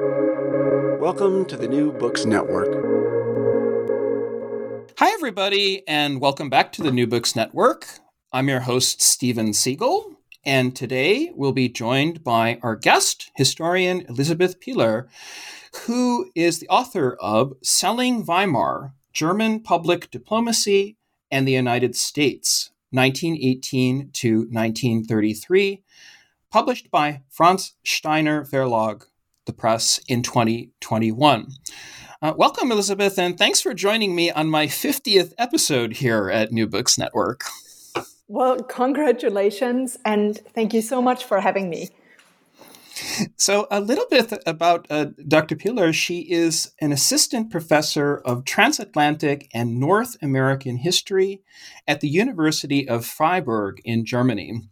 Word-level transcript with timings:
Welcome 0.00 1.44
to 1.44 1.56
the 1.56 1.68
New 1.68 1.92
Books 1.92 2.24
Network. 2.24 2.66
Hi, 4.98 5.12
everybody, 5.12 5.86
and 5.86 6.20
welcome 6.20 6.50
back 6.50 6.72
to 6.72 6.82
the 6.82 6.90
New 6.90 7.06
Books 7.06 7.36
Network. 7.36 7.86
I'm 8.32 8.48
your 8.48 8.58
host, 8.58 9.00
Steven 9.00 9.52
Seegel, 9.52 10.16
and 10.44 10.74
today 10.74 11.30
we'll 11.36 11.52
be 11.52 11.68
joined 11.68 12.24
by 12.24 12.58
our 12.60 12.74
guest, 12.74 13.30
historian 13.36 14.04
Elizabeth 14.08 14.58
Piller, 14.58 15.08
who 15.82 16.28
is 16.34 16.58
the 16.58 16.68
author 16.68 17.16
of 17.20 17.54
Selling 17.62 18.24
Weimar 18.24 18.94
German 19.12 19.60
Public 19.60 20.10
Diplomacy 20.10 20.96
and 21.30 21.46
the 21.46 21.52
United 21.52 21.94
States, 21.94 22.70
1918 22.90 24.10
to 24.10 24.38
1933, 24.50 25.84
published 26.50 26.90
by 26.90 27.22
Franz 27.30 27.74
Steiner 27.84 28.44
Verlag 28.44 29.04
the 29.46 29.52
press 29.52 30.00
in 30.08 30.22
2021. 30.22 31.48
Uh, 32.22 32.32
welcome, 32.36 32.72
Elizabeth, 32.72 33.18
and 33.18 33.36
thanks 33.36 33.60
for 33.60 33.74
joining 33.74 34.14
me 34.14 34.30
on 34.30 34.48
my 34.48 34.66
50th 34.66 35.32
episode 35.36 35.94
here 35.94 36.30
at 36.30 36.52
New 36.52 36.66
Books 36.66 36.96
Network. 36.96 37.44
Well, 38.28 38.62
congratulations, 38.62 39.98
and 40.04 40.38
thank 40.54 40.72
you 40.72 40.80
so 40.80 41.02
much 41.02 41.24
for 41.24 41.40
having 41.40 41.68
me. 41.68 41.90
So, 43.36 43.66
a 43.70 43.80
little 43.80 44.06
bit 44.08 44.32
about 44.46 44.86
uh, 44.88 45.06
Dr. 45.26 45.56
Piller. 45.56 45.92
She 45.92 46.20
is 46.20 46.72
an 46.80 46.92
assistant 46.92 47.50
professor 47.50 48.18
of 48.18 48.44
transatlantic 48.44 49.50
and 49.52 49.78
North 49.78 50.16
American 50.22 50.76
history 50.76 51.42
at 51.86 52.00
the 52.00 52.08
University 52.08 52.88
of 52.88 53.04
Freiburg 53.04 53.80
in 53.84 54.06
Germany 54.06 54.62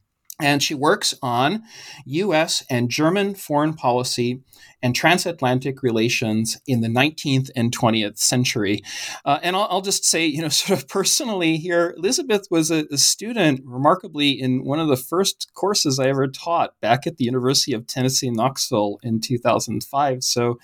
and 0.43 0.63
she 0.63 0.75
works 0.75 1.15
on 1.23 1.63
US 2.05 2.65
and 2.69 2.91
German 2.91 3.35
foreign 3.35 3.75
policy 3.75 4.43
and 4.83 4.95
transatlantic 4.95 5.83
relations 5.83 6.61
in 6.67 6.81
the 6.81 6.89
19th 6.89 7.51
and 7.55 7.77
20th 7.77 8.19
century. 8.19 8.83
Uh, 9.25 9.39
and 9.43 9.55
I'll, 9.55 9.69
I'll, 9.71 9.83
just 9.83 10.05
say, 10.05 10.27
you 10.27 10.43
know, 10.43 10.49
sort 10.63 10.79
of 10.79 10.89
personally 10.89 11.57
here, 11.57 11.95
Elizabeth 11.97 12.49
was 12.51 12.71
a, 12.71 12.87
a, 12.91 12.99
student, 12.99 13.61
remarkably, 13.65 14.31
in 14.31 14.65
one 14.65 14.79
of 14.79 14.89
the 14.89 14.97
first 14.97 15.51
courses 15.55 15.99
I 15.99 16.09
ever 16.09 16.29
taught 16.29 16.79
back 16.81 17.07
at 17.07 17.17
the 17.17 17.25
University 17.25 17.73
of 17.73 17.87
Tennessee, 17.87 18.31
Knoxville 18.31 18.99
in 19.03 19.21
2005. 19.21 20.23
So 20.23 20.59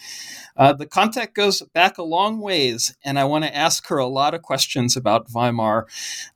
uh, 0.57 0.73
the 0.73 0.87
contact 0.87 1.35
goes 1.35 1.63
back 1.75 1.99
a 1.99 2.03
long 2.03 2.41
ways, 2.41 2.97
and 3.05 3.19
I 3.19 3.25
want 3.25 3.45
to 3.45 3.57
ask 3.57 3.87
her 3.89 3.99
a 3.99 4.07
lot 4.07 4.35
of 4.35 4.43
questions 4.43 4.97
about 4.97 5.29
Weimar. 5.33 5.87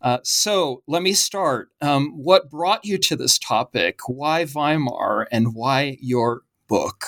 Uh, 0.01 0.19
so 0.23 0.83
let 0.87 1.03
me 1.03 1.13
start. 1.13 1.71
Um, 1.81 2.13
what 2.17 2.51
brought 2.51 2.85
you 2.85 2.99
to 2.99 3.17
this 3.17 3.39
topic? 3.39 4.01
Why 4.07 4.45
Weimar, 4.45 5.27
and 5.31 5.55
why 5.55 5.99
your 6.01 6.43
book? 6.69 7.07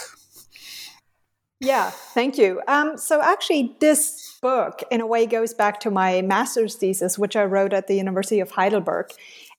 Yeah, 1.65 1.89
thank 1.89 2.37
you. 2.37 2.61
Um, 2.69 2.99
so, 2.99 3.23
actually, 3.23 3.75
this 3.81 4.37
book, 4.43 4.83
in 4.91 5.01
a 5.01 5.07
way, 5.07 5.25
goes 5.25 5.55
back 5.55 5.81
to 5.81 5.91
my 5.91 6.21
master's 6.21 6.75
thesis, 6.75 7.19
which 7.19 7.37
I 7.37 7.45
wrote 7.45 7.73
at 7.73 7.87
the 7.87 7.95
University 7.95 8.41
of 8.41 8.51
Heidelberg. 8.51 9.07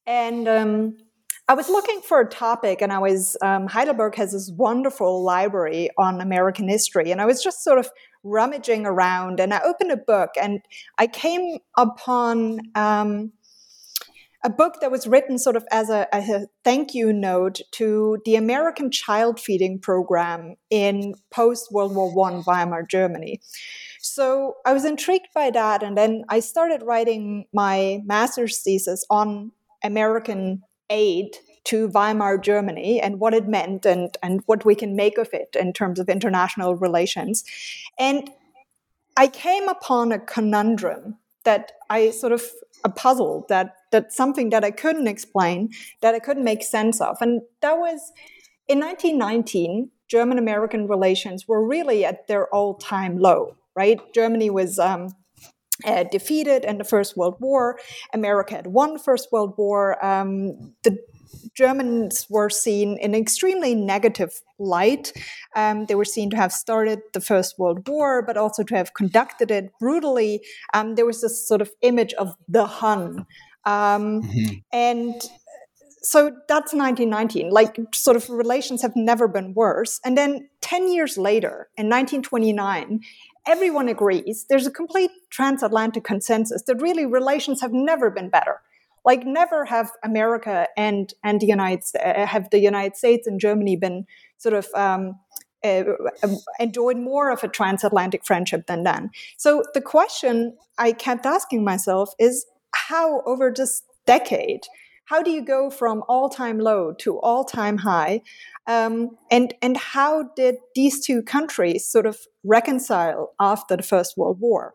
And 0.05 0.47
um, 0.47 0.97
I 1.47 1.55
was 1.55 1.67
looking 1.67 2.01
for 2.01 2.21
a 2.21 2.29
topic, 2.29 2.83
and 2.83 2.93
I 2.93 2.99
was, 2.99 3.35
um, 3.41 3.65
Heidelberg 3.65 4.13
has 4.15 4.33
this 4.33 4.51
wonderful 4.51 5.23
library 5.23 5.89
on 5.97 6.21
American 6.21 6.69
history. 6.69 7.11
And 7.11 7.19
I 7.21 7.25
was 7.25 7.43
just 7.43 7.63
sort 7.63 7.79
of 7.79 7.89
rummaging 8.23 8.85
around, 8.85 9.39
and 9.39 9.51
I 9.51 9.61
opened 9.65 9.91
a 9.91 9.97
book, 9.97 10.29
and 10.39 10.61
I 10.99 11.07
came 11.07 11.57
upon 11.75 12.59
um, 12.75 13.31
a 14.45 14.49
book 14.49 14.75
that 14.79 14.91
was 14.91 15.07
written 15.07 15.39
sort 15.39 15.55
of 15.55 15.65
as 15.71 15.89
a, 15.89 16.07
a, 16.13 16.45
thank 16.63 16.93
you 16.93 17.11
note 17.11 17.61
to 17.71 18.19
the 18.25 18.35
American 18.35 18.91
child 18.91 19.39
feeding 19.39 19.79
program 19.79 20.55
in 20.69 21.15
post 21.31 21.71
World 21.71 21.95
War 21.95 22.13
One 22.13 22.43
Weimar 22.43 22.83
Germany. 22.83 23.41
So 23.99 24.57
I 24.63 24.71
was 24.71 24.85
intrigued 24.85 25.29
by 25.33 25.49
that, 25.49 25.81
and 25.81 25.97
then 25.97 26.25
I 26.29 26.41
started 26.41 26.83
writing 26.83 27.45
my 27.53 28.01
master's 28.05 28.59
thesis 28.59 29.03
on 29.09 29.51
American 29.83 30.61
aid 30.91 31.35
to 31.63 31.87
Weimar 31.87 32.37
Germany 32.37 33.01
and 33.01 33.19
what 33.19 33.33
it 33.33 33.47
meant 33.47 33.83
and, 33.83 34.15
and 34.21 34.41
what 34.45 34.63
we 34.63 34.75
can 34.75 34.95
make 34.95 35.17
of 35.17 35.29
it 35.33 35.55
in 35.59 35.73
terms 35.73 35.99
of 35.99 36.07
international 36.07 36.75
relations. 36.75 37.43
And 37.97 38.29
I 39.17 39.25
came 39.25 39.67
upon 39.67 40.11
a 40.11 40.19
conundrum 40.19 41.17
that 41.45 41.71
I 41.89 42.11
sort 42.11 42.33
of 42.33 42.43
a 42.83 42.89
puzzle 42.89 43.45
that 43.49 43.75
that's 43.95 44.15
something 44.15 44.49
that 44.49 44.65
I 44.65 44.71
couldn't 44.71 45.07
explain, 45.07 45.69
that 46.01 46.13
I 46.13 46.19
couldn't 46.19 46.43
make 46.43 46.63
sense 46.63 46.99
of. 46.99 47.17
And 47.21 47.41
that 47.61 47.77
was 47.77 48.11
in 48.67 48.79
1919, 48.79 49.89
German 50.07 50.37
American 50.37 50.87
relations 50.87 51.47
were 51.47 51.65
really 51.65 52.03
at 52.03 52.27
their 52.27 52.53
all 52.53 52.75
time 52.75 53.17
low, 53.17 53.55
right? 53.75 53.99
Germany 54.13 54.49
was 54.49 54.77
um, 54.79 55.15
uh, 55.85 56.03
defeated 56.11 56.65
in 56.65 56.77
the 56.77 56.83
First 56.83 57.15
World 57.15 57.37
War. 57.39 57.79
America 58.13 58.55
had 58.55 58.67
won 58.67 58.93
the 58.93 58.99
First 58.99 59.31
World 59.31 59.53
War. 59.57 60.03
Um, 60.05 60.73
the 60.83 60.99
Germans 61.55 62.27
were 62.29 62.49
seen 62.49 62.97
in 62.97 63.15
extremely 63.15 63.75
negative 63.75 64.41
light. 64.59 65.13
Um, 65.55 65.85
they 65.85 65.95
were 65.95 66.05
seen 66.05 66.29
to 66.31 66.37
have 66.37 66.51
started 66.51 66.99
the 67.13 67.21
First 67.21 67.57
World 67.57 67.87
War, 67.87 68.21
but 68.21 68.37
also 68.37 68.63
to 68.63 68.75
have 68.75 68.93
conducted 68.93 69.51
it 69.51 69.71
brutally. 69.79 70.41
Um, 70.73 70.95
there 70.95 71.05
was 71.05 71.21
this 71.21 71.47
sort 71.47 71.61
of 71.61 71.71
image 71.81 72.13
of 72.13 72.35
the 72.47 72.65
Hun. 72.65 73.25
Um, 73.65 74.23
mm-hmm. 74.23 74.55
And 74.71 75.21
so 76.01 76.31
that's 76.47 76.73
1919. 76.73 77.49
Like, 77.49 77.77
sort 77.93 78.15
of 78.15 78.29
relations 78.29 78.81
have 78.81 78.95
never 78.95 79.27
been 79.27 79.53
worse. 79.53 79.99
And 80.05 80.17
then 80.17 80.49
10 80.61 80.91
years 80.91 81.17
later, 81.17 81.69
in 81.77 81.87
1929, 81.87 83.01
everyone 83.47 83.87
agrees 83.87 84.45
there's 84.49 84.65
a 84.65 84.71
complete 84.71 85.11
transatlantic 85.29 86.03
consensus 86.03 86.63
that 86.63 86.81
really 86.81 87.05
relations 87.05 87.61
have 87.61 87.71
never 87.71 88.09
been 88.09 88.29
better 88.29 88.61
like 89.05 89.25
never 89.25 89.65
have 89.65 89.91
America 90.03 90.67
and 90.75 91.13
and 91.23 91.39
the 91.39 91.45
United 91.45 91.83
uh, 92.03 92.25
have 92.25 92.49
the 92.49 92.59
United 92.59 92.97
States 92.97 93.27
and 93.27 93.39
Germany 93.39 93.75
been 93.75 94.05
sort 94.37 94.55
of 94.55 94.67
um, 94.75 95.19
uh, 95.63 95.83
um, 96.23 96.37
enjoyed 96.59 96.97
more 96.97 97.29
of 97.29 97.43
a 97.43 97.47
transatlantic 97.47 98.25
friendship 98.25 98.67
than 98.67 98.83
then. 98.83 99.11
So 99.37 99.63
the 99.73 99.81
question 99.81 100.57
I 100.77 100.91
kept 100.91 101.25
asking 101.25 101.63
myself 101.63 102.13
is 102.19 102.45
how 102.89 103.21
over 103.21 103.51
this 103.55 103.83
decade 104.05 104.61
how 105.05 105.21
do 105.21 105.29
you 105.29 105.43
go 105.43 105.69
from 105.69 106.03
all-time 106.07 106.59
low 106.59 106.91
to 106.91 107.19
all-time 107.19 107.77
high 107.77 108.21
um, 108.67 109.17
and 109.29 109.53
and 109.61 109.77
how 109.77 110.23
did 110.35 110.55
these 110.73 111.05
two 111.05 111.21
countries 111.21 111.85
sort 111.85 112.05
of 112.05 112.17
reconcile 112.43 113.33
after 113.39 113.77
the 113.77 113.83
first 113.83 114.17
world 114.17 114.39
war 114.39 114.73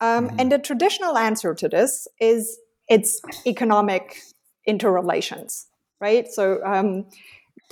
um, 0.00 0.26
mm-hmm. 0.26 0.40
and 0.40 0.52
the 0.52 0.58
traditional 0.58 1.16
answer 1.16 1.54
to 1.54 1.68
this 1.68 2.08
is 2.20 2.58
it's 2.88 3.20
economic 3.46 4.18
interrelations, 4.66 5.66
right? 6.00 6.26
So 6.28 6.60
um, 6.64 7.06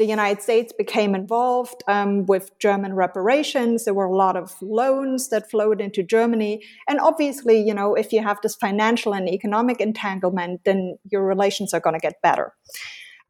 the 0.00 0.06
United 0.06 0.42
States 0.42 0.72
became 0.72 1.14
involved 1.14 1.82
um, 1.86 2.24
with 2.24 2.58
German 2.58 2.94
reparations. 2.94 3.84
There 3.84 3.92
were 3.92 4.06
a 4.06 4.16
lot 4.16 4.34
of 4.34 4.56
loans 4.62 5.28
that 5.28 5.50
flowed 5.50 5.78
into 5.78 6.02
Germany. 6.02 6.62
And 6.88 6.98
obviously, 6.98 7.60
you 7.60 7.74
know, 7.74 7.94
if 7.94 8.10
you 8.10 8.22
have 8.22 8.38
this 8.42 8.54
financial 8.54 9.12
and 9.12 9.28
economic 9.28 9.78
entanglement, 9.78 10.62
then 10.64 10.96
your 11.10 11.22
relations 11.26 11.74
are 11.74 11.80
going 11.80 11.92
to 11.92 12.00
get 12.00 12.22
better. 12.22 12.54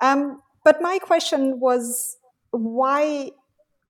Um, 0.01 0.41
but 0.65 0.81
my 0.81 1.01
question 1.01 1.59
was 1.59 2.17
why 2.53 3.33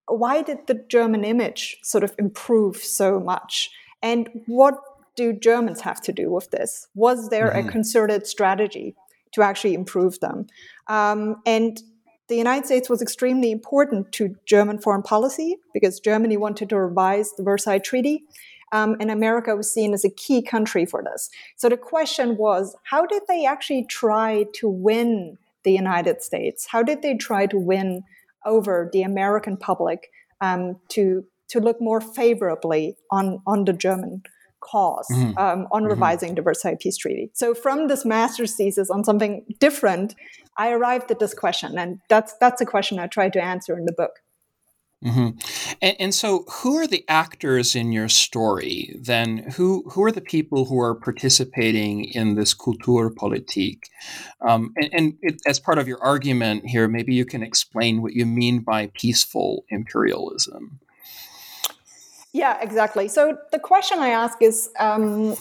why 0.06 0.40
did 0.40 0.66
the 0.66 0.82
German 0.88 1.22
image 1.22 1.76
sort 1.82 2.02
of 2.02 2.14
improve 2.19 2.78
so 2.78 3.20
much? 3.20 3.70
And 4.02 4.30
what 4.46 4.74
do 5.16 5.34
Germans 5.34 5.82
have 5.82 6.00
to 6.00 6.12
do 6.12 6.32
with 6.32 6.50
this? 6.50 6.88
Was 6.94 7.28
there 7.28 7.50
mm-hmm. 7.50 7.69
a 7.69 7.70
concerted 7.70 8.26
strategy 8.26 8.96
to 9.34 9.42
actually 9.42 9.74
improve 9.74 10.19
them? 10.20 10.46
Um, 10.88 11.36
and 11.44 11.78
the 12.30 12.36
United 12.36 12.64
States 12.64 12.88
was 12.88 13.02
extremely 13.02 13.50
important 13.50 14.12
to 14.12 14.36
German 14.46 14.78
foreign 14.78 15.02
policy 15.02 15.56
because 15.74 15.98
Germany 15.98 16.36
wanted 16.36 16.68
to 16.70 16.78
revise 16.78 17.32
the 17.37 17.43
Versailles 17.43 17.81
Treaty. 17.81 18.22
Um, 18.72 18.96
and 19.00 19.10
America 19.10 19.56
was 19.56 19.70
seen 19.70 19.93
as 19.93 20.05
a 20.05 20.10
key 20.10 20.40
country 20.40 20.87
for 20.87 21.02
this. 21.02 21.28
So 21.56 21.69
the 21.69 21.76
question 21.76 22.37
was 22.37 22.76
how 22.84 23.05
did 23.05 23.22
they 23.26 23.44
actually 23.44 23.84
try 23.84 24.46
to 24.55 24.69
win 24.69 25.38
the 25.64 25.72
United 25.72 26.22
States? 26.22 26.69
How 26.70 26.84
did 26.84 27.02
they 27.02 27.16
try 27.16 27.46
to 27.46 27.58
win 27.58 28.05
over 28.46 28.88
the 28.93 29.02
American 29.02 29.56
public 29.56 30.08
um, 30.40 30.76
to, 30.90 31.25
to 31.49 31.58
look 31.58 31.81
more 31.81 32.00
favorably 32.00 32.96
on, 33.10 33.43
on 33.44 33.64
the 33.64 33.72
German 33.72 34.22
cause 34.60 35.06
mm-hmm. 35.10 35.37
um, 35.37 35.66
on 35.72 35.82
mm-hmm. 35.82 35.90
revising 35.90 36.34
the 36.34 36.43
Versailles 36.43 36.76
Peace 36.78 36.96
Treaty. 36.96 37.31
So 37.34 37.55
from 37.55 37.88
this 37.88 38.05
master's 38.05 38.55
thesis 38.55 38.88
on 38.90 39.05
something 39.05 39.44
different, 39.58 40.14
I 40.60 40.72
arrived 40.72 41.10
at 41.10 41.18
this 41.18 41.32
question, 41.32 41.78
and 41.78 42.00
that's 42.10 42.34
that's 42.34 42.60
a 42.60 42.66
question 42.66 42.98
I 42.98 43.06
tried 43.06 43.32
to 43.32 43.42
answer 43.42 43.78
in 43.78 43.86
the 43.86 43.94
book. 43.94 44.20
Mm-hmm. 45.02 45.38
And, 45.80 45.96
and, 45.98 46.14
so, 46.14 46.44
who 46.50 46.76
are 46.76 46.86
the 46.86 47.02
actors 47.08 47.74
in 47.74 47.90
your 47.90 48.10
story? 48.10 48.94
Then, 49.00 49.38
who 49.56 49.88
who 49.90 50.04
are 50.04 50.12
the 50.12 50.20
people 50.20 50.66
who 50.66 50.78
are 50.78 50.94
participating 50.94 52.04
in 52.04 52.34
this 52.34 52.54
Kulturpolitik? 52.54 53.84
Um, 54.42 54.74
and, 54.76 54.90
and 54.92 55.14
it, 55.22 55.40
as 55.46 55.58
part 55.58 55.78
of 55.78 55.88
your 55.88 56.02
argument 56.02 56.66
here, 56.66 56.86
maybe 56.88 57.14
you 57.14 57.24
can 57.24 57.42
explain 57.42 58.02
what 58.02 58.12
you 58.12 58.26
mean 58.26 58.60
by 58.60 58.90
peaceful 58.92 59.64
imperialism. 59.70 60.78
Yeah, 62.34 62.60
exactly. 62.60 63.08
So 63.08 63.38
the 63.50 63.58
question 63.58 63.98
I 63.98 64.10
ask 64.10 64.42
is 64.42 64.68
um, 64.78 65.36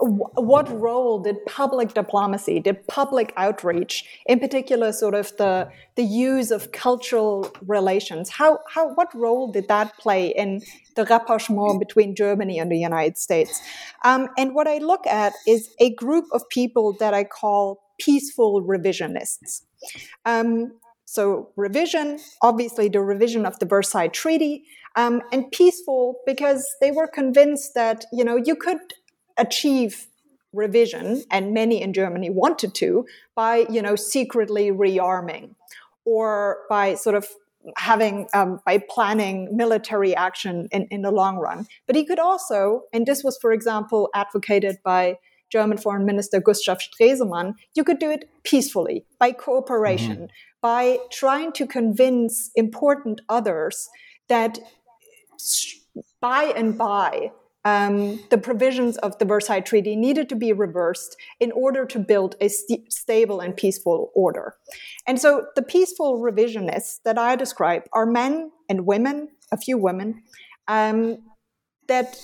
what 0.00 0.68
role 0.80 1.18
did 1.18 1.44
public 1.46 1.92
diplomacy, 1.92 2.60
did 2.60 2.86
public 2.86 3.32
outreach, 3.36 4.04
in 4.26 4.38
particular, 4.38 4.92
sort 4.92 5.14
of 5.14 5.36
the 5.36 5.68
the 5.96 6.04
use 6.04 6.52
of 6.52 6.70
cultural 6.70 7.50
relations, 7.66 8.28
how 8.28 8.60
how 8.68 8.94
what 8.94 9.12
role 9.14 9.50
did 9.50 9.66
that 9.66 9.98
play 9.98 10.28
in 10.28 10.62
the 10.94 11.04
rapprochement 11.04 11.80
between 11.80 12.14
Germany 12.14 12.58
and 12.58 12.70
the 12.70 12.78
United 12.78 13.18
States? 13.18 13.60
Um, 14.04 14.28
and 14.38 14.54
what 14.54 14.68
I 14.68 14.78
look 14.78 15.06
at 15.08 15.32
is 15.46 15.70
a 15.80 15.92
group 15.94 16.26
of 16.32 16.48
people 16.50 16.92
that 17.00 17.12
I 17.12 17.24
call 17.24 17.80
peaceful 17.98 18.62
revisionists. 18.62 19.62
Um, 20.24 20.78
so 21.04 21.50
revision, 21.56 22.20
obviously 22.42 22.88
the 22.88 23.00
revision 23.00 23.44
of 23.44 23.58
the 23.58 23.66
Versailles 23.66 24.08
Treaty, 24.08 24.62
um, 24.94 25.22
and 25.32 25.50
peaceful 25.50 26.20
because 26.26 26.68
they 26.80 26.90
were 26.90 27.08
convinced 27.08 27.72
that 27.74 28.04
you 28.12 28.24
know 28.24 28.36
you 28.36 28.54
could 28.54 28.78
achieve 29.38 30.06
revision, 30.52 31.22
and 31.30 31.52
many 31.52 31.80
in 31.82 31.92
Germany 31.92 32.30
wanted 32.30 32.74
to, 32.76 33.06
by 33.34 33.66
you 33.70 33.82
know 33.82 33.96
secretly 33.96 34.70
rearming, 34.70 35.54
or 36.04 36.58
by 36.68 36.94
sort 36.94 37.16
of 37.16 37.26
having 37.76 38.26
um, 38.34 38.60
by 38.64 38.78
planning 38.88 39.48
military 39.56 40.14
action 40.14 40.68
in, 40.72 40.86
in 40.90 41.02
the 41.02 41.10
long 41.10 41.36
run. 41.36 41.66
But 41.86 41.96
he 41.96 42.04
could 42.04 42.18
also, 42.18 42.82
and 42.92 43.06
this 43.06 43.22
was, 43.22 43.38
for 43.40 43.52
example, 43.52 44.08
advocated 44.14 44.78
by 44.84 45.16
German 45.50 45.78
Foreign 45.78 46.04
Minister 46.04 46.40
Gustav 46.40 46.78
Stresemann, 46.78 47.54
you 47.74 47.84
could 47.84 47.98
do 47.98 48.10
it 48.10 48.28
peacefully 48.44 49.04
by 49.18 49.32
cooperation, 49.32 50.16
mm-hmm. 50.16 50.60
by 50.60 50.98
trying 51.10 51.52
to 51.52 51.66
convince 51.66 52.50
important 52.54 53.20
others 53.28 53.88
that 54.28 54.58
by 56.20 56.52
and 56.56 56.76
by 56.76 57.32
um, 57.68 58.20
the 58.30 58.38
provisions 58.38 58.96
of 58.98 59.18
the 59.18 59.24
Versailles 59.24 59.60
Treaty 59.60 59.94
needed 59.96 60.28
to 60.30 60.36
be 60.36 60.52
reversed 60.52 61.16
in 61.38 61.52
order 61.52 61.84
to 61.86 61.98
build 61.98 62.34
a 62.40 62.48
st- 62.48 62.92
stable 62.92 63.40
and 63.40 63.56
peaceful 63.56 64.10
order. 64.14 64.54
And 65.06 65.20
so 65.20 65.46
the 65.56 65.62
peaceful 65.62 66.20
revisionists 66.20 67.00
that 67.04 67.18
I 67.18 67.36
describe 67.36 67.82
are 67.92 68.06
men 68.06 68.52
and 68.68 68.86
women, 68.86 69.28
a 69.52 69.56
few 69.56 69.76
women, 69.76 70.22
um, 70.66 71.18
that 71.88 72.18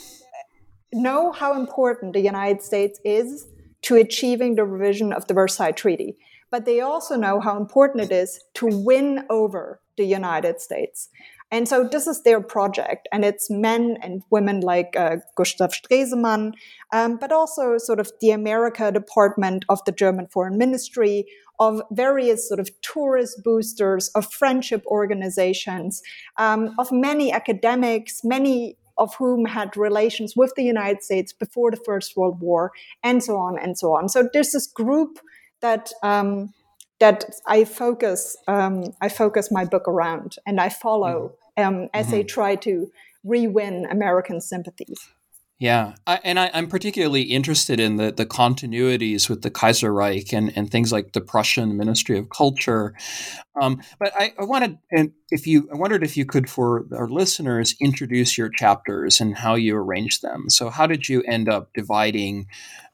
know 0.93 1.32
how 1.32 1.58
important 1.58 2.12
the 2.12 2.20
United 2.20 2.62
States 2.62 3.00
is 3.05 3.46
to 3.82 3.96
achieving 3.96 4.55
the 4.55 4.64
revision 4.64 5.12
of 5.12 5.26
the 5.26 5.35
Versailles 5.35 5.73
Treaty. 5.73 6.17
But 6.50 6.64
they 6.64 6.81
also 6.81 7.17
know 7.17 7.41
how 7.41 7.56
important 7.56 8.05
it 8.05 8.12
is 8.12 8.41
to 8.55 8.67
win 8.67 9.25
over 9.29 9.81
the 9.96 10.05
United 10.05 10.61
States. 10.61 11.08
And 11.55 11.69
so 11.69 11.85
this 11.85 12.09
is 12.09 12.25
their 12.25 12.41
project, 12.41 13.06
and 13.12 13.25
it's 13.25 13.49
men 13.49 13.97
and 14.03 14.23
women 14.29 14.59
like 14.59 14.97
uh, 14.97 15.19
Gustav 15.37 15.71
Stresemann, 15.71 16.55
um, 16.93 17.17
but 17.17 17.31
also 17.31 17.79
sort 17.79 18.01
of 18.01 18.11
the 18.21 18.33
America 18.33 18.91
department 18.91 19.65
of 19.69 19.79
the 19.87 19.93
German 19.93 20.27
Foreign 20.27 20.59
Ministry, 20.59 21.27
of 21.61 21.81
various 21.93 22.49
sort 22.49 22.59
of 22.59 22.71
tourist 22.83 23.45
boosters, 23.45 24.09
of 24.17 24.33
friendship 24.33 24.85
organizations, 24.87 26.03
um, 26.39 26.75
of 26.77 26.91
many 26.91 27.31
academics, 27.31 28.25
many 28.25 28.77
of 28.99 29.15
whom 29.15 29.45
had 29.45 29.77
relations 29.77 30.35
with 30.35 30.53
the 30.56 30.65
United 30.65 31.05
States 31.05 31.33
before 31.33 31.71
the 31.71 31.81
First 31.87 32.17
World 32.17 32.41
War, 32.41 32.73
and 33.05 33.23
so 33.23 33.37
on 33.37 33.61
and 33.61 33.79
so 33.79 33.95
on. 33.95 34.09
So 34.09 34.29
there's 34.33 34.51
this 34.51 34.67
group 34.67 35.21
that 35.61 35.93
um, 36.03 36.53
that 36.99 37.27
I 37.47 37.65
focus 37.65 38.37
um, 38.49 38.93
I 39.01 39.09
focus 39.09 39.53
my 39.53 39.65
book 39.65 39.87
around, 39.87 40.35
and 40.45 40.61
I 40.61 40.69
follow. 40.69 41.37
Um, 41.56 41.89
as 41.95 42.06
mm-hmm. 42.06 42.17
they 42.17 42.25
try 42.25 42.56
to 42.56 42.91
re-win 43.23 43.87
American 43.91 44.41
sympathies. 44.41 45.09
Yeah, 45.61 45.95
I, 46.05 46.19
and 46.25 46.39
I, 46.39 46.47
am 46.47 46.67
particularly 46.67 47.23
interested 47.23 47.79
in 47.79 47.95
the, 47.97 48.11
the 48.11 48.27
continuities 48.27 49.29
with 49.31 49.43
the 49.43 49.53
Kaiserreich 49.53 50.33
and, 50.37 50.53
and 50.56 50.69
things 50.69 50.91
like 50.91 51.12
the 51.12 51.21
Prussian 51.21 51.77
Ministry 51.77 52.19
of 52.19 52.29
Culture. 52.29 52.93
Um, 53.61 53.81
but 54.01 54.12
I, 54.17 54.35
I, 54.37 54.45
wanted, 54.45 54.79
and 54.91 55.12
if 55.31 55.47
you, 55.47 55.69
I 55.73 55.77
wondered 55.77 56.03
if 56.03 56.17
you 56.17 56.27
could, 56.27 56.51
for 56.51 56.87
our 56.93 57.09
listeners, 57.09 57.77
introduce 57.81 58.37
your 58.37 58.49
chapters 58.49 59.21
and 59.21 59.39
how 59.39 59.55
you 59.55 59.77
arrange 59.77 60.23
them. 60.23 60.51
So, 60.51 60.71
how 60.71 60.89
did 60.89 61.09
you 61.09 61.23
end 61.23 61.49
up 61.49 61.71
dividing 61.73 62.49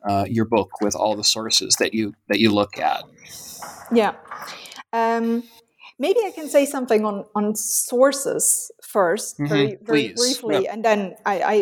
uh, 0.06 0.26
your 0.28 0.44
book 0.44 0.82
with 0.82 0.94
all 0.94 1.16
the 1.16 1.24
sources 1.24 1.76
that 1.80 1.94
you 1.94 2.12
that 2.28 2.40
you 2.40 2.52
look 2.52 2.78
at? 2.78 3.04
Yeah. 3.90 4.14
Um, 4.92 5.44
maybe 6.00 6.18
I 6.24 6.32
can 6.32 6.48
say 6.48 6.66
something 6.66 7.04
on 7.04 7.24
on 7.36 7.54
sources 7.54 8.72
1st 8.82 9.34
mm-hmm. 9.34 9.46
very 9.46 9.78
very 9.82 10.08
briefly, 10.14 10.66
and 10.66 10.84
then 10.84 11.14
I 11.24 11.36
I 11.54 11.56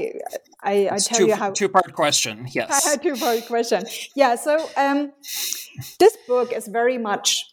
I, 0.62 0.72
I 0.94 0.98
tell 0.98 1.18
two, 1.18 1.26
you 1.26 1.34
how 1.34 1.50
two 1.50 1.68
part 1.68 1.92
question. 1.92 2.46
Yes, 2.52 2.96
two 3.02 3.16
part 3.16 3.44
question. 3.46 3.84
Yeah, 4.14 4.36
so 4.36 4.66
um, 4.76 5.12
this 5.98 6.16
book 6.26 6.52
is 6.52 6.68
very 6.68 6.96
much 6.96 7.44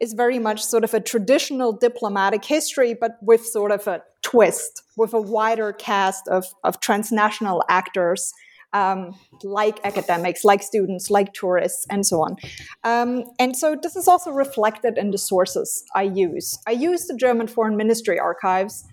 is 0.00 0.12
very 0.14 0.38
much 0.38 0.64
sort 0.64 0.84
of 0.84 0.94
a 0.94 1.00
traditional 1.00 1.72
diplomatic 1.72 2.44
history, 2.44 2.94
but 2.94 3.18
with 3.20 3.44
sort 3.44 3.72
of 3.72 3.86
a 3.86 4.02
twist, 4.22 4.82
with 4.96 5.12
a 5.12 5.20
wider 5.20 5.72
cast 5.72 6.28
of 6.28 6.46
of 6.64 6.80
transnational 6.80 7.62
actors 7.68 8.32
um, 8.72 9.14
like 9.42 9.80
academics, 9.84 10.44
like 10.44 10.62
students, 10.62 11.10
like 11.10 11.32
tourists, 11.32 11.86
and 11.90 12.06
so 12.06 12.22
on. 12.22 12.36
Um, 12.84 13.24
and 13.38 13.56
so 13.56 13.76
this 13.80 13.96
is 13.96 14.08
also 14.08 14.30
reflected 14.30 14.98
in 14.98 15.10
the 15.10 15.18
sources 15.18 15.84
I 15.94 16.02
use. 16.02 16.58
I 16.66 16.72
use 16.72 17.06
the 17.06 17.16
German 17.16 17.46
Foreign 17.46 17.76
Ministry 17.76 18.18
archives 18.18 18.84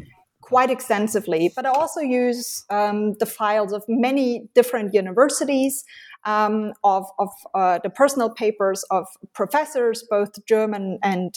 quite 0.41 0.69
extensively, 0.69 1.51
but 1.55 1.65
I 1.65 1.69
also 1.69 2.01
use 2.01 2.65
um, 2.69 3.13
the 3.19 3.25
files 3.25 3.73
of 3.73 3.83
many 3.87 4.47
different 4.53 4.93
universities, 4.93 5.83
um, 6.25 6.73
of, 6.83 7.05
of 7.17 7.29
uh, 7.55 7.79
the 7.83 7.89
personal 7.89 8.29
papers 8.29 8.83
of 8.91 9.07
professors, 9.33 10.05
both 10.07 10.45
German 10.45 10.99
and 11.03 11.33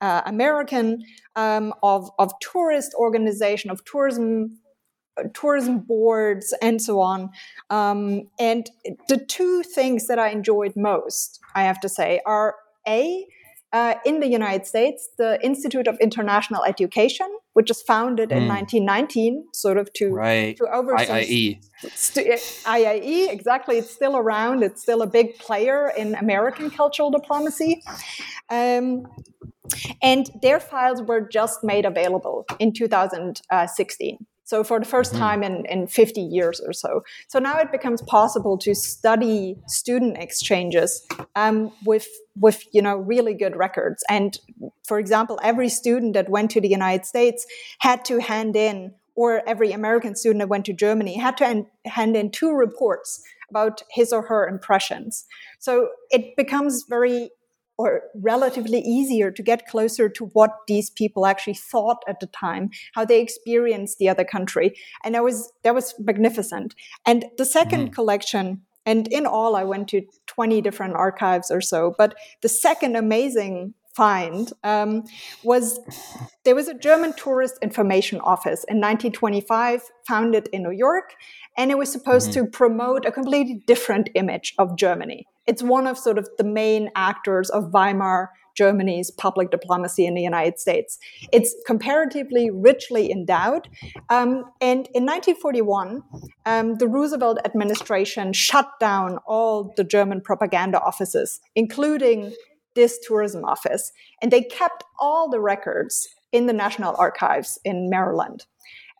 uh, 0.00 0.22
American, 0.26 1.02
um, 1.34 1.74
of, 1.82 2.08
of 2.20 2.32
tourist 2.40 2.94
organization, 2.94 3.68
of 3.68 3.84
tourism 3.84 4.58
tourism 5.34 5.80
boards 5.80 6.54
and 6.62 6.80
so 6.80 7.00
on. 7.00 7.30
Um, 7.70 8.28
and 8.38 8.70
the 9.08 9.18
two 9.18 9.62
things 9.62 10.06
that 10.06 10.18
I 10.18 10.30
enjoyed 10.30 10.74
most, 10.76 11.40
I 11.54 11.64
have 11.64 11.80
to 11.80 11.88
say, 11.88 12.20
are 12.26 12.56
A, 12.86 13.26
uh, 13.72 13.94
in 14.04 14.20
the 14.20 14.28
United 14.28 14.66
States, 14.66 15.08
the 15.16 15.42
Institute 15.42 15.86
of 15.86 15.96
International 15.98 16.62
Education, 16.62 17.26
which 17.54 17.70
was 17.70 17.80
founded 17.80 18.28
mm. 18.28 18.36
in 18.36 18.48
1919, 18.48 19.34
hmm. 19.34 19.40
sort 19.54 19.78
of 19.78 19.90
to, 19.94 20.10
right. 20.12 20.56
to 20.58 20.66
oversee. 20.70 21.06
IIE. 21.06 21.90
St- 21.94 22.38
IIE, 22.64 23.32
exactly. 23.32 23.78
It's 23.78 23.90
still 23.90 24.16
around. 24.16 24.62
It's 24.62 24.82
still 24.82 25.00
a 25.00 25.06
big 25.06 25.38
player 25.38 25.90
in 25.96 26.14
American 26.16 26.70
cultural 26.70 27.10
diplomacy. 27.10 27.82
Um, 28.50 29.06
and 30.02 30.28
their 30.42 30.60
files 30.60 31.00
were 31.00 31.22
just 31.22 31.64
made 31.64 31.86
available 31.86 32.44
in 32.58 32.74
2016. 32.74 34.26
So 34.44 34.64
for 34.64 34.80
the 34.80 34.86
1st 34.86 35.10
mm-hmm. 35.10 35.18
time 35.18 35.42
in, 35.42 35.64
in 35.66 35.86
50 35.86 36.20
years 36.20 36.60
or 36.60 36.72
so. 36.72 37.04
So 37.28 37.38
now 37.38 37.58
it 37.58 37.70
becomes 37.72 38.02
possible 38.02 38.58
to 38.58 38.74
study 38.74 39.56
student 39.66 40.18
exchanges 40.18 41.06
um, 41.36 41.72
with 41.84 42.08
with 42.34 42.64
you 42.72 42.82
know 42.82 42.96
really 42.96 43.34
good 43.34 43.56
records. 43.56 44.02
And 44.08 44.38
for 44.86 44.98
example, 44.98 45.38
every 45.42 45.68
student 45.68 46.14
that 46.14 46.28
went 46.28 46.50
to 46.52 46.60
the 46.60 46.68
United 46.68 47.06
States 47.06 47.46
had 47.78 48.04
to 48.06 48.20
hand 48.20 48.56
in, 48.56 48.94
or 49.14 49.42
every 49.46 49.72
American 49.72 50.14
student 50.16 50.40
that 50.40 50.48
went 50.48 50.64
to 50.66 50.72
Germany 50.72 51.18
had 51.18 51.36
to 51.38 51.66
hand 51.84 52.16
in 52.16 52.30
two 52.30 52.52
reports 52.52 53.22
about 53.50 53.82
his 53.90 54.12
or 54.12 54.22
her 54.22 54.48
impressions. 54.48 55.26
So 55.58 55.88
it 56.10 56.36
becomes 56.36 56.84
very 56.88 57.30
or 57.78 58.02
relatively 58.14 58.80
easier 58.80 59.30
to 59.30 59.42
get 59.42 59.66
closer 59.66 60.08
to 60.08 60.26
what 60.26 60.50
these 60.68 60.90
people 60.90 61.26
actually 61.26 61.54
thought 61.54 62.02
at 62.06 62.20
the 62.20 62.26
time, 62.26 62.70
how 62.94 63.04
they 63.04 63.20
experienced 63.20 63.98
the 63.98 64.08
other 64.08 64.24
country. 64.24 64.74
And 65.04 65.14
that 65.14 65.24
was 65.24 65.52
that 65.62 65.74
was 65.74 65.94
magnificent. 65.98 66.74
And 67.06 67.24
the 67.38 67.44
2nd 67.44 67.70
mm-hmm. 67.70 67.92
collection, 67.92 68.62
and 68.84 69.08
in 69.08 69.26
all 69.26 69.56
I 69.56 69.64
went 69.64 69.88
to 69.88 70.02
20 70.26 70.60
different 70.60 70.94
archives 70.94 71.50
or 71.50 71.60
so, 71.60 71.94
but 71.96 72.14
the 72.42 72.48
second 72.48 72.96
amazing 72.96 73.74
find 73.94 74.52
um, 74.64 75.04
was 75.42 75.80
there 76.44 76.54
was 76.54 76.68
a 76.68 76.74
German 76.74 77.12
tourist 77.12 77.58
information 77.62 78.20
office 78.20 78.64
in 78.64 78.78
1925, 78.78 79.82
founded 80.06 80.48
in 80.52 80.62
New 80.62 80.72
York, 80.72 81.14
and 81.56 81.70
it 81.70 81.78
was 81.78 81.90
supposed 81.92 82.30
mm-hmm. 82.30 82.44
to 82.44 82.50
promote 82.50 83.04
a 83.04 83.12
completely 83.12 83.62
different 83.66 84.08
image 84.14 84.54
of 84.58 84.76
Germany. 84.76 85.26
It's 85.46 85.62
one 85.62 85.86
of 85.86 85.98
sort 85.98 86.18
of 86.18 86.28
the 86.38 86.44
main 86.44 86.90
actors 86.94 87.50
of 87.50 87.72
Weimar 87.72 88.30
Germany's 88.54 89.10
public 89.10 89.50
diplomacy 89.50 90.06
in 90.06 90.14
the 90.14 90.22
United 90.22 90.58
States. 90.58 90.98
It's 91.32 91.54
comparatively 91.66 92.50
richly 92.50 93.10
endowed. 93.10 93.68
Um, 94.10 94.44
and 94.60 94.88
in 94.94 95.06
1941, 95.06 96.02
um, 96.46 96.76
the 96.76 96.86
Roosevelt 96.86 97.38
administration 97.44 98.32
shut 98.32 98.68
down 98.78 99.18
all 99.26 99.72
the 99.76 99.84
German 99.84 100.20
propaganda 100.20 100.80
offices, 100.80 101.40
including 101.54 102.34
this 102.74 102.98
tourism 103.06 103.44
office. 103.44 103.92
And 104.20 104.30
they 104.30 104.42
kept 104.42 104.84
all 104.98 105.28
the 105.28 105.40
records 105.40 106.08
in 106.32 106.46
the 106.46 106.52
National 106.52 106.94
Archives 106.96 107.58
in 107.64 107.90
Maryland. 107.90 108.46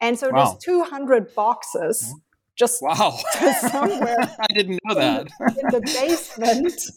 And 0.01 0.19
so 0.19 0.31
wow. 0.31 0.45
there's 0.45 0.65
200 0.65 1.35
boxes 1.35 2.15
just 2.57 2.83
wow 2.83 3.19
somewhere. 3.61 4.19
I 4.41 4.53
didn't 4.53 4.79
know 4.85 4.95
that 4.95 5.29
in 5.41 5.69
the 5.71 5.81
basement. 5.81 6.81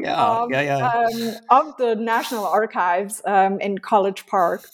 Yeah, 0.00 0.16
of, 0.16 0.50
yeah, 0.50 0.62
yeah. 0.62 0.88
Um, 0.88 1.34
of 1.50 1.76
the 1.76 1.94
National 1.94 2.46
Archives 2.46 3.20
um, 3.26 3.60
in 3.60 3.76
College 3.76 4.26
Park, 4.26 4.66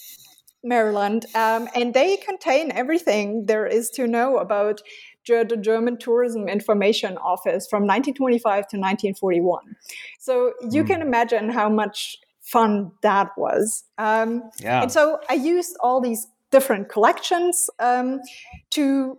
Maryland, 0.63 1.27
um, 1.35 1.69
and 1.75 1.93
they 1.93 2.19
contain 2.19 2.71
everything 2.71 3.47
there 3.47 3.67
is 3.67 3.91
to 3.97 4.07
know 4.07 4.39
about 4.39 4.81
the 5.27 5.57
German 5.57 5.99
Tourism 5.99 6.49
Information 6.49 7.19
Office 7.19 7.67
from 7.69 7.83
1925 7.83 8.43
to 8.69 8.77
1941. 8.77 9.77
So 10.19 10.53
you 10.71 10.85
mm. 10.85 10.87
can 10.87 11.03
imagine 11.03 11.51
how 11.51 11.69
much 11.69 12.19
fun 12.41 12.93
that 13.03 13.31
was. 13.37 13.85
Um, 13.99 14.51
yeah. 14.59 14.83
And 14.83 14.91
so 14.91 15.21
I 15.29 15.35
used 15.35 15.77
all 15.81 16.01
these 16.01 16.27
different 16.51 16.89
collections 16.89 17.69
um, 17.79 18.21
to, 18.71 19.19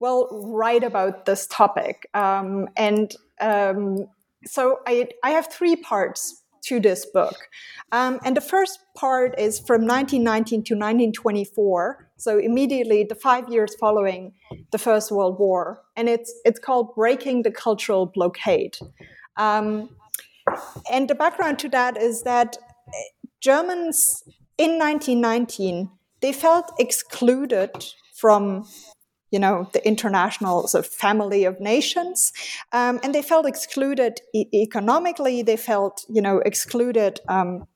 well, 0.00 0.28
write 0.30 0.84
about 0.84 1.24
this 1.26 1.46
topic. 1.48 2.08
Um, 2.14 2.68
and 2.76 3.14
um, 3.40 4.06
so 4.46 4.78
I, 4.86 5.08
I 5.24 5.30
have 5.30 5.52
three 5.52 5.76
parts 5.76 6.42
to 6.64 6.80
this 6.80 7.06
book. 7.06 7.34
Um, 7.92 8.20
and 8.24 8.36
the 8.36 8.40
first 8.40 8.78
part 8.94 9.38
is 9.38 9.58
from 9.58 9.86
1919 9.86 10.64
to 10.64 10.74
1924, 10.74 12.07
so 12.18 12.38
immediately 12.38 13.04
the 13.04 13.14
five 13.14 13.48
years 13.48 13.74
following 13.76 14.32
the 14.70 14.78
First 14.78 15.10
World 15.10 15.38
War. 15.38 15.82
And 15.96 16.08
it's, 16.08 16.32
it's 16.44 16.58
called 16.58 16.94
Breaking 16.94 17.42
the 17.42 17.50
Cultural 17.50 18.06
Blockade. 18.06 18.76
Um, 19.36 19.88
and 20.90 21.08
the 21.08 21.14
background 21.14 21.58
to 21.60 21.68
that 21.70 21.96
is 21.96 22.22
that 22.22 22.58
Germans 23.40 24.22
in 24.56 24.78
1919 24.78 25.90
they 26.20 26.32
felt 26.32 26.72
excluded 26.78 27.70
from 28.14 28.66
you 29.30 29.38
know 29.38 29.68
the 29.72 29.86
international 29.86 30.66
sort 30.66 30.84
of 30.84 30.92
family 30.92 31.44
of 31.44 31.60
nations 31.60 32.32
um, 32.72 32.98
and 33.02 33.14
they 33.14 33.22
felt 33.22 33.46
excluded 33.46 34.20
e- 34.34 34.46
economically 34.52 35.42
they 35.42 35.56
felt 35.56 36.04
you 36.08 36.20
know 36.20 36.38
excluded 36.38 37.20
um, 37.28 37.66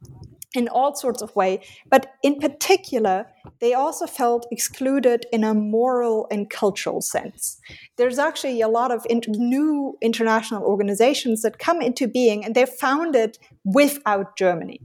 in 0.55 0.69
all 0.69 0.95
sorts 0.95 1.23
of 1.23 1.35
way 1.35 1.61
but 1.91 2.13
in 2.23 2.39
particular 2.39 3.27
they 3.61 3.75
also 3.75 4.07
felt 4.07 4.47
excluded 4.51 5.27
in 5.33 5.45
a 5.45 5.55
moral 5.55 6.27
and 6.31 6.51
cultural 6.51 7.01
sense. 7.01 7.61
There's 7.97 8.19
actually 8.19 8.61
a 8.61 8.69
lot 8.69 8.91
of 8.91 9.07
in- 9.09 9.23
new 9.29 9.97
international 10.01 10.63
organizations 10.65 11.43
that 11.43 11.59
come 11.59 11.81
into 11.81 12.07
being 12.09 12.45
and 12.45 12.55
they're 12.55 12.67
founded 12.67 13.39
without 13.65 14.37
germany. 14.37 14.81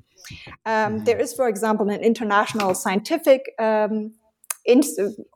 Um, 0.66 1.04
there 1.06 1.20
is 1.20 1.34
for 1.34 1.48
example 1.48 1.90
an 1.90 2.02
international 2.02 2.74
scientific 2.74 3.42
um, 3.60 4.14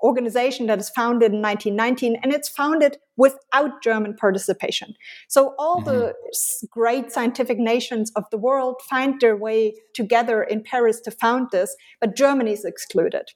organization 0.03 0.67
that 0.67 0.79
is 0.79 0.89
founded 0.89 1.31
in 1.31 1.41
1919 1.41 2.17
and 2.21 2.33
it's 2.33 2.49
founded 2.49 2.97
without 3.17 3.81
German 3.81 4.15
participation. 4.15 4.93
So 5.27 5.55
all 5.57 5.81
mm-hmm. 5.81 5.89
the 5.89 6.13
great 6.69 7.11
scientific 7.11 7.57
nations 7.57 8.11
of 8.15 8.25
the 8.31 8.37
world 8.37 8.81
find 8.89 9.19
their 9.19 9.37
way 9.37 9.75
together 9.93 10.43
in 10.43 10.63
Paris 10.63 10.99
to 11.01 11.11
found 11.11 11.49
this, 11.51 11.75
but 11.99 12.15
Germany 12.15 12.51
is 12.53 12.65
excluded. 12.65 13.29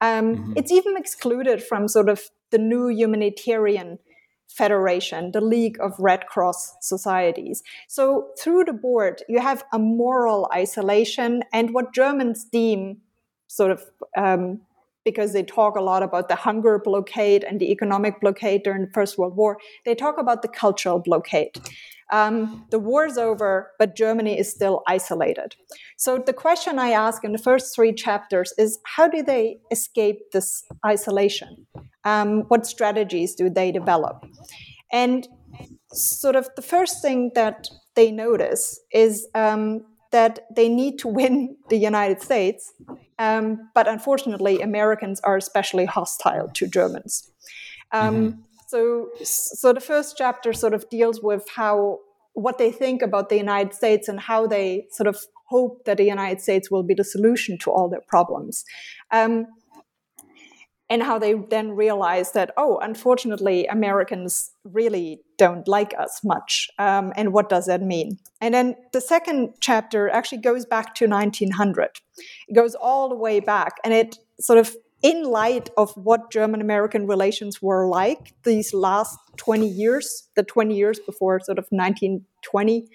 Um, 0.00 0.36
mm-hmm. 0.36 0.52
It's 0.56 0.72
even 0.72 0.96
excluded 0.96 1.62
from 1.62 1.88
sort 1.88 2.08
of 2.08 2.22
the 2.50 2.58
new 2.58 2.88
humanitarian 2.88 3.98
federation, 4.48 5.32
the 5.32 5.40
League 5.40 5.78
of 5.80 5.92
Red 5.98 6.26
Cross 6.26 6.76
Societies. 6.80 7.62
So 7.86 8.28
through 8.40 8.64
the 8.64 8.72
board, 8.72 9.22
you 9.28 9.40
have 9.40 9.62
a 9.72 9.78
moral 9.78 10.50
isolation 10.52 11.42
and 11.52 11.74
what 11.74 11.94
Germans 11.94 12.44
deem 12.44 12.98
sort 13.46 13.70
of 13.70 13.84
um, 14.16 14.60
because 15.10 15.32
they 15.32 15.42
talk 15.42 15.76
a 15.76 15.80
lot 15.80 16.02
about 16.02 16.28
the 16.28 16.34
hunger 16.34 16.78
blockade 16.78 17.44
and 17.44 17.60
the 17.60 17.70
economic 17.70 18.20
blockade 18.20 18.62
during 18.62 18.82
the 18.86 18.92
First 18.92 19.16
World 19.18 19.36
War. 19.36 19.56
They 19.86 19.94
talk 19.94 20.16
about 20.18 20.42
the 20.42 20.48
cultural 20.48 20.98
blockade. 20.98 21.52
Um, 22.10 22.64
the 22.70 22.78
war's 22.78 23.18
over, 23.18 23.72
but 23.78 23.96
Germany 23.96 24.38
is 24.38 24.50
still 24.50 24.82
isolated. 24.86 25.54
So 25.96 26.18
the 26.18 26.32
question 26.32 26.78
I 26.78 26.90
ask 26.90 27.24
in 27.24 27.32
the 27.32 27.44
first 27.48 27.74
three 27.74 27.92
chapters 27.92 28.52
is 28.58 28.78
how 28.96 29.08
do 29.08 29.22
they 29.22 29.58
escape 29.70 30.18
this 30.32 30.64
isolation? 30.86 31.66
Um, 32.04 32.30
what 32.48 32.66
strategies 32.66 33.34
do 33.34 33.50
they 33.50 33.70
develop? 33.72 34.24
And 34.90 35.28
sort 35.92 36.36
of 36.36 36.48
the 36.56 36.62
first 36.62 37.02
thing 37.02 37.32
that 37.34 37.68
they 37.94 38.10
notice 38.10 38.80
is 38.92 39.26
um, 39.34 39.84
that 40.10 40.46
they 40.54 40.68
need 40.68 40.98
to 41.00 41.08
win 41.08 41.56
the 41.68 41.76
United 41.76 42.22
States, 42.22 42.72
um, 43.18 43.70
but 43.74 43.86
unfortunately, 43.86 44.60
Americans 44.60 45.20
are 45.20 45.36
especially 45.36 45.84
hostile 45.84 46.48
to 46.54 46.66
Germans. 46.66 47.30
Um, 47.92 48.14
mm-hmm. 48.14 48.40
So, 48.68 49.08
so 49.22 49.72
the 49.72 49.80
first 49.80 50.16
chapter 50.18 50.52
sort 50.52 50.74
of 50.74 50.88
deals 50.90 51.22
with 51.22 51.46
how 51.54 52.00
what 52.34 52.58
they 52.58 52.70
think 52.70 53.02
about 53.02 53.30
the 53.30 53.36
United 53.36 53.74
States 53.74 54.08
and 54.08 54.20
how 54.20 54.46
they 54.46 54.86
sort 54.90 55.08
of 55.08 55.18
hope 55.48 55.84
that 55.86 55.96
the 55.96 56.04
United 56.04 56.40
States 56.40 56.70
will 56.70 56.82
be 56.82 56.94
the 56.94 57.04
solution 57.04 57.58
to 57.58 57.70
all 57.70 57.88
their 57.88 58.02
problems. 58.06 58.64
Um, 59.10 59.46
and 60.90 61.02
how 61.02 61.18
they 61.18 61.34
then 61.34 61.72
realize 61.72 62.32
that, 62.32 62.50
oh, 62.56 62.78
unfortunately, 62.78 63.66
Americans 63.66 64.52
really 64.64 65.20
don't 65.36 65.68
like 65.68 65.92
us 65.98 66.20
much. 66.24 66.70
Um, 66.78 67.12
and 67.14 67.32
what 67.32 67.50
does 67.50 67.66
that 67.66 67.82
mean? 67.82 68.18
And 68.40 68.54
then 68.54 68.74
the 68.92 69.00
second 69.00 69.52
chapter 69.60 70.08
actually 70.08 70.38
goes 70.38 70.64
back 70.64 70.94
to 70.96 71.06
1900. 71.06 71.90
It 72.48 72.54
goes 72.54 72.74
all 72.74 73.08
the 73.08 73.14
way 73.14 73.40
back. 73.40 73.74
And 73.84 73.92
it 73.92 74.18
sort 74.40 74.58
of, 74.58 74.74
in 75.02 75.24
light 75.24 75.70
of 75.76 75.92
what 75.96 76.32
German 76.32 76.60
American 76.60 77.06
relations 77.06 77.60
were 77.62 77.86
like 77.86 78.32
these 78.44 78.72
last 78.72 79.18
20 79.36 79.68
years, 79.68 80.28
the 80.36 80.42
20 80.42 80.74
years 80.74 80.98
before 80.98 81.38
sort 81.40 81.58
of 81.58 81.66
1920, 81.70 82.88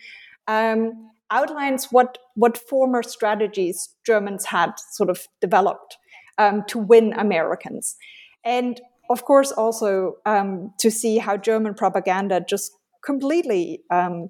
um, 0.48 1.12
outlines 1.30 1.92
what, 1.92 2.18
what 2.36 2.58
former 2.58 3.04
strategies 3.04 3.90
Germans 4.06 4.46
had 4.46 4.72
sort 4.92 5.10
of 5.10 5.28
developed 5.40 5.98
um, 6.38 6.64
to 6.68 6.78
win 6.80 7.14
Americans. 7.14 7.96
And 8.44 8.80
of 9.10 9.26
course, 9.26 9.52
also 9.52 10.16
um, 10.26 10.74
to 10.80 10.90
see 10.90 11.18
how 11.18 11.38
German 11.38 11.74
propaganda 11.74 12.44
just 12.48 12.72
completely, 13.04 13.82
um, 13.92 14.30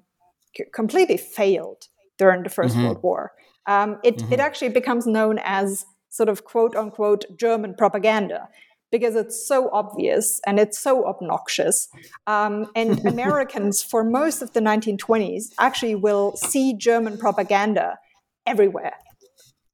c- 0.56 0.64
completely 0.72 1.16
failed 1.16 1.88
during 2.18 2.42
the 2.42 2.50
1st 2.50 2.70
mm-hmm. 2.70 2.82
World 2.84 3.02
War. 3.02 3.32
Um, 3.66 3.98
it, 4.04 4.18
mm-hmm. 4.18 4.32
it 4.32 4.40
actually 4.40 4.70
becomes 4.70 5.06
known 5.06 5.38
as 5.42 5.86
sort 6.10 6.28
of 6.28 6.44
quote 6.44 6.76
unquote 6.76 7.24
German 7.36 7.74
propaganda 7.74 8.48
because 8.92 9.16
it's 9.16 9.44
so 9.48 9.68
obvious 9.72 10.40
and 10.46 10.60
it's 10.60 10.78
so 10.78 11.04
obnoxious. 11.06 11.88
Um, 12.28 12.66
and 12.76 13.04
Americans, 13.14 13.82
for 13.82 14.04
most 14.04 14.42
of 14.42 14.52
the 14.52 14.60
1920s, 14.60 15.52
actually 15.58 15.96
will 15.96 16.36
see 16.36 16.76
German 16.76 17.18
propaganda 17.18 17.98
everywhere. 18.46 18.94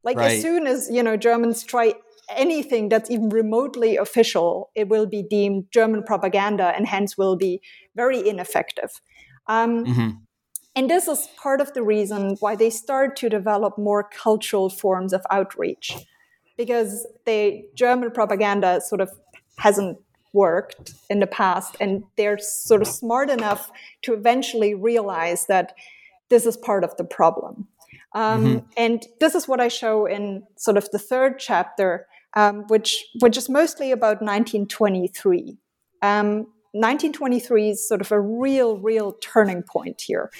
Like 0.02 0.16
right. 0.16 0.32
as 0.32 0.42
soon 0.42 0.66
as 0.66 0.88
you 0.90 1.02
know 1.02 1.16
Germans 1.18 1.62
try 1.62 1.92
anything 2.36 2.88
that's 2.88 3.10
even 3.10 3.28
remotely 3.28 3.96
official, 3.96 4.70
it 4.74 4.88
will 4.88 5.06
be 5.06 5.22
deemed 5.22 5.66
German 5.72 6.02
propaganda 6.02 6.72
and 6.76 6.86
hence 6.86 7.18
will 7.18 7.36
be 7.36 7.60
very 7.94 8.28
ineffective. 8.28 9.00
Um, 9.46 9.84
mm-hmm. 9.84 10.10
And 10.76 10.88
this 10.88 11.08
is 11.08 11.28
part 11.36 11.60
of 11.60 11.72
the 11.72 11.82
reason 11.82 12.36
why 12.40 12.54
they 12.54 12.70
start 12.70 13.16
to 13.16 13.28
develop 13.28 13.76
more 13.76 14.08
cultural 14.08 14.70
forms 14.70 15.12
of 15.12 15.22
outreach, 15.30 15.96
because 16.56 17.06
the 17.26 17.62
German 17.74 18.12
propaganda 18.12 18.80
sort 18.80 19.00
of 19.00 19.10
hasn't 19.58 19.98
worked 20.32 20.94
in 21.10 21.18
the 21.18 21.26
past, 21.26 21.76
and 21.80 22.04
they're 22.16 22.38
sort 22.38 22.82
of 22.82 22.88
smart 22.88 23.30
enough 23.30 23.72
to 24.02 24.14
eventually 24.14 24.74
realize 24.74 25.46
that 25.46 25.74
this 26.28 26.46
is 26.46 26.56
part 26.56 26.84
of 26.84 26.96
the 26.96 27.04
problem. 27.04 27.66
Um, 28.14 28.44
mm-hmm. 28.44 28.66
And 28.76 29.06
this 29.18 29.34
is 29.34 29.48
what 29.48 29.60
I 29.60 29.66
show 29.68 30.06
in 30.06 30.44
sort 30.56 30.76
of 30.76 30.88
the 30.92 30.98
third 31.00 31.40
chapter, 31.40 32.06
um, 32.34 32.64
which 32.68 33.04
which 33.20 33.36
is 33.36 33.48
mostly 33.48 33.92
about 33.92 34.22
1923. 34.22 35.58
Um, 36.02 36.46
1923 36.72 37.70
is 37.70 37.88
sort 37.88 38.00
of 38.00 38.12
a 38.12 38.20
real, 38.20 38.78
real 38.78 39.12
turning 39.20 39.62
point 39.62 40.02
here. 40.06 40.30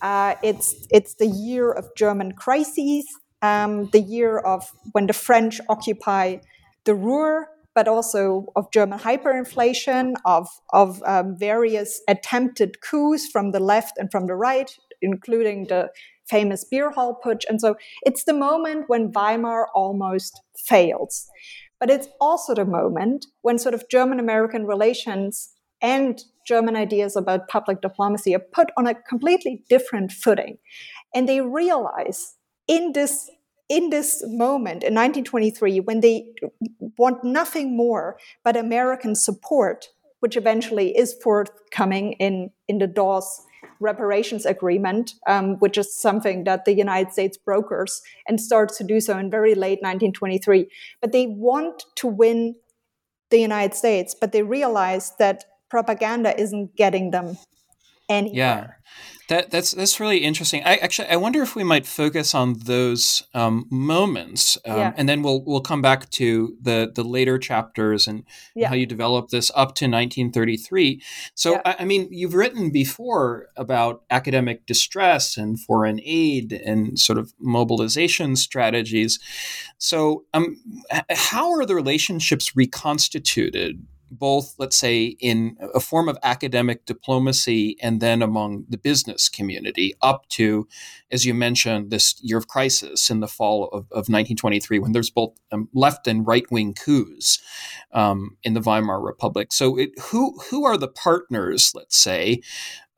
Uh, 0.00 0.36
it's 0.42 0.86
it's 0.90 1.14
the 1.14 1.26
year 1.26 1.72
of 1.72 1.88
German 1.96 2.32
crises, 2.32 3.06
um, 3.42 3.86
the 3.90 4.00
year 4.00 4.38
of 4.38 4.70
when 4.92 5.06
the 5.06 5.12
French 5.12 5.60
occupy 5.68 6.36
the 6.84 6.94
Ruhr, 6.94 7.48
but 7.74 7.88
also 7.88 8.46
of 8.54 8.70
German 8.70 9.00
hyperinflation, 9.00 10.14
of 10.24 10.46
of 10.72 11.02
um, 11.04 11.36
various 11.36 12.00
attempted 12.08 12.80
coups 12.80 13.26
from 13.26 13.50
the 13.50 13.60
left 13.60 13.98
and 13.98 14.12
from 14.12 14.26
the 14.26 14.36
right, 14.36 14.70
including 15.02 15.66
the 15.66 15.90
famous 16.30 16.64
beer 16.64 16.90
hall 16.90 17.20
putsch. 17.24 17.44
And 17.48 17.60
so 17.60 17.76
it's 18.02 18.24
the 18.24 18.32
moment 18.32 18.84
when 18.88 19.12
Weimar 19.12 19.68
almost 19.74 20.40
fails. 20.56 21.26
But 21.78 21.90
it's 21.90 22.08
also 22.20 22.54
the 22.54 22.64
moment 22.64 23.26
when 23.42 23.58
sort 23.58 23.74
of 23.74 23.88
German 23.90 24.20
American 24.20 24.66
relations 24.66 25.52
and 25.82 26.22
German 26.46 26.76
ideas 26.76 27.16
about 27.16 27.48
public 27.48 27.80
diplomacy 27.80 28.34
are 28.34 28.46
put 28.52 28.70
on 28.76 28.86
a 28.86 28.94
completely 28.94 29.64
different 29.68 30.12
footing. 30.12 30.58
And 31.14 31.28
they 31.28 31.40
realize 31.40 32.36
in 32.68 32.92
this 32.92 33.30
in 33.70 33.90
this 33.90 34.20
moment 34.26 34.82
in 34.82 34.94
1923, 34.94 35.78
when 35.78 36.00
they 36.00 36.26
want 36.98 37.22
nothing 37.22 37.76
more 37.76 38.18
but 38.42 38.56
American 38.56 39.14
support, 39.14 39.86
which 40.18 40.36
eventually 40.36 40.96
is 40.98 41.14
forthcoming 41.22 42.14
in, 42.14 42.50
in 42.66 42.78
the 42.78 42.88
Dawes 42.88 43.42
reparations 43.80 44.46
agreement, 44.46 45.14
um, 45.26 45.56
which 45.58 45.78
is 45.78 45.94
something 45.94 46.44
that 46.44 46.64
the 46.64 46.74
United 46.74 47.12
States 47.12 47.36
brokers 47.36 48.02
and 48.26 48.40
starts 48.40 48.78
to 48.78 48.84
do 48.84 49.00
so 49.00 49.18
in 49.18 49.30
very 49.30 49.54
late 49.54 49.80
1923. 49.82 50.68
But 51.00 51.12
they 51.12 51.26
want 51.26 51.84
to 51.96 52.06
win 52.06 52.56
the 53.30 53.38
United 53.38 53.74
States, 53.74 54.14
but 54.18 54.32
they 54.32 54.42
realize 54.42 55.12
that 55.18 55.44
propaganda 55.68 56.38
isn't 56.38 56.76
getting 56.76 57.10
them 57.10 57.38
anywhere. 58.08 58.34
Yeah. 58.34 58.79
That, 59.30 59.52
that's 59.52 59.70
that's 59.70 60.00
really 60.00 60.18
interesting. 60.18 60.64
I 60.64 60.74
actually 60.78 61.06
I 61.06 61.14
wonder 61.14 61.40
if 61.40 61.54
we 61.54 61.62
might 61.62 61.86
focus 61.86 62.34
on 62.34 62.54
those 62.64 63.22
um, 63.32 63.64
moments, 63.70 64.58
um, 64.66 64.76
yeah. 64.76 64.92
and 64.96 65.08
then 65.08 65.22
we'll 65.22 65.44
we'll 65.44 65.60
come 65.60 65.80
back 65.80 66.10
to 66.10 66.56
the 66.60 66.90
the 66.92 67.04
later 67.04 67.38
chapters 67.38 68.08
and, 68.08 68.24
yeah. 68.56 68.66
how 68.66 68.74
you 68.74 68.86
develop 68.86 69.28
this 69.28 69.52
up 69.54 69.76
to 69.76 69.84
1933. 69.84 71.00
So 71.36 71.52
yeah. 71.52 71.62
I, 71.64 71.76
I, 71.78 71.84
mean, 71.84 72.08
you've 72.10 72.34
written 72.34 72.70
before 72.70 73.46
about 73.56 74.02
academic 74.10 74.66
distress 74.66 75.36
and 75.36 75.60
foreign 75.60 76.00
aid 76.02 76.52
and 76.52 76.98
sort 76.98 77.16
of 77.16 77.32
mobilization 77.38 78.34
strategies. 78.34 79.20
So 79.78 80.24
um, 80.34 80.56
how 81.08 81.52
are 81.52 81.64
the 81.64 81.76
relationships 81.76 82.56
reconstituted 82.56 83.86
both, 84.10 84.54
let's 84.58 84.76
say, 84.76 85.16
in 85.20 85.56
a 85.74 85.80
form 85.80 86.08
of 86.08 86.18
academic 86.22 86.84
diplomacy 86.86 87.76
and 87.80 88.00
then 88.00 88.22
among 88.22 88.64
the 88.68 88.78
business 88.78 89.28
community, 89.28 89.94
up 90.02 90.28
to, 90.30 90.66
as 91.10 91.24
you 91.24 91.34
mentioned, 91.34 91.90
this 91.90 92.16
year 92.22 92.38
of 92.38 92.48
crisis 92.48 93.10
in 93.10 93.20
the 93.20 93.28
fall 93.28 93.64
of, 93.66 93.84
of 93.90 94.08
1923, 94.08 94.78
when 94.78 94.92
there's 94.92 95.10
both 95.10 95.34
um, 95.52 95.68
left 95.72 96.06
and 96.06 96.26
right 96.26 96.50
wing 96.50 96.74
coups 96.74 97.40
um, 97.92 98.36
in 98.42 98.54
the 98.54 98.60
Weimar 98.60 99.00
Republic. 99.00 99.52
So, 99.52 99.78
it, 99.78 99.90
who 100.10 100.38
who 100.50 100.64
are 100.64 100.76
the 100.76 100.88
partners, 100.88 101.72
let's 101.74 101.96
say, 101.96 102.42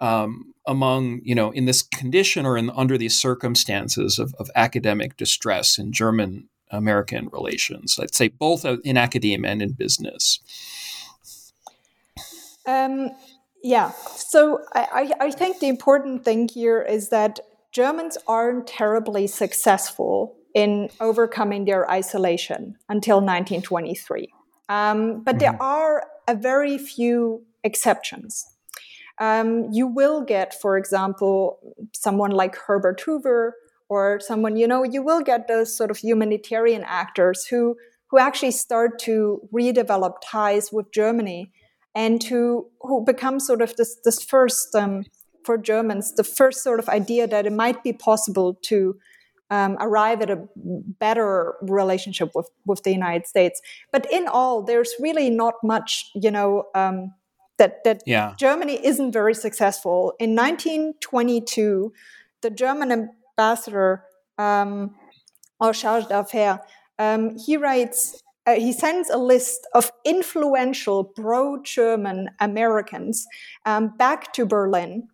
um, 0.01 0.55
among 0.67 1.21
you 1.25 1.35
know 1.35 1.51
in 1.51 1.67
this 1.67 1.83
condition 1.83 2.47
or 2.47 2.57
in 2.57 2.71
under 2.71 2.97
these 2.97 3.19
circumstances 3.19 4.19
of, 4.19 4.35
of 4.39 4.51
academic 4.55 5.17
distress 5.17 5.79
in 5.79 5.93
German 5.93 6.49
American 6.71 7.29
relations? 7.33 7.97
Let's 7.99 8.17
say 8.17 8.29
both 8.29 8.65
in 8.65 8.97
academia 8.97 9.51
and 9.51 9.63
in 9.63 9.73
business. 9.73 10.41
Um, 12.67 13.11
yeah, 13.63 13.93
so 14.17 14.61
I, 14.75 15.13
I 15.21 15.31
think 15.31 15.61
the 15.61 15.69
important 15.69 16.25
thing 16.25 16.49
here 16.49 16.83
is 16.83 17.11
that 17.11 17.39
Germans 17.71 18.19
aren't 18.27 18.67
terribly 18.67 19.27
successful 19.27 20.37
in 20.55 20.91
overcoming 21.01 21.65
their 21.65 21.91
isolation 21.91 22.77
until 22.89 23.17
1923. 23.17 24.29
Um, 24.69 25.23
but 25.23 25.39
there 25.39 25.53
mm-hmm. 25.53 25.63
are 25.63 26.07
a 26.29 26.35
very 26.35 26.77
few 26.77 27.45
exceptions. 27.65 28.47
Um, 29.19 29.69
you 29.71 29.87
will 29.87 30.23
get, 30.23 30.61
for 30.61 30.77
example, 30.77 31.59
someone 31.95 32.33
like 32.33 32.57
Herbert 32.57 33.01
Hoover 33.03 33.57
or 33.89 34.21
someone, 34.21 34.57
you 34.57 34.67
know, 34.67 34.83
you 34.83 35.03
will 35.03 35.21
get 35.21 35.49
those 35.49 35.77
sort 35.77 35.91
of 35.91 35.99
humanitarian 35.99 36.83
actors 36.85 37.47
who, 37.47 37.77
who 38.11 38.19
actually 38.19 38.51
start 38.51 38.99
to 39.01 39.41
redevelop 39.53 40.15
ties 40.25 40.73
with 40.73 40.91
Germany 40.93 41.53
and 41.95 42.23
who 42.23 42.69
who 42.81 43.05
becomes 43.05 43.47
sort 43.47 43.63
of 43.63 43.77
this 43.77 43.97
this 44.05 44.23
first 44.23 44.75
um, 44.75 45.05
for 45.45 45.59
Germans 45.59 46.15
the 46.15 46.25
first 46.25 46.63
sort 46.63 46.79
of 46.79 46.89
idea 46.89 47.27
that 47.27 47.47
it 47.47 47.53
might 47.53 47.83
be 47.83 47.93
possible 47.93 48.55
to 48.63 48.97
um, 49.51 49.77
arrive 49.81 50.23
at 50.23 50.31
a 50.31 50.49
better 50.57 51.55
relationship 51.61 52.31
with 52.35 52.49
with 52.65 52.83
the 52.85 52.93
United 52.93 53.27
States. 53.27 53.61
But 53.93 54.11
in 54.11 54.27
all, 54.27 54.63
there's 54.63 54.95
really 54.99 55.29
not 55.31 55.55
much, 55.63 56.11
you 56.15 56.31
know. 56.31 56.65
Um, 56.75 57.15
that, 57.59 57.85
that 57.85 58.03
yeah. 58.07 58.35
Germany 58.39 58.85
isn't 58.85 59.13
very 59.13 59.35
successful. 59.35 60.15
In 60.19 60.35
1922, 60.35 61.93
the 62.41 62.51
German 62.51 62.91
ambassador, 63.39 64.05
um, 64.39 64.97
or 65.61 65.73
charge 65.73 66.09
d'affaires, 66.09 66.59
um, 66.99 67.37
he 67.39 67.57
writes 67.57 68.21
uh, 68.47 68.55
he 68.55 68.73
sends 68.73 69.09
a 69.09 69.19
list 69.19 69.67
of 69.75 69.93
influential 70.05 71.05
pro 71.05 71.63
German 71.63 72.29
Americans 72.41 73.27
um, 73.65 73.95
back 73.97 74.33
to 74.33 74.45
Berlin. 74.45 75.09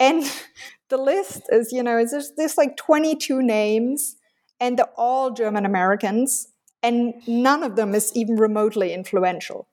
And 0.00 0.22
the 0.88 0.96
list 0.96 1.42
is, 1.50 1.72
you 1.72 1.82
know, 1.82 2.04
there's, 2.04 2.32
there's 2.36 2.56
like 2.56 2.76
22 2.76 3.42
names, 3.42 4.16
and 4.60 4.78
they're 4.78 4.86
all 4.96 5.32
German 5.32 5.66
Americans, 5.66 6.48
and 6.82 7.14
none 7.26 7.62
of 7.62 7.76
them 7.76 7.94
is 7.94 8.12
even 8.14 8.36
remotely 8.36 8.92
influential. 8.92 9.66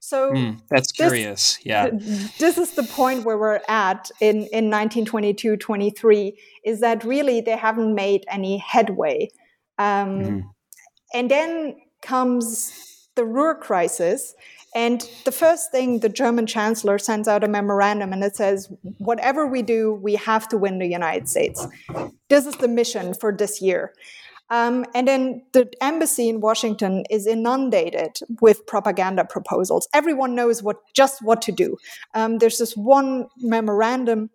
So 0.00 0.30
mm, 0.30 0.60
that's 0.68 0.92
this, 0.92 1.08
curious. 1.08 1.58
Yeah. 1.64 1.90
This 2.38 2.58
is 2.58 2.72
the 2.72 2.82
point 2.84 3.24
where 3.24 3.38
we're 3.38 3.60
at 3.68 4.10
in, 4.20 4.36
in 4.52 4.70
1922 4.70 5.56
23 5.56 6.38
is 6.64 6.80
that 6.80 7.02
really 7.02 7.40
they 7.40 7.56
haven't 7.56 7.94
made 7.94 8.24
any 8.28 8.58
headway. 8.58 9.30
Um, 9.78 10.20
mm. 10.20 10.42
And 11.14 11.30
then 11.30 11.76
comes 12.06 13.08
the 13.16 13.24
Ruhr 13.24 13.54
crisis. 13.54 14.34
And 14.74 15.02
the 15.24 15.32
first 15.32 15.72
thing 15.72 16.00
the 16.00 16.08
German 16.08 16.46
chancellor 16.46 16.98
sends 16.98 17.28
out 17.28 17.42
a 17.42 17.48
memorandum 17.48 18.12
and 18.12 18.22
it 18.22 18.36
says, 18.36 18.70
whatever 18.98 19.46
we 19.46 19.62
do, 19.62 19.94
we 19.94 20.14
have 20.16 20.48
to 20.48 20.58
win 20.58 20.78
the 20.78 20.86
United 20.86 21.28
States. 21.28 21.66
This 22.28 22.46
is 22.46 22.56
the 22.56 22.68
mission 22.68 23.14
for 23.14 23.32
this 23.32 23.60
year. 23.60 23.92
Um, 24.48 24.84
and 24.94 25.08
then 25.08 25.42
the 25.52 25.68
embassy 25.80 26.28
in 26.28 26.40
Washington 26.40 27.04
is 27.10 27.26
inundated 27.26 28.18
with 28.40 28.66
propaganda 28.66 29.24
proposals. 29.24 29.88
Everyone 29.92 30.34
knows 30.34 30.62
what 30.62 30.76
just 30.94 31.20
what 31.22 31.42
to 31.42 31.52
do. 31.52 31.76
Um, 32.14 32.38
there's 32.38 32.58
this 32.58 32.76
one 32.76 33.26
memorandum 33.38 34.30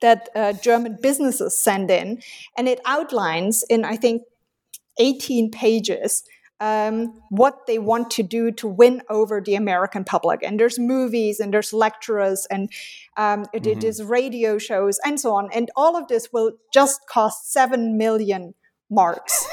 that 0.00 0.28
uh, 0.36 0.52
German 0.52 0.98
businesses 1.00 1.58
send 1.58 1.90
in, 1.90 2.22
and 2.56 2.68
it 2.68 2.80
outlines 2.84 3.64
in 3.68 3.84
I 3.84 3.96
think 3.96 4.22
18 4.98 5.50
pages 5.50 6.22
um, 6.62 7.20
what 7.28 7.66
they 7.66 7.80
want 7.80 8.08
to 8.12 8.22
do 8.22 8.52
to 8.52 8.68
win 8.68 9.02
over 9.10 9.40
the 9.40 9.56
American 9.56 10.04
public. 10.04 10.44
And 10.44 10.60
there's 10.60 10.78
movies 10.78 11.40
and 11.40 11.52
there's 11.52 11.72
lecturers 11.72 12.46
and 12.52 12.70
um, 13.16 13.46
it, 13.52 13.64
mm-hmm. 13.64 13.78
it 13.78 13.84
is 13.84 14.00
radio 14.00 14.58
shows 14.58 15.00
and 15.04 15.18
so 15.18 15.34
on. 15.34 15.50
And 15.52 15.72
all 15.74 15.96
of 15.96 16.06
this 16.06 16.32
will 16.32 16.52
just 16.72 17.00
cost 17.08 17.52
seven 17.52 17.98
million 17.98 18.54
marks. 18.92 19.46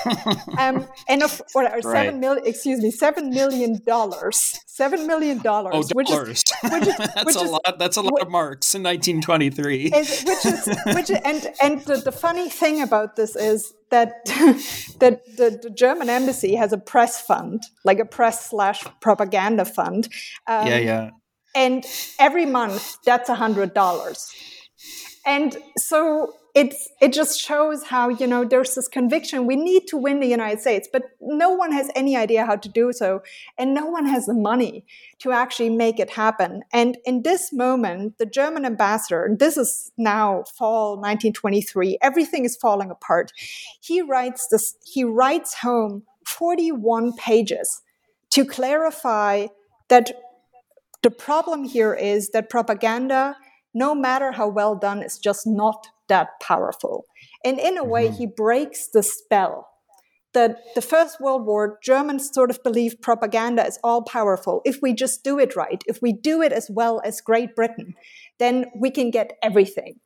um, 0.58 0.88
and 1.08 1.23
of, 1.23 1.41
or, 1.56 1.63
or 1.63 1.69
right. 1.69 1.84
seven 1.84 2.19
million, 2.19 2.45
excuse 2.45 2.82
me, 2.82 2.91
seven 2.91 3.30
million 3.30 3.82
dollars, 3.86 4.60
seven 4.67 5.08
million 5.08 5.39
dollars. 5.39 5.73
Oh, 5.73 5.95
which 5.95 6.08
dollars. 6.08 6.30
Is, 6.30 6.71
which 6.71 6.88
is, 6.88 6.97
that's 6.97 7.25
which 7.25 7.36
a 7.36 7.41
is, 7.41 7.52
lot. 7.52 7.80
That's 7.80 7.97
a 7.97 8.02
lot 8.02 8.21
of 8.21 8.30
marks 8.30 8.75
in 8.75 8.84
1923. 8.84 9.86
Is, 9.86 10.23
which 10.23 10.45
is, 10.45 10.78
which 10.95 11.10
is, 11.10 11.17
and 11.23 11.54
and 11.62 11.82
the, 11.86 11.97
the 11.97 12.12
funny 12.12 12.49
thing 12.49 12.82
about 12.82 13.15
this 13.15 13.36
is 13.36 13.73
that 13.89 14.25
that 14.99 15.25
the, 15.38 15.60
the, 15.62 15.69
German 15.69 16.10
embassy 16.10 16.56
has 16.56 16.73
a 16.73 16.78
press 16.78 17.21
fund, 17.21 17.63
like 17.84 17.99
a 17.99 18.06
press 18.06 18.49
slash 18.49 18.84
propaganda 19.02 19.65
fund. 19.65 20.10
Um, 20.47 20.67
yeah, 20.67 20.78
yeah. 20.78 21.10
And 21.56 21.84
every 22.19 22.45
month, 22.45 22.97
that's 23.06 23.30
a 23.30 23.36
hundred 23.36 23.73
dollars. 23.73 24.32
And 25.25 25.58
so 25.78 26.34
it's 26.60 26.89
it 27.00 27.13
just 27.13 27.39
shows 27.39 27.86
how 27.86 28.10
you 28.10 28.28
know 28.28 28.43
there's 28.43 28.76
this 28.76 28.89
conviction 28.89 29.45
we 29.45 29.56
need 29.56 29.88
to 29.88 29.95
win 29.95 30.19
the 30.19 30.28
united 30.28 30.60
states 30.60 30.89
but 30.91 31.04
no 31.22 31.50
one 31.50 31.72
has 31.72 31.89
any 31.95 32.17
idea 32.17 32.45
how 32.45 32.56
to 32.56 32.67
do 32.67 32.91
so 32.91 33.22
and 33.58 33.74
no 33.74 33.86
one 33.86 34.06
has 34.06 34.26
the 34.26 34.34
money 34.34 34.84
to 35.19 35.32
actually 35.32 35.69
make 35.69 36.00
it 36.00 36.12
happen. 36.12 36.63
And 36.74 36.98
in 37.06 37.24
this 37.24 37.54
moment 37.54 38.17
the 38.17 38.26
german 38.26 38.65
ambassador 38.65 39.24
and 39.24 39.39
this 39.39 39.56
is 39.56 39.91
now 39.98 40.43
fall 40.58 40.95
1923 40.95 41.98
everything 42.02 42.43
is 42.43 42.58
falling 42.58 42.91
apart. 42.91 43.32
He 43.80 44.02
writes 44.02 44.48
this 44.48 44.76
he 44.84 45.06
writes 45.06 45.60
home 45.60 46.04
41 46.26 47.13
pages 47.13 47.82
to 48.32 48.43
clarify 48.43 49.48
that 49.88 50.12
the 51.04 51.12
problem 51.12 51.63
here 51.63 51.93
is 51.93 52.32
that 52.32 52.50
propaganda 52.50 53.38
no 53.74 53.95
matter 53.95 54.34
how 54.34 54.50
well 54.50 54.76
done 54.76 55.02
is 55.02 55.17
just 55.17 55.48
not 55.48 55.88
that 56.10 56.30
powerful. 56.41 57.06
And 57.43 57.60
in 57.60 57.78
a 57.78 57.84
way, 57.84 58.08
mm-hmm. 58.08 58.17
he 58.17 58.28
breaks 58.28 58.88
the 58.88 59.04
spell 59.04 59.67
that 60.34 60.58
the 60.76 60.82
First 60.82 61.19
World 61.19 61.45
War, 61.45 61.80
Germans 61.82 62.30
sort 62.32 62.52
of 62.52 62.63
believed 62.63 63.02
propaganda 63.02 63.65
is 63.65 63.80
all 63.84 64.04
powerful. 64.04 64.62
If 64.63 64.80
we 64.82 64.93
just 64.93 65.24
do 65.24 65.39
it 65.39 65.56
right, 65.56 65.84
if 65.88 66.02
we 66.02 66.13
do 66.13 66.41
it 66.41 66.54
as 66.54 66.69
well 66.69 67.02
as 67.04 67.19
Great 67.22 67.56
Britain, 67.56 67.95
then 68.38 68.65
we 68.76 68.91
can 68.91 69.10
get 69.10 69.38
everything. 69.41 70.00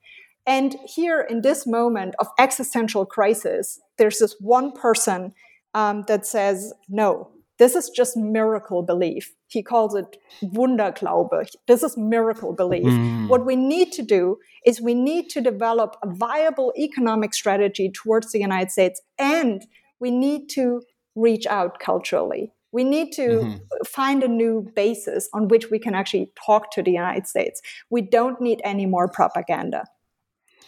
And 0.46 0.76
here, 0.86 1.22
in 1.22 1.42
this 1.42 1.66
moment 1.66 2.16
of 2.20 2.28
existential 2.38 3.06
crisis, 3.06 3.80
there's 3.98 4.20
this 4.20 4.36
one 4.40 4.72
person 4.72 5.34
um, 5.74 6.04
that 6.08 6.26
says, 6.26 6.74
no, 6.90 7.33
this 7.60 7.76
is 7.76 7.90
just 7.90 8.18
miracle 8.18 8.82
belief. 8.82 9.34
He 9.48 9.62
calls 9.62 9.96
it 9.96 10.18
Wunderglaube. 10.42 11.48
This 11.68 11.84
is 11.84 11.96
miracle 11.98 12.54
belief. 12.54 12.86
Mm. 12.86 13.28
What 13.28 13.46
we 13.46 13.56
need 13.56 13.92
to 13.94 14.02
do 14.02 14.38
is 14.66 14.82
we 14.82 14.96
need 14.96 15.30
to 15.30 15.42
develop 15.42 15.96
a 16.02 16.10
viable 16.10 16.74
economic 16.78 17.34
strategy 17.34 17.92
towards 17.92 18.32
the 18.32 18.40
United 18.40 18.72
States 18.72 19.02
and 19.20 19.64
we 20.00 20.10
need 20.10 20.50
to 20.50 20.82
reach 21.16 21.46
out 21.46 21.80
culturally. 21.80 22.52
We 22.72 22.84
need 22.84 23.12
to 23.14 23.28
mm-hmm. 23.28 23.58
find 23.86 24.24
a 24.24 24.28
new 24.28 24.68
basis 24.76 25.30
on 25.32 25.48
which 25.48 25.70
we 25.70 25.78
can 25.78 25.94
actually 25.94 26.32
talk 26.46 26.72
to 26.72 26.82
the 26.82 26.92
United 26.92 27.28
States. 27.28 27.62
We 27.92 28.02
don't 28.02 28.42
need 28.42 28.62
any 28.64 28.88
more 28.88 29.08
propaganda. 29.08 29.86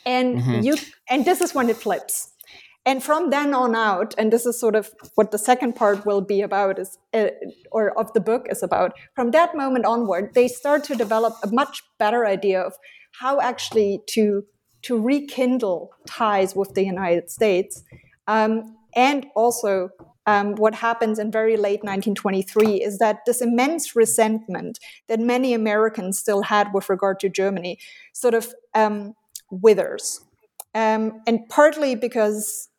And 0.06 0.38
mm-hmm. 0.38 0.62
you 0.62 0.76
and 1.10 1.26
this 1.26 1.42
is 1.42 1.56
when 1.56 1.68
it 1.68 1.78
flips. 1.78 2.32
And 2.86 3.04
from 3.04 3.32
then 3.32 3.54
on 3.56 3.76
out, 3.76 4.14
and 4.18 4.32
this 4.32 4.46
is 4.46 4.60
sort 4.60 4.76
of 4.76 4.92
what 5.16 5.32
the 5.32 5.40
second 5.40 5.74
part 5.76 6.06
will 6.06 6.22
be 6.22 6.42
about, 6.42 6.78
is 6.78 7.00
uh, 7.14 7.30
or 7.72 7.98
of 7.98 8.14
the 8.14 8.20
book 8.20 8.46
is 8.50 8.62
about. 8.62 8.94
From 9.16 9.32
that 9.32 9.56
moment 9.56 9.86
onward, 9.86 10.36
they 10.36 10.48
start 10.48 10.84
to 10.86 10.96
develop 10.96 11.34
a 11.44 11.48
much 11.52 11.82
better 11.98 12.28
idea 12.28 12.62
of 12.62 12.74
how 13.20 13.42
actually 13.42 14.02
to 14.10 14.44
to 14.84 15.02
rekindle 15.02 15.90
ties 16.06 16.56
with 16.56 16.76
the 16.76 16.86
United 16.86 17.32
States, 17.32 17.84
um, 18.28 18.76
and 18.96 19.26
also 19.36 19.90
um, 20.28 20.56
what 20.56 20.76
happens 20.76 21.18
in 21.18 21.32
very 21.32 21.58
late 21.58 21.84
1923 21.84 22.82
is 22.82 23.00
that 23.00 23.20
this 23.26 23.42
immense 23.42 23.96
resentment 23.96 24.80
that 25.08 25.20
many 25.20 25.54
Americans 25.54 26.20
still 26.20 26.44
had 26.44 26.74
with 26.74 26.90
regard 26.90 27.20
to 27.20 27.30
Germany 27.30 27.80
sort 28.14 28.34
of 28.34 28.54
um, 28.74 29.16
withers. 29.50 30.22
Um, 30.74 31.22
and 31.26 31.48
partly 31.48 31.96
because 31.96 32.70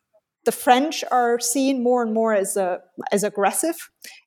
the 0.47 0.53
French 0.53 1.05
are 1.11 1.39
seen 1.39 1.83
more 1.83 2.03
and 2.03 2.15
more 2.15 2.33
as, 2.33 2.57
a, 2.57 2.81
as 3.13 3.23
aggressive 3.23 3.77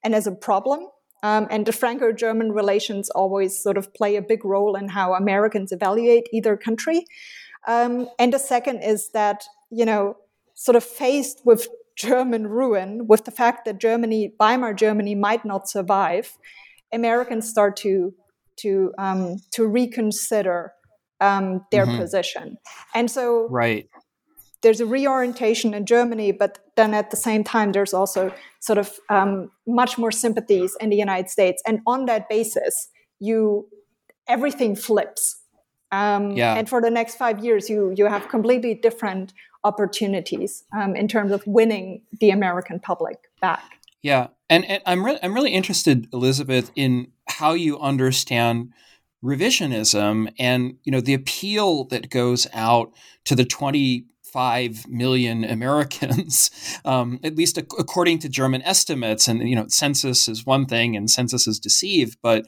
and 0.04 0.14
as 0.14 0.28
a 0.28 0.32
problem. 0.32 0.82
Um, 1.24 1.48
and 1.50 1.66
the 1.66 1.72
Franco 1.72 2.12
German 2.12 2.52
relations 2.52 3.10
always 3.10 3.62
sort 3.62 3.78
of 3.78 3.94
play 3.94 4.16
a 4.16 4.22
big 4.22 4.46
role 4.46 4.76
in 4.76 4.90
how 4.90 5.14
Americans 5.14 5.72
evaluate 5.72 6.28
either 6.32 6.56
country. 6.56 7.06
Um, 7.68 8.08
and 8.20 8.32
the 8.32 8.40
second 8.40 8.84
is 8.84 9.10
that, 9.12 9.44
you 9.72 9.86
know, 9.86 10.16
sort 10.54 10.76
of 10.76 10.84
faced 10.84 11.42
with 11.46 11.68
German 11.98 12.48
ruin, 12.48 13.08
with 13.08 13.26
the 13.26 13.32
fact 13.32 13.66
that 13.66 13.80
Germany, 13.80 14.34
Weimar 14.40 14.74
Germany, 14.74 15.16
might 15.16 15.44
not 15.44 15.68
survive, 15.68 16.38
Americans 16.94 17.50
start 17.50 17.76
to 17.78 18.14
to 18.58 18.94
um, 18.98 19.38
to 19.52 19.68
reconsider 19.68 20.74
um, 21.22 21.66
their 21.72 21.86
mm-hmm. 21.86 21.98
position, 21.98 22.58
and 22.94 23.12
so 23.12 23.48
right. 23.50 23.90
There's 24.62 24.82
a 24.82 24.86
reorientation 24.86 25.74
in 25.74 25.86
Germany, 25.86 26.32
but 26.32 26.60
then 26.76 26.93
at 26.93 27.12
the 27.12 27.17
same 27.17 27.43
time, 27.43 27.72
there's 27.72 27.93
also 27.93 28.34
sort 28.60 28.78
of 28.78 29.00
um, 29.10 29.52
much 29.65 29.98
more 29.98 30.12
sympathies 30.12 30.76
in 30.82 30.89
the 30.89 30.98
United 30.98 31.30
States, 31.30 31.62
and 31.65 31.80
on 31.88 32.06
that 32.06 32.28
basis, 32.30 32.89
you 33.19 33.67
everything 34.28 34.76
flips. 34.76 35.38
Um, 35.91 36.32
yeah. 36.32 36.56
And 36.56 36.69
for 36.69 36.82
the 36.82 36.91
next 36.91 37.15
five 37.15 37.43
years, 37.43 37.69
you 37.69 37.93
you 37.95 38.06
have 38.06 38.28
completely 38.30 38.76
different 38.76 39.34
opportunities 39.63 40.63
um, 40.78 40.95
in 40.95 41.08
terms 41.08 41.32
of 41.32 41.45
winning 41.45 42.02
the 42.19 42.30
American 42.30 42.80
public 42.80 43.17
back. 43.41 43.63
Yeah, 44.02 44.28
and, 44.50 44.65
and 44.65 44.82
I'm 44.86 45.06
really 45.06 45.19
I'm 45.22 45.34
really 45.34 45.52
interested, 45.52 46.08
Elizabeth, 46.13 46.72
in 46.76 47.12
how 47.28 47.54
you 47.54 47.80
understand 47.80 48.74
revisionism 49.24 50.32
and 50.39 50.78
you 50.84 50.91
know 50.91 51.02
the 51.02 51.13
appeal 51.13 51.84
that 51.86 52.10
goes 52.10 52.48
out 52.54 52.93
to 53.26 53.36
the 53.36 53.43
25 54.32 54.88
million 54.88 55.44
Americans, 55.44 56.52
um, 56.86 57.20
at 57.24 57.36
least 57.36 57.58
according 57.58 58.20
to 58.20 58.30
German 58.30 58.62
estimates. 58.63 59.28
And 59.28 59.48
you 59.48 59.56
know, 59.56 59.65
census 59.68 60.28
is 60.28 60.46
one 60.46 60.65
thing, 60.65 60.96
and 60.96 61.10
census 61.10 61.48
is 61.48 61.60
deceived, 61.60 62.18
but 62.22 62.46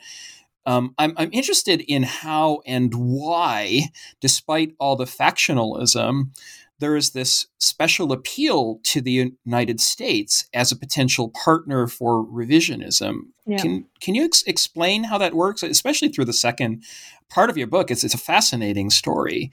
um, 0.67 0.93
I'm, 0.99 1.13
I'm 1.17 1.31
interested 1.33 1.81
in 1.81 2.03
how 2.03 2.61
and 2.67 2.93
why, 2.93 3.89
despite 4.19 4.75
all 4.79 4.95
the 4.95 5.05
factionalism, 5.05 6.29
there 6.77 6.95
is 6.95 7.11
this 7.11 7.47
special 7.59 8.11
appeal 8.11 8.79
to 8.83 9.01
the 9.01 9.33
United 9.45 9.79
States 9.79 10.47
as 10.53 10.71
a 10.71 10.75
potential 10.75 11.31
partner 11.43 11.87
for 11.87 12.25
revisionism. 12.25 13.21
Yeah. 13.47 13.57
Can 13.57 13.85
can 14.01 14.15
you 14.15 14.25
ex- 14.25 14.43
explain 14.43 15.05
how 15.05 15.17
that 15.17 15.33
works, 15.33 15.63
especially 15.63 16.09
through 16.09 16.25
the 16.25 16.33
second 16.33 16.83
part 17.29 17.49
of 17.49 17.57
your 17.57 17.67
book? 17.67 17.89
It's 17.89 18.03
it's 18.03 18.13
a 18.13 18.19
fascinating 18.19 18.91
story. 18.91 19.51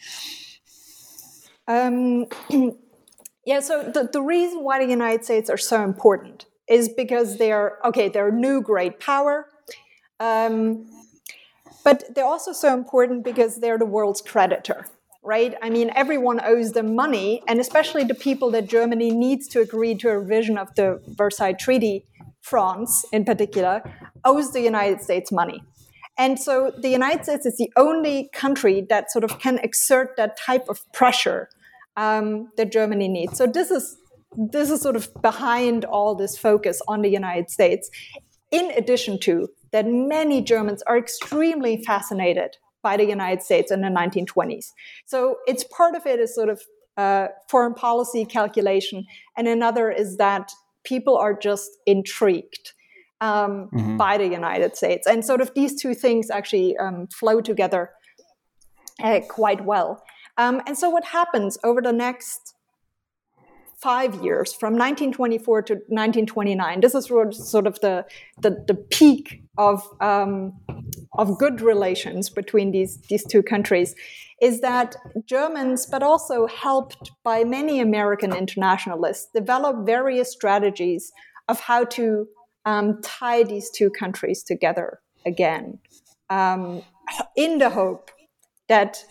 Um, 1.69 2.27
yeah. 3.47 3.61
So 3.61 3.85
the 3.85 4.09
the 4.13 4.23
reason 4.23 4.65
why 4.65 4.85
the 4.85 4.91
United 4.91 5.25
States 5.25 5.49
are 5.49 5.57
so 5.59 5.85
important 5.85 6.47
is 6.69 6.89
because 6.89 7.39
they're 7.39 7.79
okay. 7.85 8.09
They're 8.09 8.29
a 8.29 8.33
new 8.33 8.61
great 8.61 8.99
power. 8.99 9.47
Um, 10.19 10.91
but 11.85 12.05
they're 12.15 12.25
also 12.25 12.53
so 12.53 12.75
important 12.75 13.23
because 13.23 13.61
they're 13.61 13.79
the 13.79 13.87
world's 13.87 14.21
creditor 14.21 14.87
right? 15.29 15.55
I 15.61 15.69
mean, 15.69 15.91
everyone 15.95 16.41
owes 16.43 16.73
them 16.73 16.95
money, 16.95 17.43
and 17.47 17.61
especially 17.61 18.03
the 18.03 18.15
people 18.15 18.51
that 18.53 18.67
Germany 18.67 19.11
needs 19.11 19.47
to 19.49 19.61
agree 19.61 19.95
to 19.97 20.09
a 20.09 20.19
revision 20.19 20.57
of 20.57 20.75
the 20.75 21.03
Versailles 21.07 21.53
Treaty, 21.53 22.07
France 22.41 23.05
in 23.13 23.27
particular, 23.27 23.83
owes 24.25 24.53
the 24.53 24.63
United 24.63 25.03
States 25.03 25.31
money. 25.31 25.63
And 26.17 26.41
so 26.41 26.73
the 26.77 26.89
United 26.89 27.25
States 27.25 27.45
is 27.45 27.59
the 27.59 27.71
only 27.77 28.31
country 28.33 28.81
that 28.89 29.11
sort 29.11 29.23
of 29.23 29.39
can 29.39 29.59
exert 29.59 30.17
that 30.17 30.39
type 30.39 30.67
of 30.71 30.81
pressure 30.93 31.51
um, 31.99 32.51
that 32.57 32.71
Germany 32.73 33.09
needs. 33.09 33.37
So 33.37 33.47
this 33.47 33.71
is 33.71 33.97
this 34.37 34.71
is 34.71 34.81
sort 34.81 34.95
of 34.95 35.11
behind 35.21 35.85
all 35.85 36.15
this 36.15 36.39
focus 36.39 36.81
on 36.87 37.03
the 37.03 37.09
United 37.09 37.51
States. 37.51 37.91
In 38.53 38.71
addition 38.77 39.19
to 39.21 39.49
that, 39.73 39.87
many 39.87 40.41
Germans 40.41 40.83
are 40.83 40.97
extremely 40.97 41.83
fascinated 41.85 42.57
by 42.83 42.97
the 42.97 43.05
United 43.05 43.43
States 43.43 43.73
in 43.73 43.81
the 43.81 43.89
1920s. 43.89 44.67
So 45.07 45.39
it's 45.47 45.65
part 45.65 45.97
of 45.97 46.07
it 46.07 46.21
is 46.21 46.35
sort 46.35 46.51
of 46.51 46.63
uh, 46.97 47.29
foreign 47.51 47.75
policy 47.75 48.25
calculation, 48.25 49.07
and 49.37 49.49
another 49.49 49.91
is 49.91 50.17
that 50.19 50.53
people 50.85 51.17
are 51.17 51.37
just 51.37 51.71
intrigued 51.87 52.73
um, 53.21 53.71
mm-hmm. 53.75 53.97
by 53.97 54.19
the 54.19 54.27
United 54.27 54.77
States, 54.77 55.07
and 55.07 55.25
sort 55.25 55.41
of 55.41 55.53
these 55.55 55.81
two 55.81 55.95
things 55.95 56.31
actually 56.31 56.77
um, 56.77 57.09
flow 57.09 57.41
together 57.41 57.91
uh, 59.03 59.21
quite 59.29 59.65
well. 59.65 60.03
Um, 60.39 60.63
and 60.67 60.79
so 60.79 60.89
what 60.89 61.05
happens 61.05 61.59
over 61.65 61.83
the 61.83 61.93
next 61.93 62.55
five 63.79 64.15
years 64.25 64.53
from 64.53 64.73
1924 64.73 65.63
to 65.63 65.75
1929 65.75 66.81
this 66.81 66.97
is 66.97 67.07
sort 67.07 67.67
of 67.67 67.79
the, 67.81 68.05
the, 68.41 68.65
the 68.67 68.75
peak 68.75 69.43
of, 69.57 69.83
um, 70.01 70.53
of 71.17 71.39
good 71.39 71.61
relations 71.61 72.29
between 72.29 72.73
these, 72.73 72.99
these 73.09 73.25
two 73.25 73.41
countries 73.41 73.95
is 74.43 74.61
that 74.63 74.97
germans 75.27 75.87
but 75.87 76.03
also 76.03 76.49
helped 76.49 77.13
by 77.23 77.45
many 77.45 77.79
american 77.79 78.35
internationalists 78.35 79.29
develop 79.33 79.87
various 79.87 80.33
strategies 80.33 81.13
of 81.47 81.61
how 81.61 81.85
to 81.85 82.27
um, 82.65 83.01
tie 83.03 83.45
these 83.45 83.71
two 83.71 83.91
countries 83.91 84.43
together 84.43 84.99
again 85.25 85.79
um, 86.31 86.83
in 87.37 87.59
the 87.59 87.71
hope 87.71 88.11
that 88.69 89.05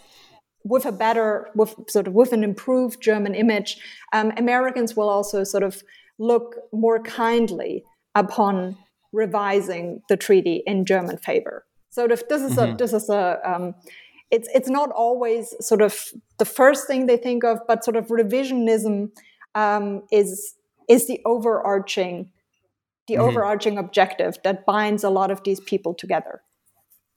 with 0.68 0.86
a 0.86 0.92
better, 0.92 1.50
with 1.56 1.76
sort 1.90 2.08
of 2.08 2.14
with 2.14 2.34
an 2.34 2.44
improved 2.44 3.02
German 3.02 3.36
image, 3.36 3.78
um, 4.14 4.32
Americans 4.38 4.96
will 4.96 5.10
also 5.10 5.44
sort 5.44 5.64
of 5.64 5.84
look 6.20 6.56
more 6.72 7.02
kindly 7.02 7.84
upon 8.16 8.78
revising 9.12 10.02
the 10.10 10.18
treaty 10.18 10.64
in 10.66 10.86
German 10.86 11.18
favor. 11.18 11.66
So 11.90 12.08
this 12.08 12.22
is 12.22 12.58
mm-hmm. 12.58 12.74
a 12.74 12.78
this 12.78 12.94
is 12.94 13.10
a 13.10 13.40
um, 13.44 13.76
it's 14.30 14.50
it's 14.54 14.70
not 14.70 14.92
always 14.92 15.56
sort 15.60 15.82
of 15.82 16.06
the 16.38 16.46
first 16.46 16.88
thing 16.88 17.06
they 17.06 17.18
think 17.18 17.44
of, 17.44 17.60
but 17.68 17.84
sort 17.84 17.96
of 17.96 18.08
revisionism 18.08 19.12
um, 19.56 20.04
is 20.12 20.56
is 20.88 21.08
the 21.08 21.22
overarching 21.26 22.32
the 23.08 23.16
mm-hmm. 23.16 23.24
overarching 23.24 23.78
objective 23.78 24.38
that 24.44 24.66
binds 24.66 25.04
a 25.04 25.10
lot 25.10 25.32
of 25.32 25.44
these 25.44 25.60
people 25.62 25.94
together. 25.94 26.42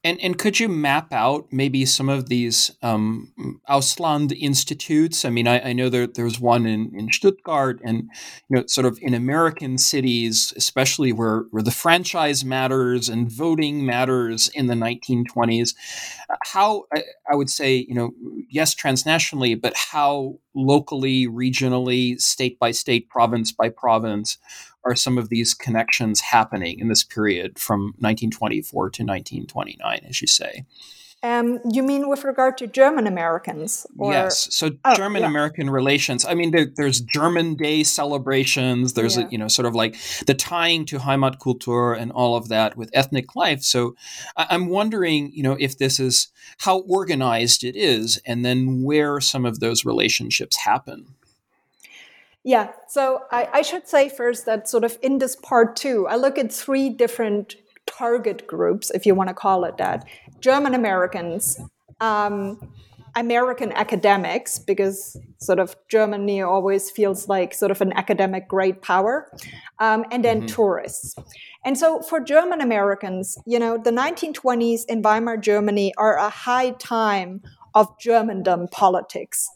And 0.02 0.18
and 0.22 0.38
could 0.38 0.58
you 0.58 0.68
map 0.68 1.12
out 1.12 1.48
maybe 1.52 1.84
some 1.84 2.08
of 2.08 2.30
these 2.30 2.70
um, 2.82 3.60
Ausland 3.68 4.32
institutes? 4.32 5.26
I 5.26 5.30
mean, 5.30 5.46
I, 5.46 5.60
I 5.60 5.72
know 5.74 5.90
there, 5.90 6.06
there's 6.06 6.40
one 6.40 6.64
in, 6.64 6.90
in 6.94 7.12
Stuttgart, 7.12 7.80
and 7.84 8.08
you 8.48 8.56
know, 8.56 8.64
sort 8.66 8.86
of 8.86 8.98
in 9.02 9.12
American 9.12 9.76
cities, 9.76 10.54
especially 10.56 11.12
where 11.12 11.44
where 11.50 11.62
the 11.62 11.70
franchise 11.70 12.46
matters 12.46 13.10
and 13.10 13.30
voting 13.30 13.84
matters 13.84 14.48
in 14.48 14.68
the 14.68 14.74
1920s. 14.74 15.74
How 16.44 16.84
I, 16.94 17.02
I 17.30 17.36
would 17.36 17.50
say, 17.50 17.84
you 17.86 17.94
know, 17.94 18.12
yes, 18.48 18.74
transnationally, 18.74 19.60
but 19.60 19.74
how 19.76 20.38
locally, 20.54 21.26
regionally, 21.26 22.18
state 22.18 22.58
by 22.58 22.70
state, 22.70 23.10
province 23.10 23.52
by 23.52 23.68
province, 23.68 24.38
are 24.84 24.94
some 24.94 25.18
of 25.18 25.28
these 25.28 25.54
connections 25.54 26.20
happening 26.20 26.78
in 26.78 26.88
this 26.88 27.04
period 27.04 27.58
from 27.58 27.94
1924 27.98 28.90
to 28.90 29.02
1929, 29.02 30.00
as 30.08 30.20
you 30.20 30.26
say? 30.26 30.64
Um, 31.22 31.60
you 31.70 31.82
mean 31.82 32.08
with 32.08 32.24
regard 32.24 32.56
to 32.58 32.66
German 32.66 33.06
Americans? 33.06 33.86
Or... 33.98 34.10
Yes. 34.10 34.54
So 34.54 34.70
oh, 34.86 34.94
German 34.94 35.22
American 35.22 35.66
yeah. 35.66 35.72
relations. 35.72 36.24
I 36.24 36.32
mean, 36.32 36.50
there, 36.50 36.66
there's 36.74 37.00
German 37.00 37.56
Day 37.56 37.82
celebrations. 37.82 38.94
There's 38.94 39.18
yeah. 39.18 39.26
a, 39.26 39.28
you 39.28 39.36
know 39.36 39.48
sort 39.48 39.66
of 39.66 39.74
like 39.74 39.96
the 40.26 40.32
tying 40.32 40.86
to 40.86 40.98
Heimatkultur 40.98 41.98
and 41.98 42.10
all 42.10 42.36
of 42.36 42.48
that 42.48 42.76
with 42.76 42.90
ethnic 42.94 43.36
life. 43.36 43.62
So 43.62 43.96
I, 44.36 44.54
am 44.54 44.68
wondering, 44.68 45.30
you 45.34 45.42
know, 45.42 45.58
if 45.60 45.76
this 45.76 46.00
is 46.00 46.28
how 46.58 46.80
organized 46.80 47.64
it 47.64 47.76
is, 47.76 48.18
and 48.24 48.42
then 48.42 48.82
where 48.82 49.20
some 49.20 49.44
of 49.44 49.60
those 49.60 49.84
relationships 49.84 50.56
happen. 50.56 51.06
Yeah, 52.42 52.72
so 52.88 53.24
I, 53.30 53.48
I, 53.52 53.62
should 53.62 53.86
say 53.86 54.08
first 54.08 54.46
that 54.46 54.66
sort 54.66 54.82
of 54.82 54.98
in 55.02 55.18
this 55.18 55.36
part 55.36 55.76
two, 55.76 56.06
I 56.08 56.16
look 56.16 56.38
at 56.38 56.50
three 56.50 56.88
different 56.88 57.56
target 57.86 58.46
groups, 58.46 58.90
if 58.90 59.04
you 59.04 59.14
want 59.14 59.28
to 59.28 59.34
call 59.34 59.64
it 59.64 59.76
that 59.76 60.06
German 60.40 60.74
Americans, 60.74 61.60
um, 62.00 62.72
American 63.14 63.72
academics, 63.72 64.58
because 64.58 65.18
sort 65.38 65.58
of 65.58 65.76
Germany 65.88 66.40
always 66.40 66.90
feels 66.90 67.28
like 67.28 67.52
sort 67.52 67.70
of 67.70 67.80
an 67.82 67.92
academic 67.92 68.48
great 68.48 68.80
power, 68.80 69.30
um, 69.78 70.04
and 70.10 70.24
then 70.24 70.38
mm-hmm. 70.38 70.46
tourists. 70.46 71.14
And 71.64 71.76
so 71.76 72.00
for 72.00 72.20
German 72.20 72.60
Americans, 72.62 73.36
you 73.46 73.58
know, 73.58 73.76
the 73.76 73.90
1920s 73.90 74.82
in 74.88 75.02
Weimar 75.02 75.36
Germany 75.36 75.92
are 75.98 76.16
a 76.16 76.30
high 76.30 76.70
time 76.70 77.42
of 77.74 77.98
Germandom 77.98 78.70
politics. 78.70 79.48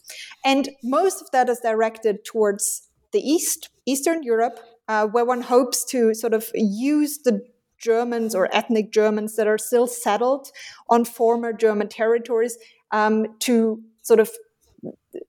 And 0.44 0.68
most 0.82 1.22
of 1.22 1.30
that 1.32 1.48
is 1.48 1.60
directed 1.60 2.24
towards 2.24 2.88
the 3.12 3.20
East, 3.20 3.68
Eastern 3.86 4.22
Europe, 4.22 4.60
uh, 4.88 5.06
where 5.06 5.24
one 5.24 5.42
hopes 5.42 5.84
to 5.86 6.14
sort 6.14 6.34
of 6.34 6.50
use 6.54 7.18
the 7.18 7.40
Germans 7.78 8.34
or 8.34 8.48
ethnic 8.52 8.90
Germans 8.92 9.36
that 9.36 9.46
are 9.46 9.58
still 9.58 9.86
settled 9.86 10.50
on 10.88 11.04
former 11.04 11.52
German 11.52 11.88
territories 11.88 12.56
um, 12.90 13.26
to 13.40 13.82
sort 14.02 14.20
of 14.20 14.30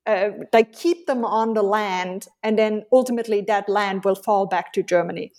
uh, 0.06 0.30
like 0.54 0.74
keep 0.74 1.06
them 1.06 1.24
on 1.26 1.54
the 1.54 1.64
land, 1.64 2.28
and 2.44 2.58
then 2.58 2.84
ultimately 2.92 3.42
that 3.42 3.70
land 3.70 4.04
will 4.04 4.16
fall 4.16 4.46
back 4.46 4.74
to 4.74 4.84
Germany. 4.84 5.32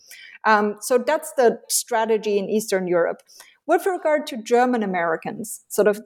Um, 0.44 0.76
so 0.80 0.98
that's 0.98 1.32
the 1.32 1.60
strategy 1.68 2.38
in 2.38 2.48
Eastern 2.48 2.86
Europe. 2.86 3.22
With 3.66 3.84
regard 3.86 4.26
to 4.28 4.36
German 4.36 4.82
Americans, 4.82 5.64
sort 5.68 5.88
of 5.88 6.00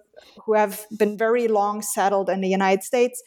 who 0.45 0.55
have 0.55 0.87
been 0.99 1.19
very 1.19 1.47
long 1.47 1.83
settled 1.83 2.31
in 2.31 2.41
the 2.41 2.49
United 2.49 2.83
States, 2.83 3.23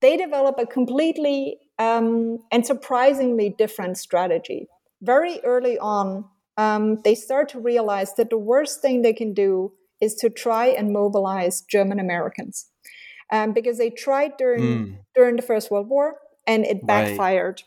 they 0.00 0.16
develop 0.16 0.56
a 0.58 0.66
completely 0.66 1.58
um, 1.78 2.38
and 2.52 2.64
surprisingly 2.64 3.54
different 3.56 3.98
strategy. 3.98 4.68
Very 5.02 5.40
early 5.44 5.78
on, 5.78 6.24
um, 6.56 7.00
they 7.02 7.14
start 7.14 7.48
to 7.50 7.60
realize 7.60 8.14
that 8.14 8.30
the 8.30 8.38
worst 8.38 8.80
thing 8.80 9.02
they 9.02 9.12
can 9.12 9.32
do 9.32 9.72
is 10.00 10.14
to 10.16 10.30
try 10.30 10.66
and 10.66 10.92
mobilize 10.92 11.62
German 11.62 11.98
Americans, 11.98 12.66
um, 13.32 13.52
because 13.52 13.78
they 13.78 13.90
tried 13.90 14.36
during 14.36 14.62
mm. 14.62 14.96
during 15.14 15.36
the 15.36 15.42
First 15.42 15.70
World 15.70 15.88
War 15.88 16.16
and 16.46 16.64
it 16.64 16.86
backfired. 16.86 17.62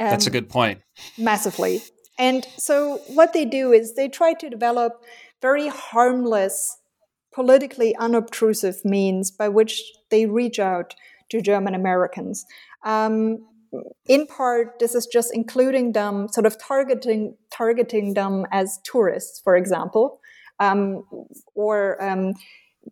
Right. 0.00 0.10
That's 0.10 0.26
a 0.26 0.30
um, 0.30 0.32
good 0.32 0.48
point. 0.48 0.80
Massively. 1.18 1.82
And 2.20 2.46
so 2.58 2.98
what 3.08 3.32
they 3.32 3.46
do 3.46 3.72
is 3.72 3.94
they 3.94 4.06
try 4.06 4.34
to 4.34 4.50
develop 4.50 5.02
very 5.40 5.68
harmless, 5.68 6.76
politically 7.32 7.96
unobtrusive 7.96 8.84
means 8.84 9.30
by 9.30 9.48
which 9.48 9.82
they 10.10 10.26
reach 10.26 10.58
out 10.58 10.94
to 11.30 11.40
German 11.40 11.74
Americans. 11.74 12.44
Um, 12.84 13.38
in 14.06 14.26
part, 14.26 14.80
this 14.80 14.94
is 14.94 15.06
just 15.06 15.30
including 15.32 15.92
them, 15.92 16.28
sort 16.28 16.44
of 16.44 16.58
targeting 16.60 17.36
targeting 17.50 18.12
them 18.12 18.44
as 18.52 18.78
tourists, 18.84 19.40
for 19.40 19.56
example, 19.56 20.20
um, 20.58 21.04
or 21.54 22.02
um, 22.04 22.34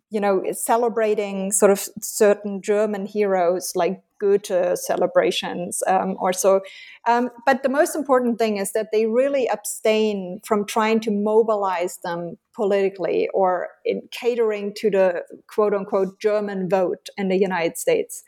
you 0.09 0.19
know, 0.19 0.43
celebrating 0.53 1.51
sort 1.51 1.71
of 1.71 1.87
certain 2.01 2.61
German 2.63 3.05
heroes 3.05 3.73
like 3.75 4.01
Goethe 4.19 4.77
celebrations 4.77 5.81
um, 5.87 6.15
or 6.19 6.33
so. 6.33 6.61
Um, 7.07 7.29
but 7.45 7.63
the 7.63 7.69
most 7.69 7.95
important 7.95 8.37
thing 8.37 8.57
is 8.57 8.73
that 8.73 8.89
they 8.91 9.05
really 9.05 9.47
abstain 9.47 10.39
from 10.45 10.65
trying 10.65 10.99
to 11.01 11.11
mobilize 11.11 11.99
them 12.03 12.37
politically 12.55 13.29
or 13.33 13.69
in 13.85 14.01
catering 14.11 14.73
to 14.77 14.89
the 14.89 15.23
quote 15.47 15.73
unquote 15.73 16.19
German 16.19 16.69
vote 16.69 17.09
in 17.17 17.29
the 17.29 17.37
United 17.37 17.77
States. 17.77 18.23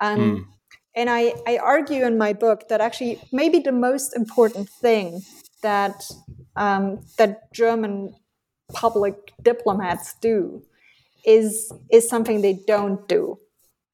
Um, 0.00 0.18
mm. 0.18 0.44
And 0.94 1.10
I, 1.10 1.34
I 1.46 1.58
argue 1.58 2.04
in 2.04 2.16
my 2.16 2.32
book 2.32 2.68
that 2.68 2.80
actually 2.80 3.20
maybe 3.30 3.58
the 3.58 3.72
most 3.72 4.16
important 4.16 4.68
thing 4.68 5.20
that 5.62 6.10
um, 6.56 7.00
that 7.18 7.52
German 7.52 8.14
public 8.72 9.32
diplomats 9.42 10.14
do 10.20 10.62
is 11.24 11.72
is 11.90 12.08
something 12.08 12.40
they 12.40 12.58
don't 12.66 13.06
do 13.08 13.38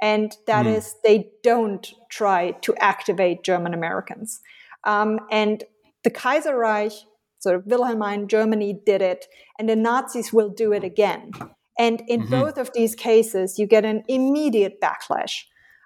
and 0.02 0.36
that 0.48 0.66
mm. 0.66 0.76
is 0.76 0.96
they 1.04 1.30
don't 1.44 1.94
try 2.10 2.50
to 2.62 2.74
activate 2.78 3.44
German 3.44 3.72
Americans. 3.72 4.40
Um, 4.84 5.20
and 5.30 5.62
the 6.02 6.10
Kaiserreich, 6.10 6.92
sort 7.38 7.54
of 7.54 7.62
Wilhelmine 7.64 8.26
Germany, 8.26 8.78
did 8.84 9.00
it, 9.00 9.26
and 9.58 9.68
the 9.68 9.76
Nazis 9.76 10.32
will 10.32 10.50
do 10.50 10.72
it 10.72 10.82
again. 10.82 11.30
And 11.78 12.02
in 12.08 12.22
mm-hmm. 12.22 12.30
both 12.30 12.58
of 12.58 12.70
these 12.74 12.96
cases, 12.96 13.58
you 13.58 13.66
get 13.66 13.84
an 13.84 14.02
immediate 14.08 14.80
backlash. 14.80 15.44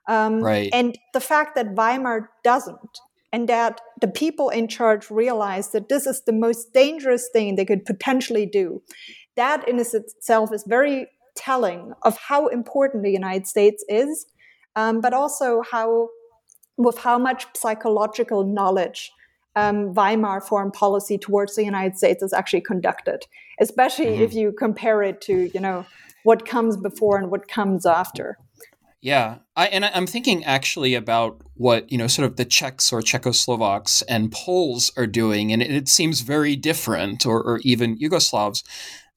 Um, 0.08 0.42
right. 0.42 0.70
And 0.72 0.96
the 1.12 1.20
fact 1.20 1.54
that 1.56 1.74
Weimar 1.74 2.30
doesn't, 2.42 3.00
and 3.32 3.48
that 3.50 3.82
the 4.00 4.08
people 4.08 4.48
in 4.48 4.66
charge 4.66 5.10
realize 5.10 5.72
that 5.72 5.90
this 5.90 6.06
is 6.06 6.22
the 6.22 6.32
most 6.32 6.72
dangerous 6.72 7.28
thing 7.32 7.56
they 7.56 7.66
could 7.66 7.84
potentially 7.84 8.46
do, 8.46 8.82
that 9.36 9.68
in 9.68 9.78
itself 9.78 10.54
is 10.54 10.64
very 10.66 11.08
telling 11.36 11.92
of 12.02 12.16
how 12.18 12.48
important 12.48 13.02
the 13.02 13.10
United 13.10 13.46
States 13.46 13.84
is, 13.88 14.26
um, 14.74 15.00
but 15.00 15.12
also 15.12 15.62
how 15.70 16.08
with 16.76 16.98
how 16.98 17.18
much 17.18 17.46
psychological 17.54 18.44
knowledge 18.44 19.10
um, 19.54 19.94
Weimar 19.94 20.40
foreign 20.42 20.70
policy 20.70 21.16
towards 21.16 21.56
the 21.56 21.64
United 21.64 21.96
States 21.96 22.22
is 22.22 22.32
actually 22.32 22.60
conducted, 22.60 23.26
especially 23.60 24.06
mm-hmm. 24.06 24.22
if 24.22 24.34
you 24.34 24.52
compare 24.52 25.02
it 25.02 25.20
to 25.22 25.50
you 25.52 25.60
know 25.60 25.86
what 26.24 26.46
comes 26.46 26.76
before 26.76 27.16
and 27.18 27.30
what 27.30 27.48
comes 27.48 27.86
after. 27.86 28.36
Yeah, 29.00 29.36
I, 29.54 29.68
and 29.68 29.84
I'm 29.84 30.06
thinking 30.06 30.42
actually 30.44 30.94
about 30.94 31.40
what 31.54 31.90
you 31.92 31.96
know, 31.96 32.08
sort 32.08 32.28
of 32.28 32.36
the 32.36 32.44
Czechs 32.44 32.92
or 32.92 33.00
Czechoslovaks 33.02 34.02
and 34.08 34.32
Poles 34.32 34.90
are 34.96 35.06
doing, 35.06 35.52
and 35.52 35.62
it, 35.62 35.70
it 35.70 35.88
seems 35.88 36.22
very 36.22 36.56
different, 36.56 37.24
or, 37.24 37.40
or 37.42 37.60
even 37.62 37.96
Yugoslavs 37.98 38.64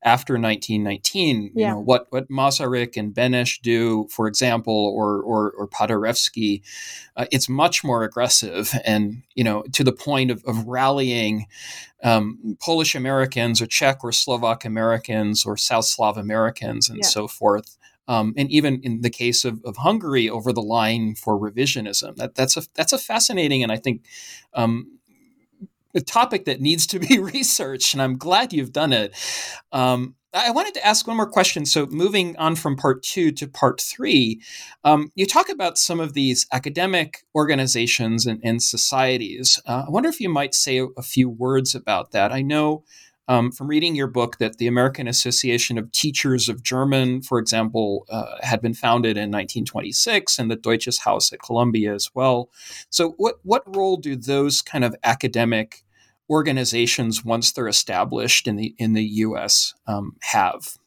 after 0.03 0.33
1919. 0.33 1.51
Yeah. 1.53 1.67
You 1.67 1.73
know 1.73 1.79
what 1.79 2.07
what 2.09 2.29
Masaryk 2.29 2.97
and 2.97 3.13
Beneš 3.13 3.61
do, 3.61 4.07
for 4.09 4.27
example, 4.27 4.93
or 4.95 5.21
or, 5.21 5.51
or 5.51 5.67
Paderewski, 5.67 6.61
uh, 7.15 7.25
it's 7.31 7.49
much 7.49 7.83
more 7.83 8.03
aggressive, 8.03 8.73
and 8.85 9.23
you 9.35 9.43
know 9.43 9.63
to 9.73 9.83
the 9.83 9.91
point 9.91 10.31
of, 10.31 10.43
of 10.45 10.65
rallying 10.65 11.47
um, 12.03 12.57
Polish 12.61 12.95
Americans 12.95 13.61
or 13.61 13.67
Czech 13.67 14.03
or 14.03 14.11
Slovak 14.11 14.65
Americans 14.65 15.45
or 15.45 15.57
South 15.57 15.85
Slav 15.85 16.17
Americans 16.17 16.89
and 16.89 16.99
yeah. 16.99 17.07
so 17.07 17.27
forth. 17.27 17.77
Um, 18.07 18.33
and 18.37 18.49
even 18.49 18.81
in 18.81 19.01
the 19.01 19.11
case 19.11 19.45
of, 19.45 19.61
of 19.63 19.77
Hungary, 19.77 20.27
over 20.27 20.51
the 20.51 20.63
line 20.63 21.13
for 21.13 21.37
revisionism. 21.37 22.15
That, 22.15 22.33
that's 22.33 22.57
a 22.57 22.63
that's 22.73 22.91
a 22.91 22.97
fascinating 22.97 23.61
and 23.61 23.71
I 23.71 23.77
think 23.77 24.03
um, 24.55 24.98
a 25.95 26.01
topic 26.01 26.45
that 26.45 26.61
needs 26.61 26.87
to 26.87 26.99
be 26.99 27.19
researched, 27.19 27.93
and 27.93 28.01
I'm 28.01 28.17
glad 28.17 28.53
you've 28.53 28.73
done 28.73 28.93
it. 28.93 29.13
Um, 29.71 30.15
I 30.31 30.51
wanted 30.51 30.75
to 30.75 30.85
ask 30.85 31.07
one 31.07 31.17
more 31.17 31.29
question. 31.29 31.65
So, 31.65 31.87
moving 31.87 32.37
on 32.37 32.55
from 32.55 32.75
part 32.75 33.01
two 33.01 33.31
to 33.31 33.47
part 33.47 33.81
three, 33.81 34.41
um, 34.83 35.11
you 35.15 35.25
talk 35.25 35.49
about 35.49 35.79
some 35.79 35.99
of 35.99 36.13
these 36.13 36.45
academic 36.53 37.23
organizations 37.33 38.27
and, 38.27 38.39
and 38.43 38.61
societies. 38.61 39.59
Uh, 39.65 39.85
I 39.87 39.89
wonder 39.89 40.09
if 40.09 40.19
you 40.19 40.29
might 40.29 40.53
say 40.53 40.77
a, 40.77 40.85
a 40.97 41.01
few 41.01 41.29
words 41.29 41.73
about 41.73 42.11
that. 42.11 42.31
I 42.31 42.43
know 42.43 42.83
um, 43.29 43.51
from 43.51 43.67
reading 43.67 43.95
your 43.95 44.07
book 44.07 44.39
that 44.39 44.57
the 44.57 44.65
American 44.65 45.07
Association 45.07 45.77
of 45.77 45.91
Teachers 45.91 46.49
of 46.49 46.63
German, 46.63 47.21
for 47.21 47.37
example, 47.37 48.07
uh, 48.09 48.35
had 48.41 48.59
been 48.59 48.73
founded 48.73 49.17
in 49.17 49.29
1926, 49.29 50.39
and 50.39 50.49
the 50.49 50.55
Deutsches 50.55 50.97
Haus 50.97 51.31
at 51.31 51.39
Columbia 51.39 51.93
as 51.93 52.09
well. 52.15 52.49
So, 52.89 53.11
what 53.17 53.35
what 53.43 53.63
role 53.75 53.97
do 53.97 54.15
those 54.15 54.63
kind 54.63 54.83
of 54.83 54.95
academic 55.03 55.83
organizations, 56.27 57.23
once 57.23 57.51
they're 57.51 57.67
established 57.67 58.47
in 58.47 58.55
the 58.55 58.73
in 58.79 58.93
the 58.93 59.05
U.S., 59.05 59.75
um, 59.85 60.15
have? 60.21 60.77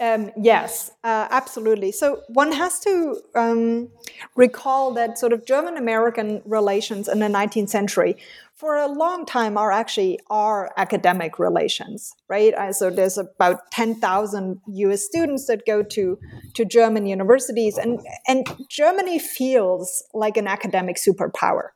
Um, 0.00 0.30
yes, 0.40 0.92
uh, 1.02 1.26
absolutely. 1.30 1.90
So 1.90 2.22
one 2.28 2.52
has 2.52 2.78
to 2.80 3.20
um, 3.34 3.88
recall 4.36 4.92
that 4.94 5.18
sort 5.18 5.32
of 5.32 5.44
German 5.44 5.76
American 5.76 6.40
relations 6.44 7.08
in 7.08 7.18
the 7.18 7.26
19th 7.26 7.68
century 7.68 8.16
for 8.58 8.74
a 8.76 8.88
long 8.88 9.24
time 9.24 9.56
are 9.56 9.70
actually 9.70 10.18
our 10.30 10.72
academic 10.76 11.38
relations, 11.38 12.12
right? 12.28 12.52
Uh, 12.54 12.72
so 12.72 12.90
there's 12.90 13.16
about 13.16 13.70
10,000 13.70 14.60
US 14.66 15.04
students 15.04 15.46
that 15.46 15.64
go 15.64 15.82
to, 15.84 16.18
to 16.54 16.64
German 16.64 17.06
universities, 17.06 17.78
and, 17.78 18.00
and 18.26 18.46
Germany 18.68 19.20
feels 19.20 20.02
like 20.12 20.36
an 20.36 20.48
academic 20.48 20.96
superpower. 20.96 21.68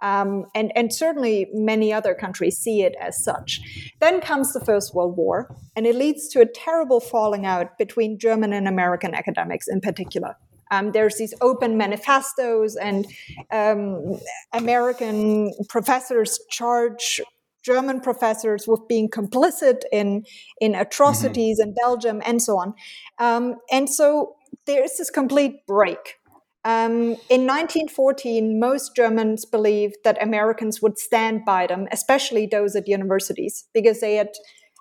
Um, 0.00 0.44
and, 0.54 0.70
and 0.76 0.92
certainly 0.92 1.48
many 1.52 1.92
other 1.92 2.14
countries 2.14 2.58
see 2.58 2.82
it 2.82 2.94
as 3.00 3.24
such. 3.24 3.60
Then 4.00 4.20
comes 4.20 4.52
the 4.52 4.60
First 4.60 4.94
World 4.94 5.16
War, 5.16 5.56
and 5.74 5.86
it 5.86 5.96
leads 5.96 6.28
to 6.28 6.40
a 6.40 6.46
terrible 6.46 7.00
falling 7.00 7.46
out 7.46 7.78
between 7.78 8.18
German 8.18 8.52
and 8.52 8.68
American 8.68 9.14
academics 9.14 9.66
in 9.66 9.80
particular. 9.80 10.36
Um, 10.70 10.92
there's 10.92 11.16
these 11.16 11.34
open 11.40 11.76
manifestos, 11.76 12.76
and 12.76 13.06
um, 13.50 14.18
American 14.52 15.52
professors 15.68 16.38
charge 16.50 17.20
German 17.62 18.00
professors 18.00 18.66
with 18.66 18.80
being 18.88 19.08
complicit 19.08 19.82
in 19.92 20.24
in 20.60 20.74
atrocities 20.74 21.60
mm-hmm. 21.60 21.70
in 21.70 21.74
Belgium 21.74 22.22
and 22.24 22.40
so 22.40 22.58
on. 22.58 22.74
Um, 23.18 23.56
and 23.70 23.88
so 23.88 24.36
there 24.66 24.82
is 24.82 24.98
this 24.98 25.10
complete 25.10 25.66
break. 25.66 26.16
Um, 26.64 27.16
in 27.30 27.46
1914, 27.46 28.58
most 28.58 28.94
Germans 28.94 29.44
believed 29.44 29.96
that 30.04 30.22
Americans 30.22 30.82
would 30.82 30.98
stand 30.98 31.44
by 31.44 31.66
them, 31.66 31.86
especially 31.92 32.46
those 32.46 32.74
at 32.76 32.88
universities, 32.88 33.66
because 33.72 34.00
they 34.00 34.16
had 34.16 34.30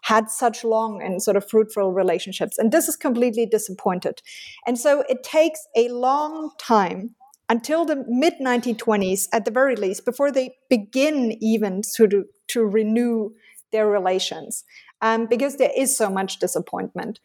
had 0.07 0.29
such 0.29 0.63
long 0.63 1.01
and 1.01 1.21
sort 1.21 1.35
of 1.35 1.49
fruitful 1.49 1.91
relationships. 1.91 2.57
And 2.57 2.71
this 2.71 2.87
is 2.87 2.95
completely 2.95 3.45
disappointed. 3.45 4.21
And 4.65 4.79
so 4.79 5.03
it 5.09 5.21
takes 5.21 5.67
a 5.75 5.89
long 5.89 6.51
time 6.57 7.15
until 7.49 7.83
the 7.83 8.05
mid 8.07 8.35
1920s, 8.41 9.27
at 9.33 9.43
the 9.43 9.51
very 9.51 9.75
least, 9.75 10.05
before 10.05 10.31
they 10.31 10.55
begin 10.69 11.37
even 11.41 11.81
to, 11.95 12.23
to 12.47 12.65
renew 12.65 13.31
their 13.73 13.89
relations, 13.89 14.63
um, 15.01 15.25
because 15.25 15.57
there 15.57 15.71
is 15.75 15.97
so 15.97 16.09
much 16.09 16.39
disappointment. 16.39 17.19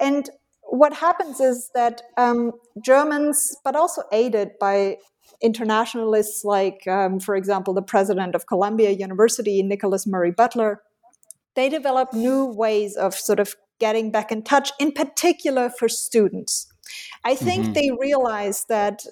And 0.00 0.28
what 0.64 0.94
happens 0.94 1.38
is 1.38 1.70
that 1.74 2.02
um, 2.16 2.50
Germans, 2.84 3.56
but 3.62 3.76
also 3.76 4.02
aided 4.10 4.50
by 4.58 4.96
internationalists 5.40 6.44
like, 6.44 6.84
um, 6.88 7.20
for 7.20 7.36
example, 7.36 7.74
the 7.74 7.82
president 7.82 8.34
of 8.34 8.48
Columbia 8.48 8.90
University, 8.90 9.62
Nicholas 9.62 10.04
Murray 10.04 10.32
Butler, 10.32 10.82
they 11.54 11.68
develop 11.68 12.12
new 12.12 12.46
ways 12.46 12.96
of 12.96 13.14
sort 13.14 13.40
of 13.40 13.54
getting 13.78 14.10
back 14.10 14.30
in 14.30 14.42
touch, 14.42 14.70
in 14.78 14.92
particular 14.92 15.68
for 15.68 15.88
students. 15.88 16.66
I 17.24 17.34
think 17.34 17.64
mm-hmm. 17.64 17.72
they 17.72 17.90
realize 17.98 18.64
that 18.68 19.04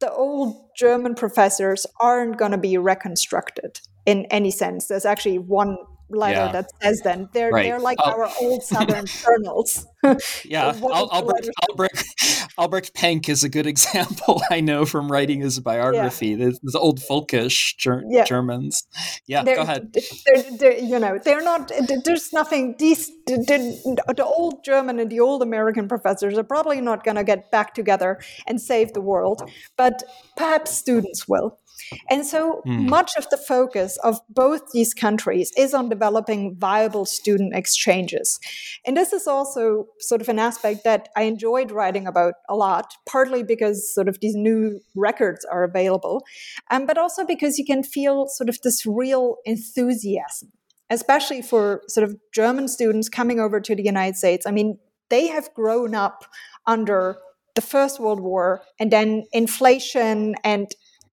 the 0.00 0.10
old 0.10 0.70
German 0.76 1.14
professors 1.14 1.86
aren't 2.00 2.38
going 2.38 2.52
to 2.52 2.58
be 2.58 2.78
reconstructed 2.78 3.80
in 4.06 4.24
any 4.26 4.50
sense. 4.50 4.86
There's 4.86 5.04
actually 5.04 5.38
one 5.38 5.76
letter 6.10 6.34
yeah. 6.34 6.52
that 6.52 6.66
says 6.82 7.00
then 7.02 7.28
they're 7.32 7.50
right. 7.50 7.64
they're 7.64 7.80
like 7.80 7.98
oh. 8.00 8.10
our 8.10 8.30
old 8.40 8.62
southern 8.62 9.04
colonels 9.22 9.86
yeah 10.44 10.72
Albert 10.82 11.48
albrecht, 11.62 12.04
albrecht 12.58 12.94
penck 12.94 13.28
is 13.28 13.44
a 13.44 13.48
good 13.48 13.66
example 13.66 14.42
i 14.50 14.60
know 14.60 14.84
from 14.84 15.10
writing 15.10 15.40
his 15.40 15.60
biography 15.60 16.28
yeah. 16.28 16.50
the 16.62 16.78
old 16.78 17.00
folkish 17.00 17.76
ger- 17.76 18.04
yeah. 18.08 18.24
germans 18.24 18.86
yeah 19.26 19.42
they're, 19.42 19.56
go 19.56 19.62
ahead 19.62 19.92
they're, 19.92 20.42
they're, 20.58 20.78
you 20.78 20.98
know 20.98 21.18
they're 21.24 21.42
not 21.42 21.70
there's 22.04 22.32
nothing 22.32 22.74
these 22.78 23.10
the, 23.26 23.36
the 24.16 24.24
old 24.24 24.64
german 24.64 24.98
and 24.98 25.10
the 25.10 25.20
old 25.20 25.42
american 25.42 25.86
professors 25.86 26.36
are 26.38 26.44
probably 26.44 26.80
not 26.80 27.04
going 27.04 27.16
to 27.16 27.24
get 27.24 27.50
back 27.50 27.74
together 27.74 28.18
and 28.46 28.60
save 28.60 28.92
the 28.92 29.00
world 29.00 29.42
but 29.76 30.02
perhaps 30.36 30.70
students 30.70 31.28
will 31.28 31.58
and 32.08 32.24
so 32.26 32.62
mm. 32.66 32.88
much 32.88 33.12
of 33.16 33.28
the 33.30 33.36
focus 33.36 33.98
of 34.04 34.20
both 34.28 34.70
these 34.72 34.94
countries 34.94 35.52
is 35.56 35.74
on 35.74 35.88
developing 35.88 36.56
viable 36.56 37.04
student 37.04 37.54
exchanges. 37.54 38.38
And 38.86 38.96
this 38.96 39.12
is 39.12 39.26
also 39.26 39.86
sort 39.98 40.20
of 40.20 40.28
an 40.28 40.38
aspect 40.38 40.84
that 40.84 41.08
I 41.16 41.22
enjoyed 41.22 41.70
writing 41.70 42.06
about 42.06 42.34
a 42.48 42.56
lot, 42.56 42.94
partly 43.06 43.42
because 43.42 43.92
sort 43.92 44.08
of 44.08 44.18
these 44.20 44.34
new 44.34 44.80
records 44.94 45.44
are 45.44 45.64
available, 45.64 46.24
um, 46.70 46.86
but 46.86 46.98
also 46.98 47.24
because 47.24 47.58
you 47.58 47.64
can 47.64 47.82
feel 47.82 48.26
sort 48.28 48.48
of 48.48 48.58
this 48.62 48.86
real 48.86 49.36
enthusiasm, 49.44 50.52
especially 50.88 51.42
for 51.42 51.82
sort 51.88 52.08
of 52.08 52.16
German 52.32 52.68
students 52.68 53.08
coming 53.08 53.40
over 53.40 53.60
to 53.60 53.74
the 53.74 53.82
United 53.82 54.16
States. 54.16 54.46
I 54.46 54.50
mean, 54.50 54.78
they 55.08 55.28
have 55.28 55.52
grown 55.54 55.94
up 55.94 56.24
under 56.66 57.18
the 57.54 57.60
First 57.60 58.00
World 58.00 58.20
War 58.20 58.62
and 58.78 58.90
then 58.90 59.24
inflation 59.32 60.34
and 60.44 60.70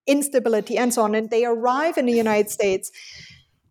instability 0.08 0.78
and 0.78 0.94
so 0.94 1.04
on. 1.04 1.16
And 1.16 1.30
they 1.30 1.46
arrive 1.46 1.98
in 1.98 2.06
the 2.06 2.14
United 2.14 2.50
States 2.50 2.92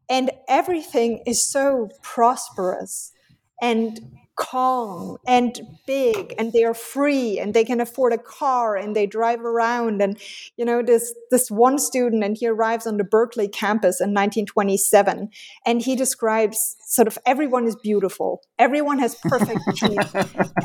and 0.09 0.31
everything 0.49 1.23
is 1.27 1.45
so 1.45 1.91
prosperous 2.03 3.13
and 3.61 4.01
calm 4.37 5.17
and 5.27 5.61
big 5.87 6.35
and 6.39 6.53
they 6.53 6.63
are 6.65 6.75
free 6.75 7.39
and 7.39 7.55
they 7.55 7.65
can 7.65 7.81
afford 7.81 8.13
a 8.13 8.19
car 8.19 8.77
and 8.77 8.95
they 8.95 9.07
drive 9.07 9.41
around 9.41 10.03
and 10.03 10.19
you 10.57 10.65
know 10.65 10.83
this 10.83 11.15
this 11.31 11.51
one 11.51 11.79
student 11.79 12.23
and 12.23 12.37
he 12.37 12.47
arrives 12.47 12.87
on 12.87 12.97
the 12.99 13.05
Berkeley 13.05 13.49
campus 13.49 14.01
in 14.01 14.11
1927 14.11 15.31
and 15.65 15.83
he 15.83 15.97
describes 15.97 16.77
sort 16.87 17.09
of 17.09 17.19
everyone 17.27 17.67
is 17.67 17.77
beautiful. 17.77 18.43
Everyone 18.59 18.99
has 18.99 19.15
perfect 19.17 19.61
teeth. 19.75 20.15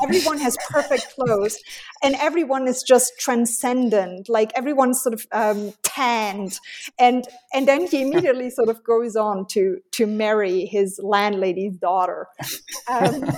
Everyone 0.04 0.38
has 0.38 0.58
perfect 0.70 1.16
clothes 1.16 1.58
and 2.04 2.16
everyone 2.16 2.68
is 2.68 2.84
just 2.84 3.14
transcendent 3.20 4.30
like 4.30 4.52
everyone's 4.56 5.02
sort 5.02 5.14
of 5.14 5.26
um, 5.32 5.74
tanned. 5.84 6.60
And 7.00 7.26
and 7.54 7.68
then 7.68 7.88
he 7.88 8.02
immediately 8.02 8.50
sort 8.50 8.70
of 8.70 8.84
goes 8.84 9.16
on 9.16 9.46
to 9.48 9.80
to 9.94 10.06
marry 10.06 10.66
his 10.66 11.00
landlady's 11.02 11.78
daughter. 11.78 12.28
Um, 12.90 13.32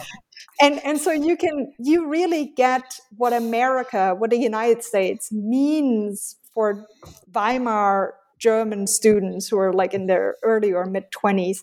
and 0.61 0.83
and 0.83 0.99
so 0.99 1.11
you 1.11 1.35
can 1.35 1.73
you 1.79 2.07
really 2.07 2.53
get 2.55 2.83
what 3.17 3.33
america 3.33 4.15
what 4.17 4.29
the 4.29 4.37
united 4.37 4.83
states 4.83 5.31
means 5.31 6.35
for 6.53 6.85
weimar 7.31 8.13
german 8.39 8.87
students 8.87 9.47
who 9.47 9.57
are 9.57 9.73
like 9.73 9.93
in 9.93 10.07
their 10.07 10.35
early 10.43 10.71
or 10.71 10.85
mid 10.85 11.05
20s 11.11 11.57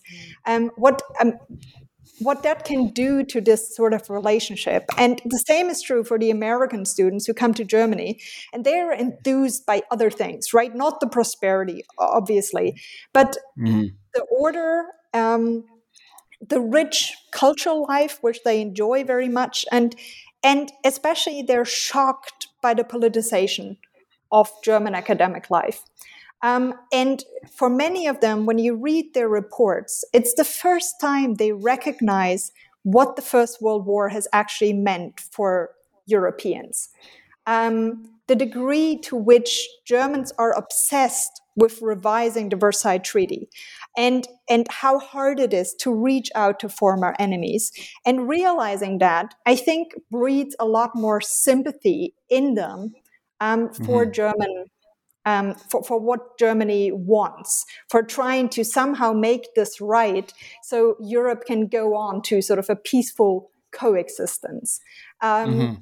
um, 0.45 0.71
what 0.75 1.01
um, 1.19 1.33
what 2.21 2.43
that 2.43 2.65
can 2.65 2.87
do 2.89 3.23
to 3.23 3.41
this 3.41 3.75
sort 3.75 3.93
of 3.93 4.09
relationship. 4.09 4.85
And 4.97 5.19
the 5.25 5.39
same 5.39 5.69
is 5.69 5.81
true 5.81 6.03
for 6.03 6.19
the 6.19 6.29
American 6.29 6.85
students 6.85 7.25
who 7.25 7.33
come 7.33 7.53
to 7.55 7.65
Germany 7.65 8.19
and 8.53 8.63
they're 8.63 8.91
enthused 8.91 9.65
by 9.65 9.81
other 9.89 10.11
things, 10.11 10.53
right? 10.53 10.73
Not 10.73 10.99
the 10.99 11.07
prosperity, 11.07 11.83
obviously, 11.97 12.79
but 13.11 13.37
mm-hmm. 13.57 13.87
the 14.13 14.21
order, 14.29 14.85
um, 15.13 15.65
the 16.47 16.59
rich 16.59 17.15
cultural 17.31 17.85
life 17.87 18.17
which 18.21 18.39
they 18.43 18.61
enjoy 18.61 19.03
very 19.03 19.29
much 19.29 19.65
and 19.71 19.95
and 20.43 20.71
especially 20.83 21.43
they're 21.43 21.65
shocked 21.65 22.47
by 22.61 22.73
the 22.73 22.83
politicization 22.83 23.77
of 24.31 24.49
German 24.63 24.95
academic 24.95 25.51
life. 25.51 25.83
Um, 26.41 26.73
and 26.91 27.23
for 27.51 27.69
many 27.69 28.07
of 28.07 28.21
them, 28.21 28.45
when 28.45 28.57
you 28.57 28.75
read 28.75 29.13
their 29.13 29.29
reports, 29.29 30.03
it's 30.13 30.33
the 30.33 30.43
first 30.43 30.99
time 30.99 31.35
they 31.35 31.51
recognize 31.51 32.51
what 32.83 33.15
the 33.15 33.21
First 33.21 33.61
World 33.61 33.85
War 33.85 34.09
has 34.09 34.27
actually 34.33 34.73
meant 34.73 35.19
for 35.19 35.69
Europeans. 36.07 36.89
Um, 37.45 38.09
the 38.27 38.35
degree 38.35 38.97
to 38.99 39.15
which 39.15 39.67
Germans 39.85 40.31
are 40.39 40.53
obsessed 40.57 41.40
with 41.55 41.81
revising 41.81 42.49
the 42.49 42.55
Versailles 42.55 42.97
Treaty 42.97 43.49
and, 43.97 44.27
and 44.49 44.65
how 44.69 44.99
hard 44.99 45.39
it 45.39 45.53
is 45.53 45.73
to 45.79 45.93
reach 45.93 46.29
out 46.35 46.59
to 46.59 46.69
former 46.69 47.15
enemies. 47.19 47.71
And 48.05 48.27
realizing 48.27 48.99
that, 48.99 49.35
I 49.45 49.55
think, 49.55 49.93
breeds 50.09 50.55
a 50.59 50.65
lot 50.65 50.91
more 50.95 51.21
sympathy 51.21 52.15
in 52.29 52.55
them 52.55 52.93
um, 53.39 53.73
for 53.73 54.03
mm-hmm. 54.03 54.11
German. 54.11 54.65
Um, 55.23 55.53
for, 55.69 55.83
for 55.83 55.99
what 55.99 56.39
Germany 56.39 56.91
wants, 56.91 57.63
for 57.91 58.01
trying 58.01 58.49
to 58.49 58.63
somehow 58.63 59.13
make 59.13 59.53
this 59.53 59.79
right 59.79 60.33
so 60.63 60.95
Europe 60.99 61.45
can 61.45 61.67
go 61.67 61.93
on 61.93 62.23
to 62.23 62.41
sort 62.41 62.57
of 62.57 62.71
a 62.71 62.75
peaceful 62.75 63.51
coexistence. 63.71 64.79
Um, 65.21 65.53
mm-hmm 65.53 65.73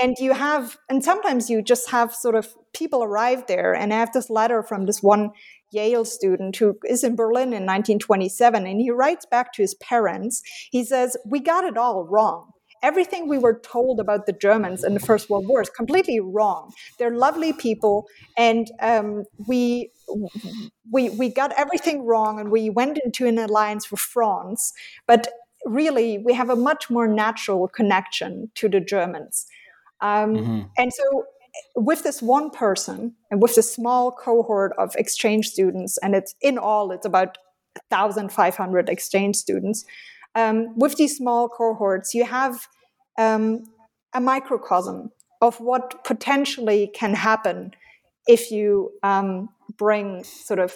and 0.00 0.16
you 0.18 0.32
have 0.32 0.78
and 0.88 1.02
sometimes 1.02 1.50
you 1.50 1.62
just 1.62 1.90
have 1.90 2.14
sort 2.14 2.34
of 2.34 2.54
people 2.72 3.02
arrive 3.02 3.46
there 3.46 3.74
and 3.74 3.92
i 3.92 3.98
have 3.98 4.12
this 4.12 4.30
letter 4.30 4.62
from 4.62 4.86
this 4.86 5.02
one 5.02 5.30
yale 5.70 6.04
student 6.04 6.56
who 6.56 6.76
is 6.84 7.04
in 7.04 7.16
berlin 7.16 7.48
in 7.48 7.66
1927 7.66 8.66
and 8.66 8.80
he 8.80 8.90
writes 8.90 9.26
back 9.26 9.52
to 9.52 9.62
his 9.62 9.74
parents 9.74 10.42
he 10.70 10.84
says 10.84 11.16
we 11.26 11.40
got 11.40 11.64
it 11.64 11.76
all 11.76 12.04
wrong 12.04 12.52
everything 12.82 13.28
we 13.28 13.38
were 13.38 13.60
told 13.60 14.00
about 14.00 14.26
the 14.26 14.32
Germans 14.32 14.84
in 14.84 14.94
the 14.94 15.00
First 15.00 15.30
World 15.30 15.46
War 15.48 15.62
is 15.62 15.70
completely 15.70 16.20
wrong. 16.20 16.72
They're 16.98 17.16
lovely 17.16 17.52
people, 17.52 18.06
and 18.36 18.70
um, 18.80 19.24
we 19.46 19.90
we 20.90 21.10
we 21.10 21.28
got 21.28 21.52
everything 21.52 22.04
wrong, 22.04 22.38
and 22.40 22.50
we 22.50 22.70
went 22.70 22.98
into 23.04 23.26
an 23.26 23.38
alliance 23.38 23.90
with 23.90 24.00
France. 24.00 24.72
But 25.06 25.28
really, 25.64 26.18
we 26.18 26.34
have 26.34 26.50
a 26.50 26.56
much 26.56 26.90
more 26.90 27.08
natural 27.08 27.68
connection 27.68 28.50
to 28.54 28.68
the 28.68 28.80
Germans. 28.80 29.46
Um, 30.00 30.34
mm-hmm. 30.34 30.60
And 30.76 30.92
so, 30.92 31.24
with 31.74 32.02
this 32.02 32.22
one 32.22 32.50
person 32.50 33.14
and 33.30 33.42
with 33.42 33.54
this 33.54 33.72
small 33.72 34.12
cohort 34.12 34.72
of 34.78 34.94
exchange 34.96 35.48
students, 35.48 35.98
and 35.98 36.14
it's 36.14 36.34
in 36.40 36.58
all, 36.58 36.92
it's 36.92 37.06
about 37.06 37.38
1,500 37.88 38.88
exchange 38.88 39.36
students. 39.36 39.84
Um, 40.34 40.78
with 40.78 40.96
these 40.96 41.16
small 41.16 41.48
cohorts, 41.48 42.14
you 42.14 42.24
have 42.24 42.66
um, 43.18 43.64
a 44.14 44.20
microcosm 44.20 45.10
of 45.40 45.60
what 45.60 46.04
potentially 46.04 46.90
can 46.94 47.14
happen 47.14 47.72
if 48.26 48.50
you 48.50 48.92
um, 49.02 49.48
bring 49.76 50.22
sort 50.24 50.58
of 50.58 50.74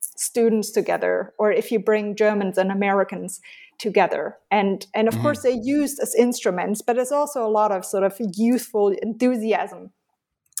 students 0.00 0.70
together 0.70 1.32
or 1.38 1.52
if 1.52 1.70
you 1.70 1.78
bring 1.78 2.16
Germans 2.16 2.58
and 2.58 2.72
Americans 2.72 3.40
together 3.78 4.36
and 4.50 4.86
and 4.94 5.08
of 5.08 5.14
mm-hmm. 5.14 5.22
course 5.22 5.42
they're 5.42 5.52
used 5.52 6.00
as 6.00 6.14
instruments 6.14 6.82
but 6.82 6.96
there's 6.96 7.12
also 7.12 7.46
a 7.46 7.48
lot 7.48 7.72
of 7.72 7.84
sort 7.84 8.04
of 8.04 8.16
youthful 8.34 8.88
enthusiasm 9.02 9.90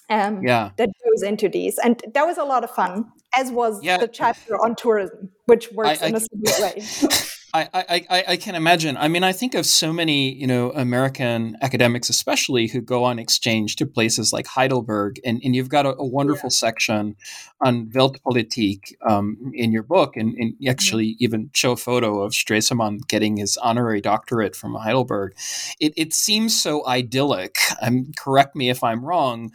um, 0.08 0.42
yeah. 0.42 0.70
that 0.76 0.88
goes 1.04 1.22
into 1.22 1.48
these 1.48 1.78
and 1.78 2.02
that 2.14 2.24
was 2.24 2.38
a 2.38 2.44
lot 2.44 2.62
of 2.62 2.70
fun 2.70 3.10
as 3.36 3.50
was 3.50 3.82
yeah. 3.82 3.96
the 3.96 4.06
chapter 4.06 4.54
on 4.56 4.76
tourism 4.76 5.30
which 5.46 5.72
works 5.72 6.02
I, 6.02 6.08
in 6.08 6.14
a 6.14 6.20
similar 6.20 6.60
way 6.60 6.82
I, 7.56 8.04
I, 8.10 8.24
I 8.28 8.36
can 8.36 8.54
imagine. 8.54 8.96
I 8.96 9.08
mean, 9.08 9.24
I 9.24 9.32
think 9.32 9.54
of 9.54 9.66
so 9.66 9.92
many, 9.92 10.32
you 10.34 10.46
know, 10.46 10.72
American 10.72 11.56
academics, 11.62 12.08
especially 12.08 12.66
who 12.66 12.80
go 12.80 13.04
on 13.04 13.18
exchange 13.18 13.76
to 13.76 13.86
places 13.86 14.32
like 14.32 14.46
Heidelberg, 14.46 15.20
and, 15.24 15.40
and 15.44 15.54
you've 15.54 15.68
got 15.68 15.86
a, 15.86 15.96
a 15.96 16.04
wonderful 16.04 16.48
yeah. 16.48 16.56
section 16.56 17.16
on 17.60 17.86
Weltpolitik 17.86 18.94
um, 19.08 19.52
in 19.54 19.72
your 19.72 19.82
book, 19.82 20.16
and, 20.16 20.34
and 20.34 20.54
you 20.58 20.70
actually 20.70 21.12
mm-hmm. 21.12 21.24
even 21.24 21.50
show 21.54 21.72
a 21.72 21.76
photo 21.76 22.20
of 22.22 22.32
Stresemann 22.32 23.06
getting 23.08 23.36
his 23.36 23.56
honorary 23.56 24.00
doctorate 24.00 24.56
from 24.56 24.74
Heidelberg. 24.74 25.34
It, 25.80 25.92
it 25.96 26.14
seems 26.14 26.60
so 26.60 26.86
idyllic. 26.86 27.58
Um, 27.80 28.12
correct 28.18 28.56
me 28.56 28.70
if 28.70 28.82
I'm 28.82 29.04
wrong. 29.04 29.52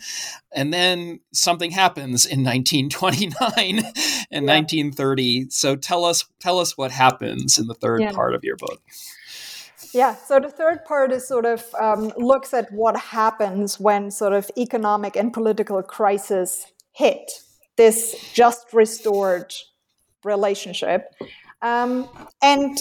And 0.53 0.73
then 0.73 1.19
something 1.33 1.71
happens 1.71 2.25
in 2.25 2.43
1929 2.43 3.33
and 3.55 3.85
yeah. 4.31 4.39
1930. 4.39 5.49
So 5.49 5.75
tell 5.75 6.03
us 6.03 6.25
tell 6.39 6.59
us 6.59 6.77
what 6.77 6.91
happens 6.91 7.57
in 7.57 7.67
the 7.67 7.73
third 7.73 7.90
third 7.91 8.01
yeah. 8.01 8.11
part 8.11 8.35
of 8.35 8.43
your 8.43 8.57
book. 8.57 8.81
Yeah, 9.93 10.15
so 10.15 10.39
the 10.39 10.49
third 10.49 10.85
part 10.85 11.11
is 11.11 11.27
sort 11.27 11.45
of 11.45 11.65
um, 11.79 12.13
looks 12.15 12.53
at 12.53 12.71
what 12.71 12.95
happens 12.97 13.79
when 13.79 14.09
sort 14.11 14.33
of 14.33 14.49
economic 14.57 15.15
and 15.15 15.33
political 15.33 15.81
crisis 15.83 16.65
hit 16.93 17.31
this 17.77 18.15
just 18.33 18.73
restored 18.73 19.53
relationship, 20.23 21.13
um, 21.61 22.07
and 22.41 22.77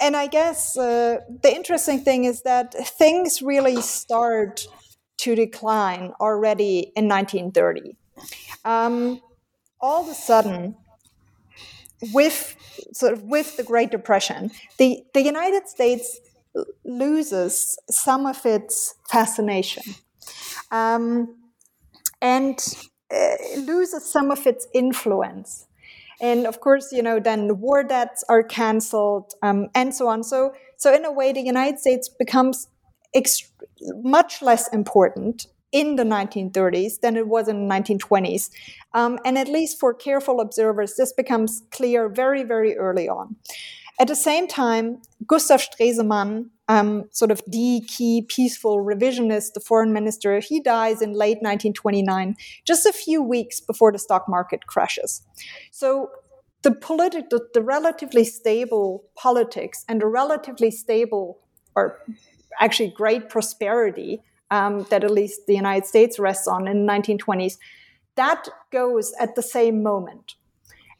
and 0.00 0.16
I 0.16 0.26
guess 0.28 0.76
uh, 0.76 1.18
the 1.42 1.52
interesting 1.52 2.04
thing 2.04 2.24
is 2.24 2.42
that 2.42 2.74
things 2.98 3.42
really 3.42 3.80
start 3.82 4.66
to 5.18 5.34
decline 5.34 6.12
already 6.20 6.92
in 6.94 7.08
1930. 7.08 7.96
Um, 8.64 9.20
all 9.80 10.02
of 10.04 10.08
a 10.08 10.14
sudden, 10.14 10.76
with 12.12 12.56
sort 12.92 13.12
of 13.12 13.22
with 13.24 13.56
the 13.56 13.62
Great 13.64 13.90
Depression, 13.90 14.50
the, 14.78 15.02
the 15.14 15.22
United 15.22 15.68
States 15.68 16.20
loses 16.84 17.78
some 17.90 18.26
of 18.26 18.44
its 18.44 18.94
fascination 19.10 19.94
um, 20.70 21.36
and 22.20 22.58
uh, 23.14 23.34
loses 23.56 24.10
some 24.10 24.30
of 24.30 24.46
its 24.46 24.66
influence. 24.74 25.66
And 26.20 26.46
of 26.46 26.60
course, 26.60 26.90
you 26.92 27.02
know, 27.02 27.20
then 27.20 27.46
the 27.46 27.54
war 27.54 27.84
debts 27.84 28.24
are 28.28 28.42
canceled 28.42 29.34
um, 29.42 29.68
and 29.74 29.94
so 29.94 30.08
on. 30.08 30.24
So, 30.24 30.52
so 30.76 30.92
in 30.92 31.04
a 31.04 31.12
way, 31.12 31.32
the 31.32 31.40
United 31.40 31.78
States 31.78 32.08
becomes 32.08 32.68
ext- 33.14 33.50
much 34.02 34.42
less 34.42 34.68
important 34.72 35.46
in 35.72 35.96
the 35.96 36.02
1930s 36.02 37.00
than 37.00 37.16
it 37.16 37.28
was 37.28 37.48
in 37.48 37.68
the 37.68 37.74
1920s. 37.74 38.50
Um, 38.94 39.18
and 39.24 39.36
at 39.36 39.48
least 39.48 39.78
for 39.78 39.92
careful 39.92 40.40
observers, 40.40 40.94
this 40.96 41.12
becomes 41.12 41.62
clear 41.70 42.08
very, 42.08 42.42
very 42.42 42.76
early 42.76 43.08
on. 43.08 43.36
At 44.00 44.06
the 44.06 44.16
same 44.16 44.46
time, 44.46 45.02
Gustav 45.26 45.60
Stresemann, 45.60 46.50
um, 46.68 47.08
sort 47.10 47.32
of 47.32 47.42
the 47.46 47.82
key 47.88 48.24
peaceful 48.28 48.78
revisionist, 48.78 49.54
the 49.54 49.60
foreign 49.60 49.92
minister, 49.92 50.38
he 50.38 50.60
dies 50.60 51.02
in 51.02 51.12
late 51.12 51.38
1929, 51.38 52.36
just 52.64 52.86
a 52.86 52.92
few 52.92 53.20
weeks 53.22 53.60
before 53.60 53.90
the 53.90 53.98
stock 53.98 54.28
market 54.28 54.66
crashes. 54.66 55.22
So 55.72 56.10
the, 56.62 56.70
politi- 56.70 57.28
the, 57.28 57.40
the 57.54 57.62
relatively 57.62 58.24
stable 58.24 59.04
politics 59.16 59.84
and 59.88 60.00
the 60.00 60.06
relatively 60.06 60.70
stable 60.70 61.40
or 61.74 61.98
actually 62.60 62.92
great 62.96 63.28
prosperity 63.28 64.22
um, 64.50 64.86
that 64.90 65.04
at 65.04 65.10
least 65.10 65.46
the 65.46 65.54
United 65.54 65.86
States 65.86 66.18
rests 66.18 66.48
on 66.48 66.66
in 66.66 66.86
the 66.86 66.92
1920s, 66.92 67.58
that 68.16 68.48
goes 68.70 69.12
at 69.20 69.34
the 69.34 69.42
same 69.42 69.82
moment. 69.82 70.34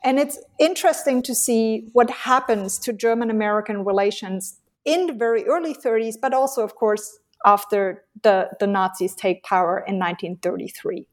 And 0.04 0.18
it's 0.18 0.38
interesting 0.58 1.22
to 1.22 1.34
see 1.34 1.88
what 1.92 2.10
happens 2.10 2.78
to 2.80 2.92
German 2.92 3.30
American 3.30 3.84
relations 3.84 4.60
in 4.84 5.08
the 5.08 5.12
very 5.12 5.44
early 5.46 5.74
30s, 5.74 6.14
but 6.20 6.32
also, 6.32 6.62
of 6.62 6.76
course, 6.76 7.18
after 7.44 8.04
the, 8.22 8.48
the 8.60 8.66
Nazis 8.66 9.14
take 9.14 9.42
power 9.42 9.78
in 9.78 9.98
1933. 9.98 11.06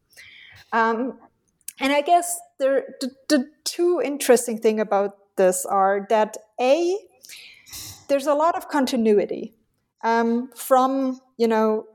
Um, 0.72 1.20
and 1.80 1.92
I 1.92 2.02
guess 2.02 2.40
there, 2.60 2.96
the, 3.02 3.12
the 3.28 3.50
two 3.64 4.02
interesting 4.04 4.60
things 4.60 4.82
about 4.82 5.18
this 5.36 5.66
are 5.66 6.06
that 6.10 6.38
A, 6.62 6.98
there's 8.08 8.28
a 8.28 8.34
lot 8.34 8.56
of 8.56 8.70
continuity 8.70 9.54
um, 10.04 10.50
from, 10.56 11.20
you 11.38 11.48
know, 11.48 11.86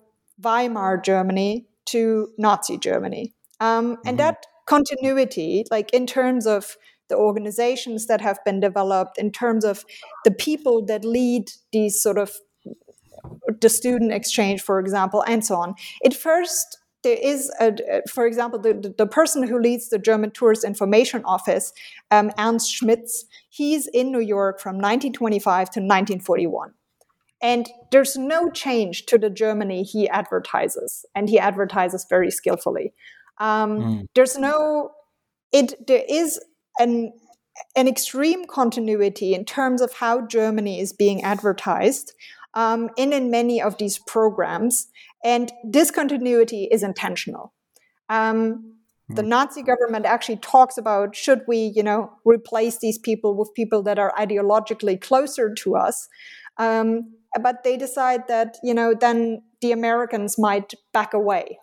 Weimar 0.41 1.03
Germany 1.03 1.66
to 1.86 2.28
Nazi 2.38 2.78
Germany. 2.78 3.34
Um, 3.61 3.99
and 4.05 4.16
mm-hmm. 4.16 4.16
that 4.16 4.47
continuity, 4.66 5.64
like 5.70 5.93
in 5.93 6.07
terms 6.07 6.47
of 6.47 6.76
the 7.09 7.16
organizations 7.16 8.07
that 8.07 8.20
have 8.20 8.38
been 8.45 8.61
developed, 8.61 9.18
in 9.18 9.32
terms 9.32 9.64
of 9.64 9.84
the 10.24 10.30
people 10.30 10.84
that 10.86 11.05
lead 11.05 11.51
these 11.72 12.01
sort 12.01 12.18
of 12.18 12.32
the 13.61 13.68
student 13.68 14.12
exchange, 14.12 14.62
for 14.62 14.78
example, 14.78 15.22
and 15.26 15.45
so 15.45 15.57
on. 15.57 15.74
It 16.03 16.14
first, 16.14 16.78
there 17.03 17.18
is, 17.20 17.51
a, 17.61 17.72
for 18.09 18.26
example, 18.26 18.59
the, 18.59 18.95
the 18.97 19.07
person 19.07 19.47
who 19.47 19.61
leads 19.61 19.88
the 19.88 19.99
German 19.99 20.30
Tourist 20.30 20.64
Information 20.64 21.22
Office, 21.24 21.72
um, 22.11 22.30
Ernst 22.38 22.70
Schmitz, 22.70 23.24
he's 23.49 23.86
in 23.88 24.12
New 24.12 24.20
York 24.20 24.61
from 24.61 24.76
1925 24.76 25.70
to 25.70 25.80
1941. 25.80 26.72
And 27.43 27.68
there's 27.91 28.16
no 28.16 28.51
change 28.51 29.07
to 29.07 29.18
the 29.18 29.30
Germany 29.30 29.82
he 29.82 30.09
advertises, 30.09 31.07
and 31.14 31.28
he 31.28 31.38
advertises 31.38 32.07
very 32.09 32.30
skillfully. 32.30 32.93
Um, 33.38 33.80
mm. 33.80 34.07
There's 34.14 34.36
no, 34.36 34.91
it. 35.53 35.86
There 35.86 36.05
is 36.09 36.38
an 36.78 37.12
an 37.76 37.88
extreme 37.88 38.47
continuity 38.47 39.34
in 39.34 39.45
terms 39.45 39.80
of 39.80 39.95
how 39.95 40.26
Germany 40.26 40.80
is 40.80 40.93
being 40.93 41.22
advertised 41.22 42.14
um, 42.55 42.91
in 42.97 43.12
in 43.12 43.30
many 43.30 43.61
of 43.62 43.78
these 43.78 43.99
programs, 43.99 44.88
and 45.24 45.53
this 45.64 45.91
continuity 45.91 46.68
is 46.70 46.82
intentional. 46.82 47.53
Um, 48.09 48.74
the 49.09 49.22
hmm. 49.22 49.28
Nazi 49.28 49.62
government 49.62 50.07
actually 50.07 50.36
talks 50.38 50.76
about 50.78 51.16
should 51.16 51.43
we, 51.47 51.72
you 51.74 51.82
know, 51.82 52.12
replace 52.24 52.78
these 52.78 52.99
people 52.99 53.34
with 53.34 53.55
people 53.55 53.82
that 53.84 53.99
are 53.99 54.12
ideologically 54.18 55.01
closer 55.01 55.53
to 55.55 55.76
us. 55.76 56.09
Um, 56.59 57.14
but 57.40 57.62
they 57.64 57.76
decide 57.76 58.26
that 58.28 58.58
you 58.62 58.74
know 58.74 58.94
then 58.94 59.42
the 59.60 59.72
Americans 59.72 60.38
might 60.38 60.74
back 60.92 61.14
away. 61.14 61.58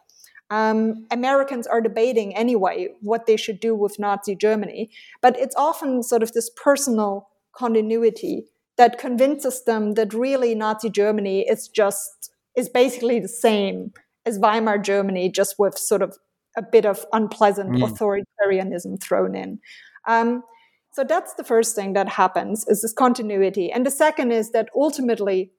Um, 0.49 1.05
Americans 1.11 1.67
are 1.67 1.81
debating 1.81 2.33
anyway 2.35 2.87
what 3.01 3.25
they 3.25 3.35
should 3.35 3.59
do 3.59 3.75
with 3.75 3.99
Nazi 3.99 4.35
Germany, 4.35 4.89
but 5.21 5.37
it's 5.37 5.55
often 5.57 6.03
sort 6.03 6.23
of 6.23 6.31
this 6.31 6.49
personal 6.55 7.27
continuity 7.53 8.45
that 8.77 8.97
convinces 8.97 9.63
them 9.65 9.95
that 9.95 10.13
really 10.13 10.55
Nazi 10.55 10.89
Germany 10.89 11.41
is 11.41 11.67
just 11.67 12.31
is 12.55 12.69
basically 12.69 13.19
the 13.19 13.27
same 13.27 13.91
as 14.25 14.39
Weimar 14.39 14.77
Germany, 14.77 15.29
just 15.29 15.55
with 15.59 15.77
sort 15.77 16.01
of 16.01 16.17
a 16.57 16.61
bit 16.61 16.85
of 16.85 17.05
unpleasant 17.13 17.71
mm. 17.71 17.83
authoritarianism 17.83 19.01
thrown 19.01 19.35
in. 19.35 19.59
Um, 20.07 20.43
so 20.91 21.03
that's 21.03 21.35
the 21.35 21.43
first 21.43 21.75
thing 21.75 21.93
that 21.93 22.09
happens 22.09 22.65
is 22.67 22.81
this 22.81 22.93
continuity, 22.93 23.71
and 23.71 23.85
the 23.85 23.91
second 23.91 24.31
is 24.31 24.51
that 24.51 24.69
ultimately 24.75 25.51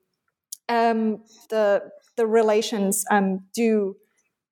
um, 0.69 1.23
the 1.51 1.91
the 2.16 2.27
relations 2.27 3.05
um, 3.11 3.41
do 3.55 3.97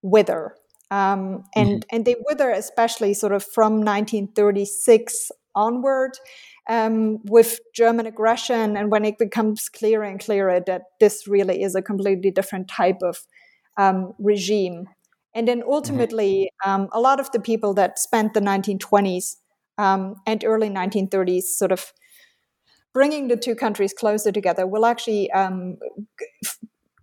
wither. 0.03 0.55
Um, 0.91 1.45
and 1.55 1.69
mm-hmm. 1.69 1.97
and 1.97 2.05
they 2.05 2.17
wither 2.29 2.51
especially 2.51 3.12
sort 3.12 3.33
of 3.33 3.45
from 3.45 3.81
1936 3.81 5.31
onward 5.55 6.12
um, 6.69 7.19
with 7.25 7.59
German 7.75 8.07
aggression, 8.07 8.77
and 8.77 8.91
when 8.91 9.05
it 9.05 9.19
becomes 9.19 9.69
clearer 9.69 10.05
and 10.05 10.21
clearer 10.21 10.61
that 10.67 10.83
this 11.01 11.27
really 11.27 11.62
is 11.62 11.75
a 11.75 11.83
completely 11.83 12.31
different 12.31 12.69
type 12.69 12.99
of 13.03 13.19
um, 13.77 14.12
regime. 14.19 14.89
And 15.35 15.47
then 15.47 15.61
mm-hmm. 15.61 15.71
ultimately, 15.71 16.51
um, 16.64 16.89
a 16.93 17.01
lot 17.01 17.21
of 17.21 17.31
the 17.33 17.41
people 17.41 17.75
that 17.75 17.99
spent 17.99 18.33
the 18.33 18.41
1920s 18.41 19.37
um, 19.79 20.17
and 20.27 20.45
early 20.45 20.71
1930s 20.71 21.43
sort 21.43 21.73
of 21.73 21.93
bringing 22.97 23.28
the 23.28 23.36
two 23.36 23.55
countries 23.55 23.92
closer 23.92 24.32
together 24.32 24.66
will 24.66 24.86
actually 24.86 25.30
um, 25.32 25.76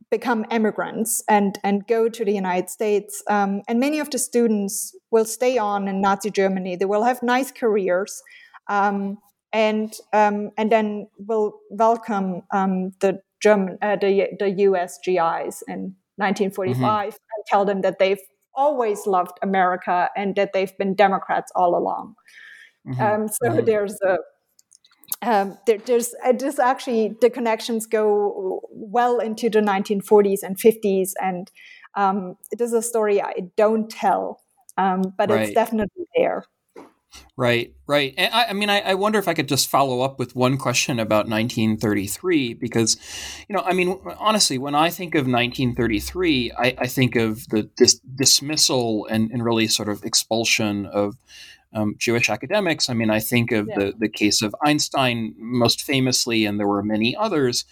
become 0.09 0.43
immigrants 0.49 1.23
and 1.29 1.59
and 1.63 1.85
go 1.85 2.09
to 2.09 2.25
the 2.25 2.33
United 2.33 2.67
States. 2.67 3.21
Um, 3.29 3.61
and 3.67 3.79
many 3.79 3.99
of 3.99 4.09
the 4.09 4.17
students 4.17 4.95
will 5.11 5.25
stay 5.25 5.59
on 5.59 5.87
in 5.87 6.01
Nazi 6.01 6.31
Germany. 6.31 6.75
They 6.75 6.85
will 6.85 7.03
have 7.03 7.21
nice 7.21 7.51
careers, 7.51 8.23
um, 8.67 9.19
and 9.51 9.93
um, 10.13 10.49
and 10.57 10.71
then 10.71 11.09
will 11.29 11.59
welcome 11.69 12.41
um, 12.49 12.93
the 12.99 13.21
German 13.39 13.77
uh, 13.83 13.97
the 13.97 14.29
the 14.39 14.49
U.S. 14.67 14.97
GIs 15.05 15.61
in 15.67 15.93
1945 16.17 16.79
mm-hmm. 16.79 17.05
and 17.05 17.41
tell 17.45 17.65
them 17.65 17.81
that 17.81 17.99
they've 17.99 18.25
always 18.55 19.05
loved 19.05 19.37
America 19.43 20.09
and 20.17 20.35
that 20.37 20.53
they've 20.53 20.75
been 20.79 20.95
Democrats 20.95 21.51
all 21.55 21.77
along. 21.77 22.15
Mm-hmm. 22.87 23.01
Um, 23.01 23.27
so 23.27 23.49
mm-hmm. 23.49 23.65
there's 23.65 23.97
a 24.01 24.17
um, 25.23 25.57
there, 25.65 25.77
there's 25.77 26.13
uh, 26.25 26.33
this 26.33 26.59
actually 26.59 27.15
the 27.21 27.29
connections 27.29 27.85
go 27.85 28.61
well 28.71 29.19
into 29.19 29.49
the 29.49 29.61
1940s 29.61 30.39
and 30.43 30.57
50s, 30.57 31.11
and 31.21 31.49
um, 31.95 32.35
it 32.51 32.59
is 32.59 32.73
a 32.73 32.81
story 32.81 33.21
I 33.21 33.33
don't 33.55 33.89
tell, 33.89 34.41
um, 34.77 35.13
but 35.17 35.29
right. 35.29 35.43
it's 35.43 35.53
definitely 35.53 36.05
there. 36.15 36.45
Right, 37.37 37.73
right. 37.87 38.13
And 38.17 38.33
I, 38.33 38.45
I 38.45 38.53
mean, 38.53 38.69
I, 38.69 38.79
I, 38.79 38.93
wonder 38.95 39.19
if 39.19 39.27
I 39.27 39.35
could 39.35 39.47
just 39.47 39.69
follow 39.69 40.01
up 40.01 40.17
with 40.17 40.35
one 40.35 40.57
question 40.57 40.99
about 40.99 41.27
1933, 41.27 42.55
because, 42.55 42.97
you 43.47 43.55
know, 43.55 43.61
I 43.63 43.73
mean, 43.73 43.99
honestly, 44.17 44.57
when 44.57 44.73
I 44.73 44.89
think 44.89 45.13
of 45.13 45.27
1933, 45.27 46.53
I, 46.57 46.75
I 46.77 46.87
think 46.87 47.15
of 47.15 47.47
the 47.49 47.69
dis- 47.77 47.99
dismissal 48.15 49.05
and, 49.11 49.29
and 49.31 49.45
really 49.45 49.67
sort 49.67 49.89
of 49.89 50.03
expulsion 50.03 50.87
of 50.87 51.17
um, 51.73 51.95
Jewish 51.97 52.29
academics. 52.29 52.89
I 52.89 52.93
mean, 52.93 53.09
I 53.09 53.19
think 53.19 53.51
of 53.51 53.67
yeah. 53.67 53.77
the, 53.77 53.93
the 53.97 54.09
case 54.09 54.41
of 54.41 54.55
Einstein 54.65 55.33
most 55.37 55.81
famously, 55.81 56.45
and 56.45 56.59
there 56.59 56.67
were 56.67 56.83
many 56.83 57.15
others. 57.15 57.65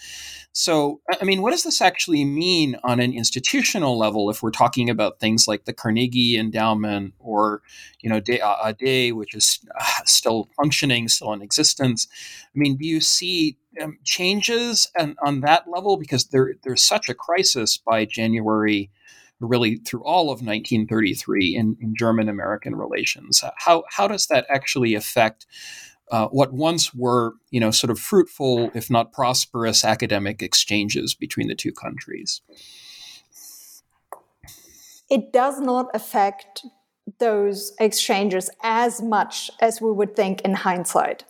So, 0.54 1.00
I 1.22 1.24
mean, 1.24 1.42
what 1.42 1.52
does 1.52 1.64
this 1.64 1.82
actually 1.82 2.26
mean 2.26 2.76
on 2.84 3.00
an 3.00 3.14
institutional 3.14 3.98
level 3.98 4.30
if 4.30 4.44
we're 4.44 4.52
talking 4.52 4.90
about 4.90 5.20
things 5.20 5.48
like 5.48 5.64
the 5.64 5.74
Carnegie 5.74 6.38
Endowment 6.38 7.14
or, 7.20 7.62
you 8.02 8.10
know, 8.10 8.20
DAAD, 8.20 9.14
which 9.14 9.34
is 9.34 9.60
uh, 9.80 9.86
still 10.06 10.50
functioning, 10.58 11.08
still 11.08 11.32
in 11.32 11.42
existence? 11.42 12.08
I 12.44 12.60
mean, 12.60 12.76
do 12.76 12.86
you 12.86 13.00
see 13.00 13.58
um, 13.82 13.98
changes 14.04 14.92
on, 15.00 15.16
on 15.24 15.40
that 15.42 15.70
level? 15.70 15.96
Because 15.96 16.26
there, 16.26 16.56
there's 16.64 16.82
such 16.82 17.08
a 17.08 17.14
crisis 17.14 17.78
by 17.78 18.04
January 18.04 18.92
really 19.42 19.78
through 19.78 20.04
all 20.04 20.26
of 20.26 20.42
1933 20.42 21.56
in, 21.56 21.78
in 21.82 21.96
German 21.96 22.30
American 22.30 22.76
relations. 22.76 23.44
How, 23.58 23.84
how 23.90 24.08
does 24.08 24.28
that 24.28 24.46
actually 24.50 24.96
affect 24.96 25.46
uh, 26.12 26.28
what 26.28 26.54
once 26.54 26.94
were, 26.94 27.34
you 27.52 27.60
know, 27.60 27.72
sort 27.72 27.90
of 27.90 28.00
fruitful, 28.00 28.70
if 28.74 28.90
not 28.90 29.14
prosperous, 29.14 29.86
academic 29.86 30.42
exchanges 30.42 31.14
between 31.14 31.48
the 31.48 31.56
two 31.56 31.72
countries? 31.72 32.42
It 35.10 35.34
does 35.34 35.60
not 35.60 35.90
affect 35.94 36.66
those 37.20 37.74
exchanges 37.80 38.50
as 38.62 39.02
much 39.02 39.50
as 39.62 39.82
we 39.82 39.92
would 39.92 40.16
think 40.16 40.42
in 40.42 40.54
hindsight. 40.54 41.24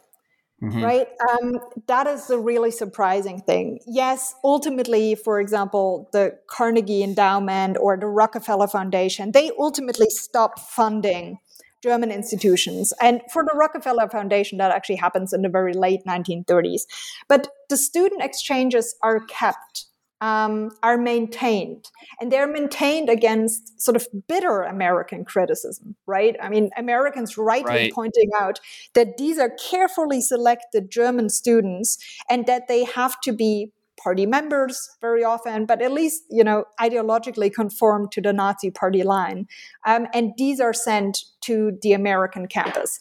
Mm-hmm. 0.62 0.84
Right? 0.84 1.07
Um, 1.32 1.59
that 1.88 2.05
is 2.05 2.30
a 2.30 2.38
really 2.38 2.70
surprising 2.70 3.41
thing. 3.41 3.80
Yes, 3.88 4.36
ultimately, 4.43 5.16
for 5.16 5.39
example, 5.39 6.07
the 6.14 6.38
Carnegie 6.45 7.01
Endowment 7.01 7.78
or 7.80 7.97
the 7.97 8.05
Rockefeller 8.05 8.68
Foundation, 8.68 9.32
they 9.32 9.51
ultimately 9.57 10.09
stopped 10.09 10.59
funding 10.59 11.39
German 11.82 12.12
institutions. 12.12 12.93
And 13.01 13.22
for 13.32 13.43
the 13.43 13.57
Rockefeller 13.57 14.07
Foundation, 14.07 14.59
that 14.59 14.72
actually 14.72 14.97
happens 14.97 15.34
in 15.34 15.41
the 15.41 15.49
very 15.49 15.74
late 15.74 16.01
1930s. 16.05 16.82
But 17.28 17.47
the 17.70 17.78
student 17.78 18.22
exchanges 18.22 18.95
are 19.01 19.20
kept 19.22 19.86
um, 20.22 20.69
are 20.84 20.97
maintained. 20.97 21.89
And 22.19 22.32
they're 22.32 22.47
maintained 22.47 23.09
against 23.09 23.82
sort 23.82 23.95
of 23.95 24.07
bitter 24.28 24.61
American 24.61 25.26
criticism, 25.26 25.95
right? 26.05 26.36
I 26.41 26.49
mean, 26.49 26.69
Americans 26.78 27.38
rightly 27.38 27.72
right. 27.72 27.93
pointing 27.93 28.30
out 28.39 28.59
that 28.93 29.17
these 29.17 29.39
are 29.39 29.49
carefully 29.49 30.22
selected 30.22 30.91
German 30.91 31.30
students 31.30 31.97
and 32.30 32.45
that 32.45 32.67
they 32.67 32.84
have 32.84 33.19
to 33.22 33.34
be 33.34 33.72
party 34.01 34.26
members 34.26 34.89
very 34.99 35.24
often, 35.24 35.65
but 35.65 35.82
at 35.82 35.91
least, 35.91 36.24
you 36.30 36.43
know, 36.43 36.65
ideologically 36.80 37.53
conform 37.53 38.07
to 38.09 38.22
the 38.22 38.34
Nazi 38.34 38.72
party 38.72 39.03
line. 39.03 39.47
Um, 39.86 40.07
and 40.13 40.34
these 40.38 40.59
are 40.59 40.74
sent 40.74 41.19
to 41.41 41.78
the 41.82 41.93
American 41.93 42.47
campus. 42.47 42.99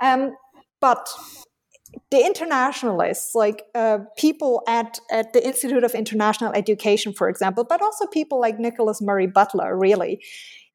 Um, 0.00 0.32
but 0.80 1.08
the 2.10 2.24
internationalists, 2.24 3.34
like 3.34 3.64
uh, 3.74 3.98
people 4.16 4.62
at, 4.68 4.98
at 5.10 5.32
the 5.32 5.44
Institute 5.44 5.84
of 5.84 5.94
International 5.94 6.52
Education, 6.52 7.12
for 7.12 7.28
example, 7.28 7.64
but 7.64 7.82
also 7.82 8.06
people 8.06 8.40
like 8.40 8.58
Nicholas 8.58 9.02
Murray 9.02 9.26
Butler, 9.26 9.76
really, 9.76 10.22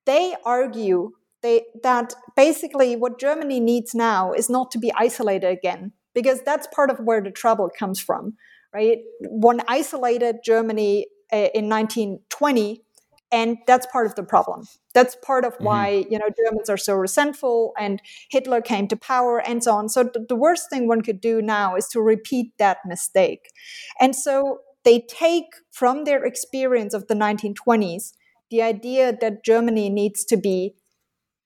they 0.06 0.36
argue 0.46 1.12
they, 1.42 1.64
that 1.84 2.14
basically 2.36 2.96
what 2.96 3.20
Germany 3.20 3.60
needs 3.60 3.96
now 3.96 4.32
is 4.34 4.50
not 4.50 4.72
to 4.72 4.80
be 4.80 4.92
isolated 4.96 5.48
again, 5.48 5.92
because 6.14 6.42
that's 6.42 6.68
part 6.68 6.90
of 6.90 7.00
where 7.00 7.22
the 7.22 7.32
trouble 7.32 7.70
comes 7.78 8.00
from, 8.00 8.34
right? 8.74 9.00
One 9.22 9.62
isolated 9.68 10.38
Germany 10.44 11.08
uh, 11.32 11.50
in 11.54 11.70
1920 11.70 12.84
and 13.32 13.58
that's 13.66 13.88
part 13.88 14.06
of 14.06 14.14
the 14.16 14.24
problem 14.24 14.68
that's 14.94 15.16
part 15.24 15.46
of 15.46 15.54
mm-hmm. 15.54 15.66
why 15.66 15.92
mm-hmm. 15.92 16.14
you 16.14 16.20
know 16.20 16.30
germans 16.44 16.70
are 16.70 16.78
so 16.78 16.96
resentful 16.96 17.74
and 17.78 18.02
hitler 18.30 18.62
came 18.62 18.88
to 18.88 18.96
power 18.96 19.40
and 19.40 19.64
so 19.64 19.74
on 19.74 19.90
so 19.90 20.04
th- 20.04 20.28
the 20.28 20.36
worst 20.36 20.70
thing 20.70 20.88
one 20.88 21.02
could 21.02 21.20
do 21.22 21.42
now 21.42 21.76
is 21.76 21.88
to 21.88 22.00
repeat 22.02 22.56
that 22.58 22.78
mistake 22.86 23.50
and 24.00 24.16
so 24.16 24.60
they 24.84 25.02
take 25.02 25.46
from 25.72 26.06
their 26.06 26.26
experience 26.26 26.94
of 26.94 27.08
the 27.08 27.16
1920s 27.16 28.14
the 28.50 28.62
idea 28.62 29.18
that 29.20 29.44
germany 29.44 29.90
needs 29.90 30.24
to 30.26 30.38
be 30.38 30.76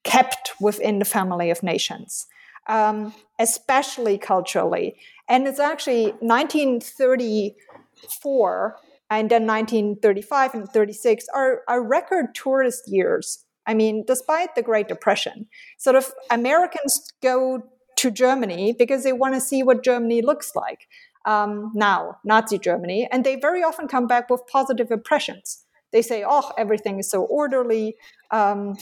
kept 0.04 0.52
within 0.60 1.00
the 1.00 1.06
family 1.06 1.50
of 1.50 1.64
nations 1.64 2.28
um, 2.68 3.14
especially 3.40 4.18
culturally 4.18 4.98
and 5.28 5.48
it's 5.48 5.60
actually 5.60 6.14
1934 6.20 8.76
and 9.10 9.30
then 9.30 9.46
1935 9.46 10.54
and 10.54 10.70
36 10.70 11.26
are, 11.34 11.62
are 11.68 11.86
record 11.86 12.34
tourist 12.34 12.84
years. 12.88 13.46
I 13.68 13.74
mean, 13.74 14.04
despite 14.06 14.56
the 14.56 14.62
Great 14.62 14.88
Depression, 14.88 15.48
sort 15.78 15.96
of 15.96 16.12
Americans 16.30 17.12
go 17.22 17.64
to 17.98 18.12
Germany 18.12 18.76
because 18.78 19.04
they 19.04 19.14
want 19.14 19.34
to 19.34 19.42
see 19.42 19.64
what 19.64 19.84
Germany 19.84 20.22
looks 20.22 20.52
like 20.56 20.88
um, 21.26 21.72
now, 21.74 22.18
Nazi 22.24 22.60
Germany, 22.60 23.08
and 23.12 23.24
they 23.24 23.36
very 23.36 23.64
often 23.64 23.88
come 23.88 24.06
back 24.08 24.30
with 24.30 24.42
positive 24.52 24.92
impressions. 24.92 25.64
They 25.92 26.02
say, 26.02 26.24
"Oh, 26.28 26.52
everything 26.58 27.00
is 27.00 27.10
so 27.10 27.24
orderly." 27.24 27.96
Um, 28.32 28.76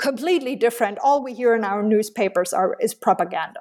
completely 0.00 0.56
different. 0.56 0.98
All 1.02 1.22
we 1.22 1.34
hear 1.34 1.54
in 1.54 1.64
our 1.64 1.82
newspapers 1.82 2.52
are 2.52 2.76
is 2.80 2.94
propaganda. 2.94 3.60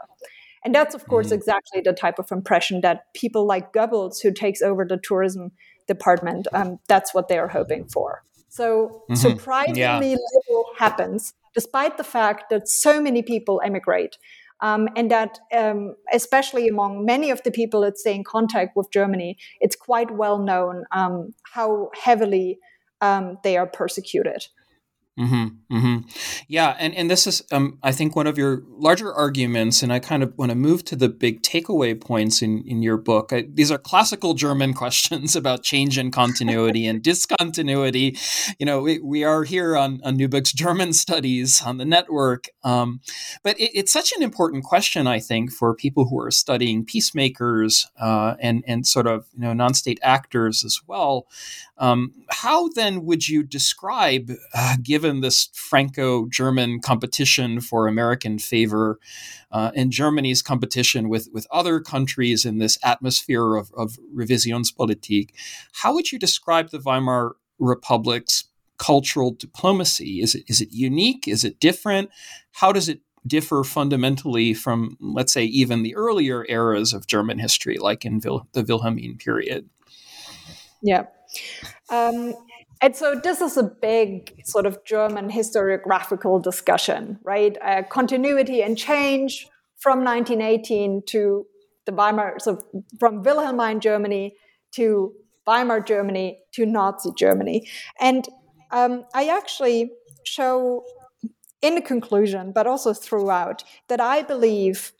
And 0.63 0.73
that's, 0.73 0.95
of 0.95 1.05
course, 1.07 1.27
mm-hmm. 1.27 1.35
exactly 1.35 1.81
the 1.81 1.93
type 1.93 2.17
of 2.17 2.31
impression 2.31 2.81
that 2.81 3.13
people 3.13 3.45
like 3.45 3.71
Goebbels, 3.71 4.21
who 4.23 4.31
takes 4.31 4.61
over 4.61 4.83
the 4.83 4.97
tourism 4.97 5.51
department, 5.87 6.47
um, 6.53 6.79
that's 6.87 7.13
what 7.13 7.27
they 7.27 7.37
are 7.37 7.47
hoping 7.47 7.85
for. 7.85 8.23
So 8.49 9.03
mm-hmm. 9.09 9.15
surprisingly 9.15 9.79
yeah. 9.79 9.99
little 9.99 10.65
happens, 10.77 11.33
despite 11.53 11.97
the 11.97 12.03
fact 12.03 12.49
that 12.49 12.67
so 12.67 13.01
many 13.01 13.21
people 13.21 13.61
emigrate. 13.63 14.17
Um, 14.61 14.87
and 14.95 15.11
that, 15.11 15.37
um, 15.53 15.95
especially 16.13 16.69
among 16.69 17.03
many 17.03 17.29
of 17.29 17.43
the 17.43 17.51
people 17.51 17.81
that 17.81 17.97
stay 17.97 18.15
in 18.15 18.23
contact 18.23 18.77
with 18.77 18.89
Germany, 18.89 19.37
it's 19.59 19.75
quite 19.75 20.09
well 20.11 20.39
known 20.39 20.85
um, 20.91 21.33
how 21.51 21.89
heavily 22.01 22.59
um, 23.01 23.37
they 23.43 23.57
are 23.57 23.67
persecuted. 23.67 24.47
Mm-hmm, 25.17 25.75
mm-hmm. 25.77 26.09
Yeah, 26.49 26.75
and 26.77 26.93
and 26.93 27.09
this 27.09 27.25
is, 27.25 27.41
um, 27.49 27.79
I 27.81 27.93
think, 27.93 28.17
one 28.17 28.27
of 28.27 28.37
your 28.37 28.63
larger 28.67 29.13
arguments, 29.13 29.81
and 29.81 29.93
I 29.93 29.99
kind 29.99 30.23
of 30.23 30.37
want 30.37 30.49
to 30.49 30.55
move 30.55 30.83
to 30.85 30.97
the 30.97 31.07
big 31.07 31.41
takeaway 31.41 31.99
points 31.99 32.41
in 32.41 32.63
in 32.67 32.83
your 32.83 32.97
book. 32.97 33.31
I, 33.31 33.45
these 33.47 33.71
are 33.71 33.77
classical 33.77 34.33
German 34.33 34.73
questions 34.81 35.33
about 35.33 35.63
change 35.63 35.97
and 35.97 36.11
continuity 36.11 36.85
and 36.85 37.01
discontinuity. 37.01 38.17
You 38.59 38.65
know, 38.65 38.81
we, 38.81 38.99
we 38.99 39.23
are 39.23 39.45
here 39.45 39.77
on 39.77 40.01
on 40.03 40.17
New 40.17 40.27
Books 40.27 40.51
German 40.51 40.91
Studies 40.91 41.61
on 41.65 41.77
the 41.77 41.85
network, 41.85 42.49
um, 42.65 42.99
but 43.41 43.57
it, 43.57 43.71
it's 43.73 43.93
such 43.93 44.11
an 44.17 44.21
important 44.21 44.65
question, 44.65 45.07
I 45.07 45.21
think, 45.21 45.49
for 45.53 45.73
people 45.73 46.09
who 46.09 46.19
are 46.19 46.31
studying 46.31 46.83
peacemakers 46.83 47.87
uh, 47.97 48.35
and 48.41 48.65
and 48.67 48.85
sort 48.85 49.07
of 49.07 49.27
you 49.33 49.43
know 49.43 49.53
non-state 49.53 49.99
actors 50.03 50.65
as 50.65 50.81
well. 50.85 51.27
Um, 51.77 52.13
how 52.29 52.69
then 52.69 53.05
would 53.05 53.27
you 53.27 53.43
describe, 53.43 54.31
uh, 54.53 54.77
given 54.81 55.04
this 55.05 55.49
Franco 55.53 56.27
German 56.27 56.79
competition 56.79 57.61
for 57.61 57.87
American 57.87 58.39
favor 58.39 58.99
uh, 59.51 59.71
and 59.75 59.91
Germany's 59.91 60.41
competition 60.41 61.09
with, 61.09 61.29
with 61.33 61.47
other 61.51 61.79
countries 61.79 62.45
in 62.45 62.57
this 62.57 62.77
atmosphere 62.83 63.55
of, 63.55 63.71
of 63.77 63.97
Revisionspolitik, 64.15 65.29
how 65.73 65.93
would 65.93 66.11
you 66.11 66.19
describe 66.19 66.69
the 66.69 66.79
Weimar 66.79 67.35
Republic's 67.59 68.45
cultural 68.77 69.31
diplomacy? 69.31 70.21
Is 70.21 70.35
it, 70.35 70.43
is 70.47 70.61
it 70.61 70.69
unique? 70.71 71.27
Is 71.27 71.43
it 71.43 71.59
different? 71.59 72.09
How 72.51 72.71
does 72.71 72.89
it 72.89 73.01
differ 73.27 73.63
fundamentally 73.63 74.53
from, 74.53 74.97
let's 74.99 75.33
say, 75.33 75.45
even 75.45 75.83
the 75.83 75.95
earlier 75.95 76.45
eras 76.47 76.93
of 76.93 77.07
German 77.07 77.39
history, 77.39 77.77
like 77.77 78.05
in 78.05 78.19
the 78.19 78.41
Wilhelmine 78.53 79.17
period? 79.17 79.69
Yeah. 80.81 81.05
Um, 81.89 82.33
and 82.81 82.95
so 82.95 83.15
this 83.15 83.41
is 83.41 83.57
a 83.57 83.63
big 83.63 84.41
sort 84.45 84.65
of 84.65 84.83
German 84.85 85.29
historiographical 85.29 86.41
discussion, 86.41 87.19
right? 87.23 87.57
Uh, 87.61 87.83
continuity 87.83 88.61
and 88.61 88.77
change 88.77 89.47
from 89.77 90.03
1918 90.03 91.03
to 91.07 91.45
the 91.85 91.91
Weimar, 91.91 92.39
so 92.39 92.59
from 92.99 93.23
Wilhelmine 93.23 93.79
Germany 93.79 94.35
to 94.73 95.13
Weimar 95.45 95.81
Germany 95.81 96.39
to 96.53 96.65
Nazi 96.65 97.11
Germany. 97.17 97.69
And 97.99 98.27
um, 98.71 99.05
I 99.13 99.27
actually 99.27 99.91
show 100.25 100.83
in 101.61 101.75
the 101.75 101.81
conclusion, 101.81 102.51
but 102.53 102.67
also 102.67 102.93
throughout, 102.93 103.63
that 103.87 104.01
I 104.01 104.21
believe 104.21 104.91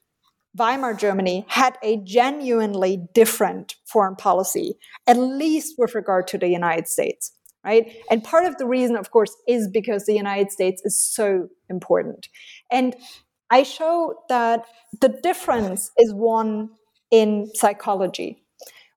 Weimar 0.55 0.93
Germany 0.93 1.45
had 1.49 1.78
a 1.84 1.97
genuinely 1.97 3.07
different 3.13 3.76
foreign 3.86 4.15
policy, 4.15 4.78
at 5.05 5.17
least 5.17 5.76
with 5.78 5.93
regard 5.95 6.28
to 6.28 6.38
the 6.38 6.47
United 6.47 6.88
States, 6.88 7.34
right? 7.66 7.91
And 8.09 8.24
part 8.24 8.45
of 8.45 8.57
the 8.57 8.68
reason, 8.68 8.95
of 8.95 9.11
course, 9.11 9.36
is 9.47 9.68
because 9.68 10.05
the 10.05 10.13
United 10.13 10.51
States 10.51 10.82
is 10.86 10.97
so 10.97 11.49
important. 11.70 12.30
And 12.72 12.95
I 13.49 13.63
show 13.63 14.16
that 14.30 14.66
the 15.01 15.09
difference 15.09 15.91
is 15.97 16.13
one 16.13 16.70
in 17.11 17.49
psychology. 17.53 18.43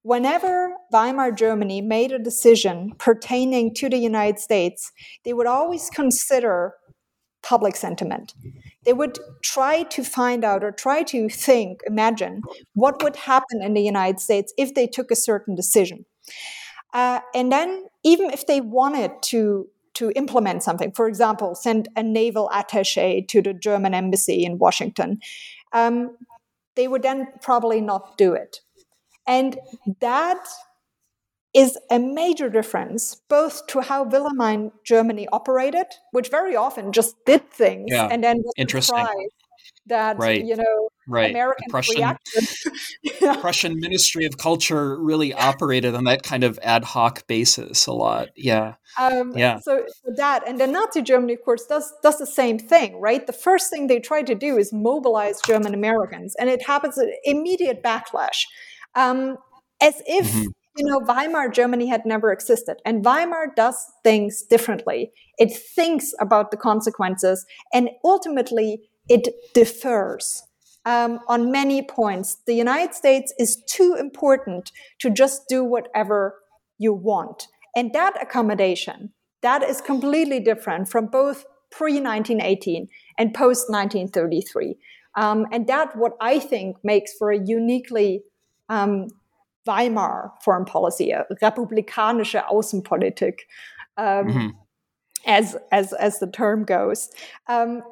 Whenever 0.02 0.74
Weimar 0.92 1.32
Germany 1.32 1.80
made 1.82 2.12
a 2.12 2.18
decision 2.18 2.92
pertaining 2.98 3.74
to 3.74 3.88
the 3.88 3.98
United 3.98 4.38
States, 4.38 4.92
they 5.24 5.32
would 5.32 5.46
always 5.46 5.90
consider 5.90 6.74
public 7.42 7.76
sentiment. 7.76 8.34
They 8.84 8.92
would 8.92 9.18
try 9.42 9.82
to 9.84 10.04
find 10.04 10.44
out 10.44 10.64
or 10.64 10.72
try 10.72 11.02
to 11.04 11.28
think, 11.28 11.80
imagine 11.86 12.42
what 12.74 13.02
would 13.02 13.16
happen 13.16 13.62
in 13.62 13.74
the 13.74 13.82
United 13.82 14.20
States 14.20 14.52
if 14.56 14.74
they 14.74 14.86
took 14.86 15.10
a 15.10 15.16
certain 15.16 15.54
decision. 15.54 16.04
Uh, 16.92 17.20
and 17.34 17.52
then, 17.52 17.86
even 18.04 18.30
if 18.30 18.46
they 18.46 18.60
wanted 18.60 19.12
to 19.22 19.68
to 19.94 20.12
implement 20.12 20.62
something, 20.62 20.92
for 20.92 21.08
example, 21.08 21.54
send 21.56 21.88
a 21.96 22.02
naval 22.02 22.48
attaché 22.52 23.26
to 23.26 23.42
the 23.42 23.52
German 23.52 23.94
embassy 23.94 24.44
in 24.44 24.58
Washington, 24.58 25.18
um, 25.72 26.16
they 26.76 26.86
would 26.86 27.02
then 27.02 27.26
probably 27.42 27.80
not 27.80 28.16
do 28.16 28.32
it. 28.32 28.60
And 29.26 29.58
that 30.00 30.46
is 31.54 31.76
a 31.90 31.98
major 31.98 32.48
difference 32.48 33.16
both 33.28 33.66
to 33.66 33.80
how 33.80 34.04
Wilhelmine 34.04 34.70
Germany 34.84 35.26
operated, 35.32 35.86
which 36.12 36.28
very 36.28 36.54
often 36.54 36.92
just 36.92 37.16
did 37.24 37.50
things 37.50 37.88
yeah. 37.88 38.08
and 38.10 38.22
then 38.22 38.38
was 38.38 38.54
Interesting. 38.56 39.06
that 39.86 40.18
right. 40.18 40.44
you 40.44 40.56
know 40.56 40.88
right. 41.08 41.30
Americans 41.30 41.70
Prussian. 41.70 42.16
Prussian 43.40 43.78
Ministry 43.80 44.24
of 44.24 44.38
Culture 44.38 45.00
really 45.00 45.32
operated 45.32 45.94
on 45.94 46.04
that 46.04 46.22
kind 46.22 46.44
of 46.44 46.58
ad 46.62 46.84
hoc 46.84 47.26
basis 47.26 47.86
a 47.86 47.92
lot. 47.92 48.28
Yeah. 48.36 48.74
Um, 48.98 49.32
yeah. 49.36 49.58
So 49.60 49.84
that 50.16 50.46
and 50.46 50.60
then 50.60 50.72
Nazi 50.72 51.02
Germany, 51.02 51.34
of 51.34 51.44
course, 51.44 51.66
does 51.66 51.92
does 52.02 52.18
the 52.18 52.26
same 52.26 52.58
thing, 52.58 53.00
right? 53.00 53.26
The 53.26 53.32
first 53.32 53.70
thing 53.70 53.86
they 53.86 54.00
try 54.00 54.22
to 54.22 54.34
do 54.34 54.56
is 54.58 54.72
mobilize 54.72 55.40
German 55.46 55.74
Americans, 55.74 56.34
and 56.38 56.48
it 56.48 56.64
happens 56.66 56.98
an 56.98 57.12
immediate 57.24 57.82
backlash, 57.82 58.44
um, 58.94 59.36
as 59.80 60.02
if. 60.06 60.26
Mm-hmm. 60.26 60.48
You 60.76 60.86
know, 60.86 61.00
Weimar 61.00 61.48
Germany 61.48 61.88
had 61.88 62.06
never 62.06 62.30
existed, 62.30 62.76
and 62.84 63.04
Weimar 63.04 63.52
does 63.56 63.84
things 64.04 64.42
differently. 64.42 65.10
It 65.36 65.52
thinks 65.52 66.12
about 66.20 66.52
the 66.52 66.56
consequences, 66.56 67.44
and 67.72 67.90
ultimately, 68.04 68.88
it 69.08 69.26
differs 69.54 70.44
um, 70.88 71.20
on 71.28 71.52
many 71.52 71.82
points. 71.82 72.38
The 72.46 72.54
United 72.54 72.94
States 72.94 73.34
is 73.38 73.62
too 73.66 73.94
important 74.00 74.72
to 75.00 75.10
just 75.10 75.46
do 75.46 75.62
whatever 75.62 76.36
you 76.78 76.94
want. 76.94 77.48
And 77.76 77.92
that 77.92 78.20
accommodation, 78.22 79.12
that 79.42 79.62
is 79.62 79.82
completely 79.82 80.40
different 80.40 80.88
from 80.88 81.06
both 81.06 81.44
pre 81.70 82.00
1918 82.00 82.88
and 83.18 83.34
post 83.34 83.68
1933. 83.68 84.76
Um, 85.14 85.46
and 85.52 85.66
that, 85.66 85.94
what 85.94 86.12
I 86.22 86.38
think, 86.38 86.78
makes 86.82 87.12
for 87.18 87.30
a 87.30 87.38
uniquely 87.38 88.22
um, 88.70 89.08
Weimar 89.66 90.32
foreign 90.42 90.64
policy, 90.64 91.10
a 91.10 91.26
republikanische 91.30 92.42
Außenpolitik, 92.46 93.40
um, 93.98 94.06
mm-hmm. 94.06 94.48
as, 95.26 95.54
as, 95.70 95.92
as 95.92 96.18
the 96.18 96.28
term 96.28 96.64
goes. 96.64 97.10
Um, 97.46 97.82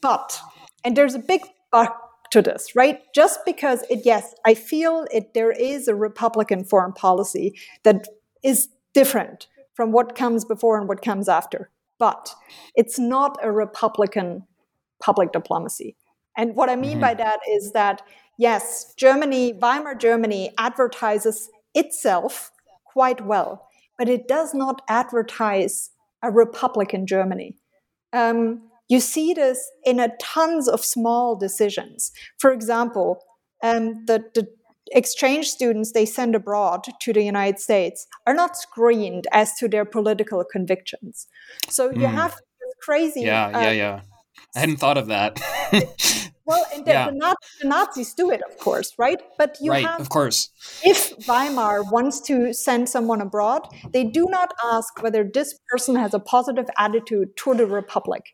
but, 0.00 0.40
and 0.84 0.96
there's 0.96 1.14
a 1.14 1.18
big 1.18 1.40
but 1.72 1.96
to 2.30 2.40
this, 2.40 2.74
right? 2.76 3.00
Just 3.14 3.40
because 3.44 3.82
it, 3.90 4.02
yes, 4.04 4.34
I 4.46 4.54
feel 4.54 5.06
it, 5.12 5.34
there 5.34 5.50
is 5.50 5.88
a 5.88 5.94
Republican 5.94 6.64
foreign 6.64 6.92
policy 6.92 7.58
that 7.82 8.06
is 8.42 8.68
different 8.94 9.48
from 9.74 9.92
what 9.92 10.14
comes 10.14 10.44
before 10.44 10.78
and 10.78 10.88
what 10.88 11.02
comes 11.02 11.28
after. 11.28 11.70
But 11.98 12.34
it's 12.74 12.98
not 12.98 13.38
a 13.42 13.52
Republican 13.52 14.46
public 15.02 15.32
diplomacy. 15.32 15.96
And 16.36 16.54
what 16.54 16.70
I 16.70 16.76
mean 16.76 16.92
mm-hmm. 16.92 17.00
by 17.00 17.14
that 17.14 17.40
is 17.48 17.72
that, 17.72 18.02
yes, 18.38 18.94
Germany, 18.96 19.52
Weimar 19.52 19.94
Germany 19.96 20.52
advertises 20.56 21.50
itself 21.74 22.50
quite 22.84 23.24
well, 23.24 23.68
but 23.98 24.08
it 24.08 24.28
does 24.28 24.54
not 24.54 24.82
advertise 24.88 25.90
a 26.22 26.30
Republican 26.30 27.06
Germany. 27.06 27.56
Um, 28.12 28.69
you 28.90 29.00
see 29.00 29.32
this 29.32 29.70
in 29.84 30.00
a 30.00 30.10
tons 30.20 30.68
of 30.68 30.84
small 30.84 31.36
decisions. 31.36 32.10
For 32.38 32.52
example, 32.52 33.22
um, 33.62 34.04
the, 34.06 34.24
the 34.34 34.48
exchange 34.92 35.48
students 35.48 35.92
they 35.92 36.04
send 36.04 36.34
abroad 36.34 36.84
to 37.00 37.12
the 37.12 37.22
United 37.22 37.60
States 37.60 38.06
are 38.26 38.34
not 38.34 38.56
screened 38.56 39.28
as 39.32 39.54
to 39.54 39.68
their 39.68 39.84
political 39.84 40.44
convictions. 40.44 41.28
So 41.68 41.90
you 41.90 42.08
mm. 42.08 42.12
have 42.12 42.36
crazy. 42.82 43.22
Yeah, 43.22 43.46
uh, 43.46 43.60
yeah, 43.60 43.70
yeah. 43.70 44.00
I 44.56 44.60
hadn't 44.60 44.78
thought 44.78 44.98
of 44.98 45.06
that. 45.06 45.38
well, 46.44 46.66
and 46.74 46.84
the, 46.84 46.90
yeah. 46.90 47.10
the, 47.10 47.36
the, 47.60 47.68
Nazis 47.68 48.12
do 48.14 48.30
it, 48.30 48.40
of 48.50 48.58
course, 48.58 48.94
right? 48.98 49.20
But 49.38 49.56
you 49.60 49.70
right, 49.70 49.86
have, 49.86 50.00
of 50.00 50.08
course. 50.08 50.48
If 50.82 51.12
Weimar 51.28 51.84
wants 51.84 52.20
to 52.22 52.52
send 52.52 52.88
someone 52.88 53.20
abroad, 53.20 53.68
they 53.92 54.02
do 54.02 54.26
not 54.28 54.52
ask 54.64 55.00
whether 55.00 55.22
this 55.22 55.56
person 55.70 55.94
has 55.94 56.14
a 56.14 56.18
positive 56.18 56.66
attitude 56.78 57.36
toward 57.36 57.58
the 57.58 57.66
Republic. 57.66 58.24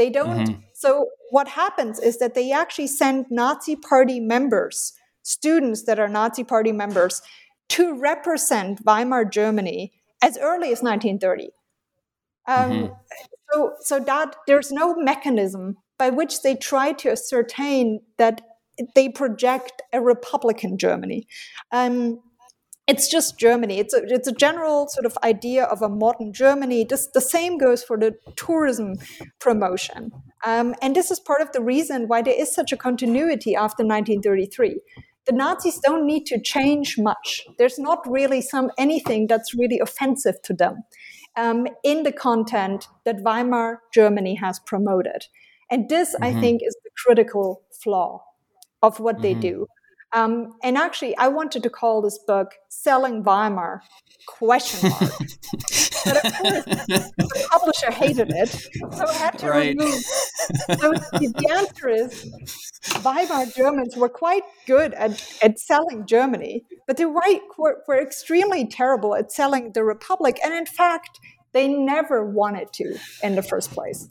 They 0.00 0.08
don't. 0.08 0.46
Mm-hmm. 0.46 0.60
So 0.72 1.10
what 1.28 1.46
happens 1.46 1.98
is 2.00 2.16
that 2.20 2.32
they 2.32 2.52
actually 2.52 2.86
send 2.86 3.26
Nazi 3.28 3.76
party 3.76 4.18
members, 4.18 4.94
students 5.22 5.82
that 5.82 5.98
are 5.98 6.08
Nazi 6.08 6.42
party 6.42 6.72
members, 6.72 7.20
to 7.68 8.00
represent 8.00 8.82
Weimar 8.82 9.26
Germany 9.26 9.92
as 10.22 10.38
early 10.38 10.72
as 10.72 10.80
1930. 10.82 11.50
Um, 12.48 12.70
mm-hmm. 12.70 12.94
So, 13.52 13.72
so 13.80 14.00
that 14.00 14.36
there's 14.46 14.72
no 14.72 14.94
mechanism 14.96 15.76
by 15.98 16.08
which 16.08 16.40
they 16.40 16.54
try 16.54 16.92
to 16.92 17.10
ascertain 17.10 18.00
that 18.16 18.40
they 18.94 19.10
project 19.10 19.82
a 19.92 20.00
Republican 20.00 20.78
Germany. 20.78 21.26
Um, 21.72 22.22
it's 22.90 23.06
just 23.06 23.38
Germany. 23.38 23.78
It's 23.78 23.94
a, 23.94 24.02
it's 24.02 24.26
a 24.26 24.32
general 24.32 24.88
sort 24.88 25.06
of 25.06 25.16
idea 25.22 25.62
of 25.64 25.80
a 25.80 25.88
modern 25.88 26.32
Germany. 26.32 26.82
This, 26.82 27.06
the 27.14 27.20
same 27.20 27.56
goes 27.56 27.84
for 27.84 27.96
the 27.96 28.16
tourism 28.34 28.94
promotion. 29.38 30.10
Um, 30.44 30.74
and 30.82 30.96
this 30.96 31.12
is 31.12 31.20
part 31.20 31.40
of 31.40 31.52
the 31.52 31.60
reason 31.60 32.08
why 32.08 32.20
there 32.22 32.34
is 32.36 32.52
such 32.52 32.72
a 32.72 32.76
continuity 32.76 33.54
after 33.54 33.84
1933. 33.84 34.80
The 35.26 35.32
Nazis 35.32 35.78
don't 35.86 36.04
need 36.04 36.26
to 36.26 36.40
change 36.40 36.98
much. 36.98 37.46
There's 37.58 37.78
not 37.78 38.00
really 38.10 38.42
some 38.42 38.72
anything 38.76 39.28
that's 39.28 39.54
really 39.54 39.78
offensive 39.78 40.42
to 40.42 40.52
them 40.52 40.82
um, 41.36 41.68
in 41.84 42.02
the 42.02 42.12
content 42.12 42.88
that 43.04 43.22
Weimar 43.22 43.82
Germany 43.94 44.34
has 44.34 44.58
promoted. 44.58 45.26
And 45.70 45.88
this, 45.88 46.12
mm-hmm. 46.16 46.24
I 46.24 46.40
think, 46.40 46.62
is 46.64 46.76
the 46.82 46.90
critical 47.06 47.62
flaw 47.70 48.24
of 48.82 48.98
what 48.98 49.16
mm-hmm. 49.16 49.22
they 49.22 49.34
do. 49.34 49.66
Um, 50.12 50.54
and 50.62 50.76
actually, 50.76 51.16
I 51.16 51.28
wanted 51.28 51.62
to 51.62 51.70
call 51.70 52.02
this 52.02 52.18
book 52.26 52.52
"Selling 52.68 53.22
Weimar?" 53.22 53.82
question 54.26 54.90
mark. 54.90 55.00
but 56.04 56.24
of 56.24 56.32
course, 56.32 56.64
the 57.16 57.46
publisher 57.50 57.90
hated 57.90 58.30
it, 58.30 58.48
so 58.48 59.06
I 59.06 59.12
had 59.12 59.38
to 59.38 59.48
right. 59.48 59.76
remove. 59.76 59.94
So 59.94 60.92
the 60.92 61.48
answer 61.50 61.88
is, 61.88 62.30
Weimar 63.04 63.46
Germans 63.46 63.96
were 63.96 64.08
quite 64.08 64.42
good 64.66 64.94
at, 64.94 65.22
at 65.42 65.58
selling 65.58 66.06
Germany, 66.06 66.64
but 66.86 66.96
the 66.96 67.08
were, 67.08 67.22
were, 67.58 67.82
were 67.86 68.00
extremely 68.00 68.66
terrible 68.66 69.14
at 69.14 69.32
selling 69.32 69.72
the 69.72 69.84
Republic, 69.84 70.38
and 70.44 70.54
in 70.54 70.66
fact, 70.66 71.18
they 71.52 71.68
never 71.68 72.24
wanted 72.24 72.72
to 72.74 72.98
in 73.22 73.34
the 73.34 73.42
first 73.42 73.70
place. 73.72 74.08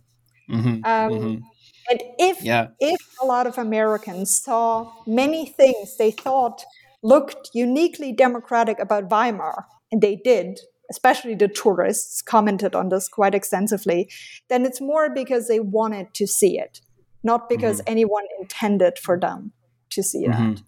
Mm-hmm. 0.49 0.67
Um, 0.67 0.81
mm-hmm. 0.83 1.43
And 1.89 2.01
if 2.17 2.43
yeah. 2.43 2.67
if 2.79 2.99
a 3.21 3.25
lot 3.25 3.47
of 3.47 3.57
Americans 3.57 4.35
saw 4.35 4.93
many 5.07 5.45
things 5.45 5.97
they 5.97 6.11
thought 6.11 6.63
looked 7.01 7.49
uniquely 7.53 8.11
democratic 8.11 8.79
about 8.79 9.09
Weimar, 9.09 9.65
and 9.91 10.01
they 10.01 10.17
did, 10.17 10.59
especially 10.91 11.35
the 11.35 11.47
tourists 11.47 12.21
commented 12.21 12.75
on 12.75 12.89
this 12.89 13.07
quite 13.07 13.33
extensively, 13.33 14.09
then 14.49 14.65
it's 14.65 14.81
more 14.81 15.09
because 15.09 15.47
they 15.47 15.59
wanted 15.59 16.13
to 16.15 16.27
see 16.27 16.59
it, 16.59 16.81
not 17.23 17.49
because 17.49 17.79
mm-hmm. 17.79 17.91
anyone 17.91 18.25
intended 18.39 18.99
for 18.99 19.19
them 19.19 19.53
to 19.91 20.03
see 20.03 20.27
mm-hmm. 20.27 20.53
that. 20.53 20.61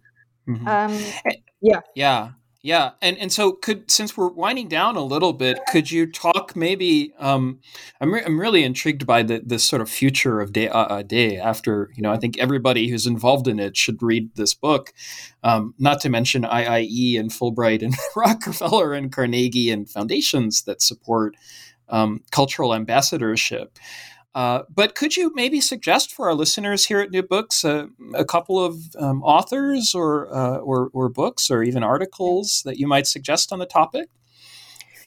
Mm-hmm. 0.47 0.67
Um, 0.67 0.91
eh, 1.26 1.36
yeah. 1.61 1.82
Yeah. 1.95 2.32
Yeah, 2.64 2.91
and 3.01 3.18
and 3.18 3.34
so 3.34 3.53
could 3.53 3.89
since 3.89 4.16
we're 4.16 4.30
winding 4.30 4.68
down 4.68 4.95
a 4.95 5.03
little 5.03 5.34
bit, 5.34 5.57
could 5.72 5.89
you 5.89 6.05
talk 6.05 6.55
maybe? 6.55 7.12
Um, 7.18 7.59
I'm 7.99 8.14
re- 8.14 8.22
I'm 8.24 8.39
really 8.39 8.64
intrigued 8.64 9.07
by 9.07 9.24
the 9.24 9.41
this 9.43 9.64
sort 9.64 9.82
of 9.82 9.89
future 9.89 10.39
of 10.39 10.53
day 10.53 10.70
uh, 10.70 10.86
uh, 10.86 11.01
day 11.01 11.38
after 11.38 11.89
you 11.95 12.03
know 12.03 12.12
I 12.12 12.18
think 12.18 12.38
everybody 12.38 12.88
who's 12.88 13.07
involved 13.07 13.47
in 13.47 13.59
it 13.59 13.76
should 13.76 14.03
read 14.03 14.36
this 14.36 14.53
book. 14.53 14.93
Um, 15.43 15.74
not 15.80 16.01
to 16.01 16.09
mention 16.09 16.43
IIE 16.43 17.20
and 17.20 17.32
Fulbright 17.32 17.82
and 17.82 17.95
Rockefeller 18.16 18.93
and 18.93 19.12
Carnegie 19.12 19.72
and 19.72 19.89
foundations 19.89 20.62
that 20.64 20.84
support 20.84 21.36
um, 21.89 22.22
cultural 22.30 22.76
ambassadorship. 22.76 23.80
Uh, 24.34 24.63
but 24.73 24.95
could 24.95 25.17
you 25.17 25.32
maybe 25.36 25.59
suggest 25.59 26.13
for 26.13 26.27
our 26.27 26.34
listeners 26.34 26.86
here 26.86 27.01
at 27.01 27.11
New 27.11 27.23
Books 27.23 27.65
uh, 27.65 27.88
a 28.13 28.23
couple 28.23 28.63
of 28.63 28.95
um, 28.97 29.21
authors 29.23 29.93
or, 29.93 30.34
uh, 30.34 30.57
or, 30.57 30.89
or 30.93 31.09
books 31.09 31.51
or 31.51 31.63
even 31.63 31.84
articles 31.84 32.61
that 32.65 32.77
you 32.77 32.88
might 32.88 33.07
suggest 33.07 33.51
on 33.51 33.59
the 33.59 33.65
topic? 33.65 34.09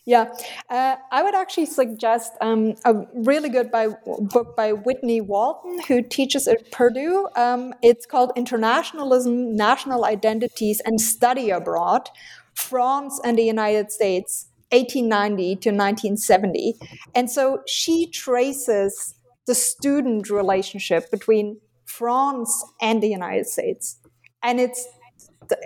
Yeah, 0.06 0.34
uh, 0.68 0.96
I 1.10 1.22
would 1.22 1.34
actually 1.34 1.64
suggest 1.64 2.32
um, 2.42 2.74
a 2.84 2.94
really 3.14 3.48
good 3.48 3.70
by, 3.70 3.88
book 4.04 4.54
by 4.54 4.74
Whitney 4.74 5.22
Walton, 5.22 5.80
who 5.88 6.02
teaches 6.02 6.46
at 6.46 6.70
Purdue. 6.70 7.26
Um, 7.36 7.72
it's 7.80 8.04
called 8.04 8.30
Internationalism, 8.36 9.56
National 9.56 10.04
Identities, 10.04 10.82
and 10.84 11.00
Study 11.00 11.48
Abroad 11.48 12.10
France 12.54 13.20
and 13.24 13.38
the 13.38 13.44
United 13.44 13.90
States, 13.90 14.48
1890 14.74 15.56
to 15.56 15.70
1970. 15.70 16.74
And 17.14 17.30
so 17.30 17.62
she 17.66 18.06
traces 18.10 19.14
the 19.46 19.54
student 19.54 20.30
relationship 20.30 21.10
between 21.10 21.60
France 21.86 22.64
and 22.80 23.02
the 23.02 23.08
United 23.08 23.46
States. 23.46 23.98
And 24.42 24.60
it's 24.60 24.86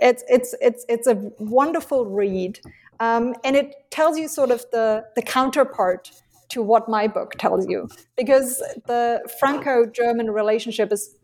it's 0.01 0.23
it's 0.27 0.55
it's 0.61 0.85
it's 0.89 1.07
a 1.07 1.31
wonderful 1.39 2.05
read 2.05 2.59
um, 2.99 3.35
and 3.43 3.55
it 3.55 3.75
tells 3.91 4.17
you 4.17 4.27
sort 4.27 4.51
of 4.51 4.65
the, 4.71 5.05
the 5.15 5.21
counterpart 5.21 6.11
to 6.49 6.61
what 6.61 6.89
my 6.89 7.07
book 7.07 7.33
tells 7.37 7.67
you, 7.67 7.87
because 8.17 8.57
the 8.87 9.21
Franco 9.39 9.85
German 9.85 10.31
relationship 10.31 10.91
is 10.91 11.15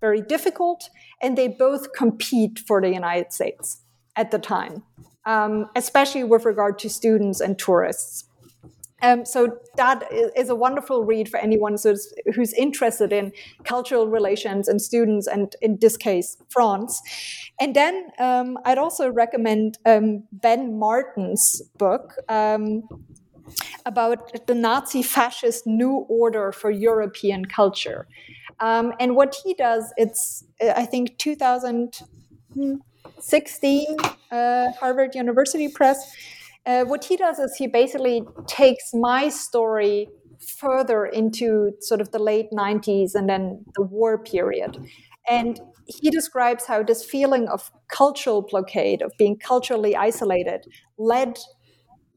very 0.00 0.20
difficult, 0.20 0.90
and 1.20 1.36
they 1.36 1.48
both 1.48 1.92
compete 1.92 2.60
for 2.60 2.80
the 2.80 2.90
United 2.90 3.32
States 3.32 3.80
at 4.14 4.30
the 4.30 4.38
time, 4.38 4.82
um, 5.28 5.66
especially 5.76 6.24
with 6.24 6.44
regard 6.44 6.78
to 6.80 6.88
students 6.88 7.40
and 7.40 7.58
tourists. 7.58 8.24
Um, 9.00 9.24
so 9.24 9.58
that 9.76 10.08
is 10.34 10.48
a 10.48 10.56
wonderful 10.56 11.04
read 11.04 11.28
for 11.28 11.36
anyone 11.36 11.76
who's, 11.80 12.12
who's, 12.34 12.52
interested 12.54 13.12
in 13.12 13.32
cultural 13.62 14.08
relations 14.08 14.66
and 14.66 14.82
students, 14.82 15.28
and 15.28 15.54
in 15.62 15.78
this 15.80 15.96
case, 15.96 16.36
France. 16.48 17.00
And 17.60 17.76
then 17.76 18.08
um, 18.18 18.58
I'd 18.64 18.78
also 18.78 19.08
recommend 19.08 19.78
um, 19.86 20.24
Ben 20.32 20.80
Martin's 20.80 21.62
book 21.76 22.14
um, 22.28 22.88
about 23.86 24.46
the 24.48 24.54
Nazi 24.54 25.02
fascist 25.02 25.64
new 25.64 26.06
order 26.08 26.50
for 26.50 26.72
European 26.72 27.44
culture. 27.44 28.08
Um, 28.58 28.92
and 28.98 29.14
what 29.14 29.36
he 29.44 29.54
does, 29.54 29.92
it's 29.96 30.42
I 30.60 30.86
think 30.86 31.18
2016 33.18 33.96
uh, 34.30 34.72
Harvard 34.80 35.14
University 35.14 35.68
Press 35.68 36.14
uh, 36.66 36.84
what 36.84 37.04
he 37.04 37.16
does 37.16 37.38
is 37.38 37.56
he 37.56 37.66
basically 37.66 38.22
takes 38.46 38.92
my 38.92 39.30
story 39.30 40.08
further 40.58 41.06
into 41.06 41.72
sort 41.80 42.00
of 42.00 42.10
the 42.10 42.18
late 42.18 42.50
90s 42.52 43.14
and 43.14 43.28
then 43.28 43.64
the 43.74 43.82
war 43.82 44.18
period. 44.18 44.78
And 45.28 45.58
he 45.86 46.10
describes 46.10 46.66
how 46.66 46.82
this 46.82 47.02
feeling 47.02 47.48
of 47.48 47.70
cultural 47.88 48.42
blockade, 48.42 49.00
of 49.00 49.12
being 49.18 49.38
culturally 49.38 49.96
isolated, 49.96 50.66
led 50.98 51.38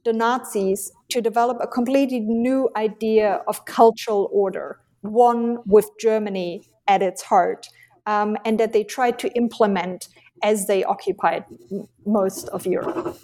the 0.03 0.11
Nazis 0.11 0.91
to 1.09 1.21
develop 1.21 1.57
a 1.61 1.67
completely 1.67 2.19
new 2.19 2.69
idea 2.75 3.41
of 3.47 3.65
cultural 3.65 4.29
order, 4.33 4.79
one 5.01 5.59
with 5.65 5.89
Germany 5.99 6.67
at 6.87 7.01
its 7.01 7.21
heart, 7.21 7.67
um, 8.05 8.35
and 8.43 8.59
that 8.59 8.73
they 8.73 8.83
tried 8.83 9.17
to 9.19 9.29
implement 9.33 10.09
as 10.43 10.67
they 10.67 10.83
occupied 10.83 11.45
most 12.05 12.47
of 12.49 12.65
Europe. 12.65 13.17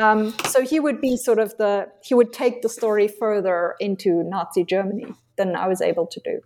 Um, 0.00 0.34
so 0.46 0.62
he 0.62 0.80
would 0.80 1.00
be 1.00 1.16
sort 1.16 1.38
of 1.38 1.56
the, 1.56 1.88
he 2.02 2.14
would 2.14 2.32
take 2.32 2.62
the 2.62 2.68
story 2.68 3.08
further 3.08 3.74
into 3.80 4.22
Nazi 4.24 4.64
Germany 4.64 5.14
than 5.36 5.56
I 5.56 5.68
was 5.68 5.80
able 5.80 6.06
to 6.06 6.20
do. 6.24 6.40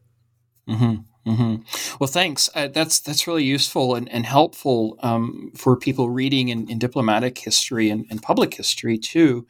Mm-hmm. 0.69 1.03
Mm-hmm. 1.27 1.97
Well, 2.01 2.09
thanks. 2.09 2.49
Uh, 2.55 2.69
that's 2.69 2.99
that's 2.99 3.27
really 3.27 3.45
useful 3.45 3.95
and, 3.95 4.09
and 4.09 4.25
helpful 4.25 4.99
um, 5.03 5.53
for 5.55 5.77
people 5.77 6.09
reading 6.09 6.49
in, 6.49 6.67
in 6.71 6.79
diplomatic 6.79 7.37
history 7.37 7.91
and, 7.91 8.07
and, 8.09 8.23
public 8.23 8.55
history 8.55 8.97
too. 8.97 9.47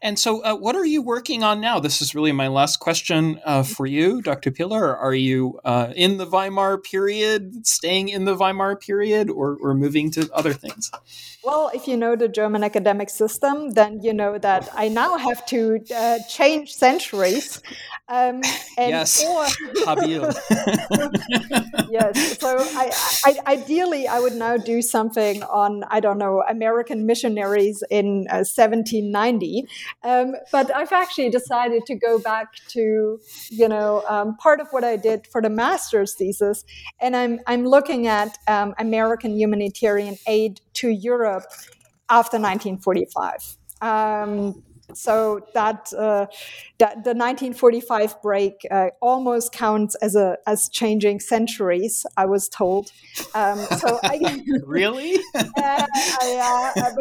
And 0.00 0.18
so, 0.18 0.42
uh, 0.42 0.56
what 0.56 0.74
are 0.74 0.84
you 0.84 1.00
working 1.00 1.44
on 1.44 1.60
now? 1.60 1.78
This 1.78 2.02
is 2.02 2.12
really 2.12 2.32
my 2.32 2.48
last 2.48 2.78
question 2.78 3.40
uh, 3.44 3.62
for 3.62 3.86
you, 3.86 4.20
Dr. 4.20 4.50
Piller. 4.50 4.96
Are 4.96 5.14
you 5.14 5.60
uh, 5.64 5.92
in 5.94 6.18
the 6.18 6.26
Weimar 6.26 6.78
period, 6.78 7.68
staying 7.68 8.08
in 8.08 8.24
the 8.24 8.34
Weimar 8.34 8.74
period, 8.74 9.30
or, 9.30 9.56
or 9.60 9.74
moving 9.74 10.10
to 10.12 10.28
other 10.34 10.52
things? 10.52 10.90
Well, 11.44 11.70
if 11.74 11.88
you 11.88 11.96
know 11.96 12.14
the 12.14 12.28
German 12.28 12.62
academic 12.62 13.10
system, 13.10 13.70
then 13.70 14.00
you 14.02 14.12
know 14.12 14.38
that 14.38 14.68
I 14.74 14.88
now 14.88 15.18
have 15.18 15.44
to 15.46 15.80
uh, 15.94 16.18
change 16.28 16.72
centuries. 16.72 17.60
Um, 18.08 18.42
yes, 18.76 19.24
or, 19.24 19.46
yes. 21.90 22.38
So, 22.38 22.56
I, 22.58 22.90
I, 23.24 23.52
ideally, 23.52 24.08
I 24.08 24.20
would 24.20 24.34
now 24.34 24.56
do 24.56 24.82
something 24.82 25.42
on 25.44 25.84
I 25.90 26.00
don't 26.00 26.18
know 26.18 26.42
American 26.48 27.06
missionaries 27.06 27.82
in 27.90 28.26
uh, 28.30 28.44
1790, 28.44 29.66
um, 30.02 30.34
but 30.50 30.74
I've 30.74 30.92
actually 30.92 31.30
decided 31.30 31.86
to 31.86 31.94
go 31.94 32.18
back 32.18 32.54
to 32.68 33.18
you 33.50 33.68
know 33.68 34.04
um, 34.08 34.36
part 34.36 34.60
of 34.60 34.68
what 34.70 34.84
I 34.84 34.96
did 34.96 35.26
for 35.26 35.42
the 35.42 35.50
master's 35.50 36.14
thesis, 36.14 36.64
and 37.00 37.16
I'm 37.16 37.40
I'm 37.46 37.64
looking 37.66 38.06
at 38.06 38.38
um, 38.48 38.74
American 38.78 39.38
humanitarian 39.38 40.16
aid 40.26 40.60
to 40.74 40.88
Europe 40.88 41.44
after 42.08 42.36
1945. 42.36 43.56
Um, 43.80 44.62
so 44.94 45.46
that 45.54 45.92
uh, 45.96 46.26
that 46.78 47.04
the 47.04 47.14
1945 47.14 48.20
break 48.22 48.66
uh, 48.70 48.88
almost 49.00 49.52
counts 49.52 49.94
as 49.96 50.16
a 50.16 50.36
as 50.46 50.68
changing 50.68 51.20
centuries. 51.20 52.04
I 52.16 52.26
was 52.26 52.48
told. 52.48 52.90
Um, 53.34 53.58
so 53.78 54.00
I, 54.02 54.42
really, 54.64 55.16
uh, 55.34 55.86
I, 55.94 56.92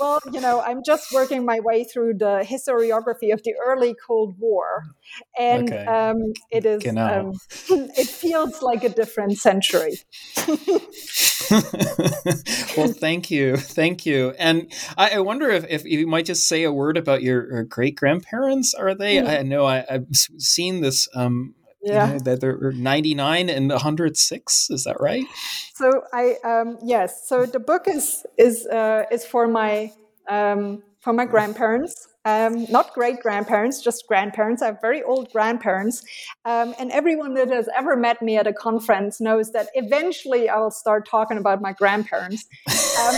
well, 0.00 0.20
you 0.32 0.40
know, 0.40 0.60
I'm 0.60 0.82
just 0.84 1.12
working 1.12 1.44
my 1.44 1.60
way 1.60 1.84
through 1.84 2.14
the 2.14 2.44
historiography 2.44 3.32
of 3.32 3.42
the 3.42 3.54
early 3.64 3.94
Cold 4.06 4.36
War, 4.38 4.84
and 5.38 5.72
okay. 5.72 5.84
um, 5.86 6.32
it 6.50 6.64
is 6.64 6.86
um, 6.96 7.32
it 7.96 8.08
feels 8.08 8.62
like 8.62 8.84
a 8.84 8.88
different 8.88 9.38
century. 9.38 9.94
well, 12.76 12.88
thank 12.88 13.30
you, 13.30 13.56
thank 13.56 14.06
you, 14.06 14.34
and 14.38 14.72
I, 14.96 15.16
I, 15.16 15.18
wonder 15.20 15.50
if, 15.50 15.66
if 15.68 15.84
you 15.84 16.06
might 16.06 16.24
just 16.24 16.46
say 16.46 16.62
a 16.62 16.72
word 16.72 16.96
about 16.96 17.11
your 17.20 17.60
uh, 17.60 17.62
great 17.62 17.96
grandparents. 17.96 18.74
Are 18.74 18.94
they? 18.94 19.16
Mm. 19.16 19.28
I 19.28 19.42
know 19.42 19.66
I, 19.66 19.84
have 19.88 20.06
seen 20.12 20.80
this. 20.80 21.08
Um, 21.14 21.54
yeah. 21.84 22.06
You 22.06 22.12
know, 22.12 22.18
that 22.20 22.40
they're 22.40 22.70
99 22.70 23.50
and 23.50 23.68
106 23.68 24.70
is 24.70 24.84
that 24.84 25.00
right 25.00 25.24
so 25.74 25.90
i 26.12 26.36
um 26.44 26.78
yes 26.80 27.28
so 27.28 27.44
the 27.44 27.58
book 27.58 27.88
is 27.88 28.24
is 28.38 28.68
uh 28.68 29.02
is 29.10 29.26
for 29.26 29.48
my 29.48 29.90
um 30.28 30.80
for 31.00 31.12
my 31.12 31.24
grandparents 31.24 32.06
um, 32.24 32.66
not 32.70 32.92
great 32.92 33.20
grandparents, 33.20 33.82
just 33.82 34.06
grandparents. 34.06 34.62
I 34.62 34.66
have 34.66 34.80
very 34.80 35.02
old 35.02 35.32
grandparents. 35.32 36.04
Um, 36.44 36.74
and 36.78 36.92
everyone 36.92 37.34
that 37.34 37.50
has 37.50 37.68
ever 37.76 37.96
met 37.96 38.22
me 38.22 38.36
at 38.36 38.46
a 38.46 38.52
conference 38.52 39.20
knows 39.20 39.50
that 39.52 39.68
eventually 39.74 40.48
I 40.48 40.58
will 40.58 40.70
start 40.70 41.08
talking 41.08 41.36
about 41.36 41.60
my 41.60 41.72
grandparents. 41.72 42.46
Um, 42.68 43.14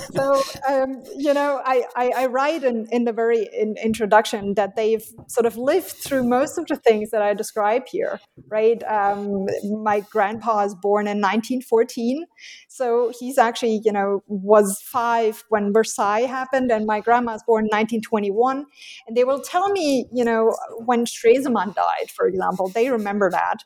so, 0.12 0.42
um, 0.66 1.02
you 1.16 1.34
know, 1.34 1.60
I, 1.64 1.84
I, 1.94 2.12
I 2.16 2.26
write 2.26 2.64
in, 2.64 2.86
in 2.90 3.04
the 3.04 3.12
very 3.12 3.48
in 3.52 3.76
introduction 3.82 4.54
that 4.54 4.76
they've 4.76 5.04
sort 5.26 5.44
of 5.44 5.58
lived 5.58 5.88
through 5.88 6.24
most 6.24 6.56
of 6.56 6.66
the 6.66 6.76
things 6.76 7.10
that 7.10 7.20
I 7.20 7.34
describe 7.34 7.86
here, 7.86 8.18
right? 8.48 8.82
Um, 8.84 9.46
my 9.82 10.00
grandpa 10.00 10.64
is 10.64 10.74
born 10.74 11.06
in 11.06 11.18
1914. 11.18 12.24
So 12.68 13.12
he's 13.18 13.36
actually, 13.36 13.82
you 13.84 13.92
know, 13.92 14.22
was 14.26 14.80
five 14.82 15.44
when 15.50 15.72
Versailles 15.72 16.26
happened, 16.26 16.70
and 16.70 16.86
my 16.86 17.00
grandma 17.00 17.32
was 17.32 17.42
born 17.46 17.64
in 17.64 17.68
1921 17.68 18.37
one. 18.38 18.66
And 19.06 19.16
they 19.16 19.24
will 19.24 19.40
tell 19.40 19.68
me, 19.70 20.06
you 20.12 20.24
know, 20.24 20.56
when 20.84 21.04
Stresemann 21.04 21.74
died, 21.74 22.10
for 22.10 22.26
example, 22.26 22.68
they 22.68 22.90
remember 22.90 23.30
that. 23.30 23.58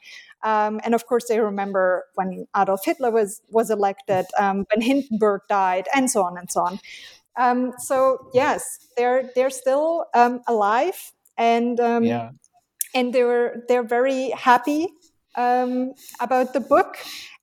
Um, 0.43 0.81
and 0.85 0.95
of 0.95 1.07
course, 1.07 1.27
they 1.29 1.41
remember 1.41 2.07
when 2.15 2.47
Adolf 2.57 2.85
Hitler 2.85 3.11
was 3.11 3.43
was 3.51 3.71
elected, 3.71 4.27
um, 4.39 4.67
when 4.75 4.83
Hindenburg 4.83 5.43
died, 5.49 5.87
and 5.95 6.11
so 6.11 6.25
on 6.25 6.37
and 6.37 6.51
so 6.51 6.63
on. 6.63 6.81
Um, 7.37 7.73
so 7.79 8.31
yes, 8.35 8.63
they're 8.97 9.31
they're 9.35 9.51
still 9.51 10.07
um, 10.15 10.41
alive, 10.49 11.13
and 11.39 11.79
um, 11.79 12.05
yeah. 12.05 12.31
and 12.95 13.13
they 13.13 13.23
were 13.23 13.65
they're 13.69 13.85
very 13.85 14.31
happy 14.31 14.89
um, 15.37 15.93
about 16.21 16.55
the 16.55 16.61
book, 16.61 16.97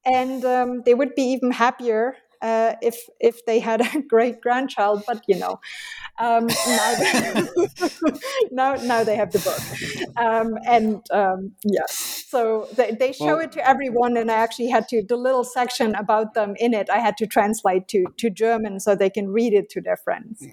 and 0.06 0.44
they 0.84 0.94
would 0.94 1.16
be 1.16 1.24
even 1.24 1.52
happier 1.52 2.18
uh, 2.42 2.76
if 2.82 3.08
if 3.20 3.46
they 3.46 3.60
had 3.60 3.82
a 3.96 4.02
great 4.02 4.42
grandchild. 4.42 5.04
But 5.08 5.24
you 5.28 5.38
know, 5.40 5.60
um, 6.20 6.48
now, 6.48 6.96
they, 6.96 7.48
now, 8.52 8.74
now 8.76 9.04
they 9.04 9.16
have 9.16 9.32
the 9.32 9.40
book, 9.40 10.18
um, 10.18 10.58
and 10.66 11.02
um, 11.12 11.54
yes, 11.64 12.26
so 12.28 12.68
they, 12.76 12.92
they 12.92 13.12
show 13.12 13.26
well, 13.26 13.40
it 13.40 13.52
to 13.54 13.68
everyone, 13.68 14.18
and 14.18 14.30
I 14.30 14.36
actually 14.36 14.68
had 14.68 14.88
to 14.90 15.04
the 15.04 15.18
little 15.18 15.44
section 15.44 15.96
about 15.96 16.34
them 16.34 16.56
in 16.58 16.74
it. 16.74 16.90
I 16.90 17.00
had 17.00 17.18
to 17.18 17.28
translate 17.28 17.88
to 17.90 18.06
to 18.18 18.30
German 18.30 18.80
so 18.80 18.96
they 18.96 19.10
can 19.10 19.30
read 19.30 19.54
it 19.54 19.70
to 19.72 19.82
their 19.82 19.98
friends. 19.98 20.46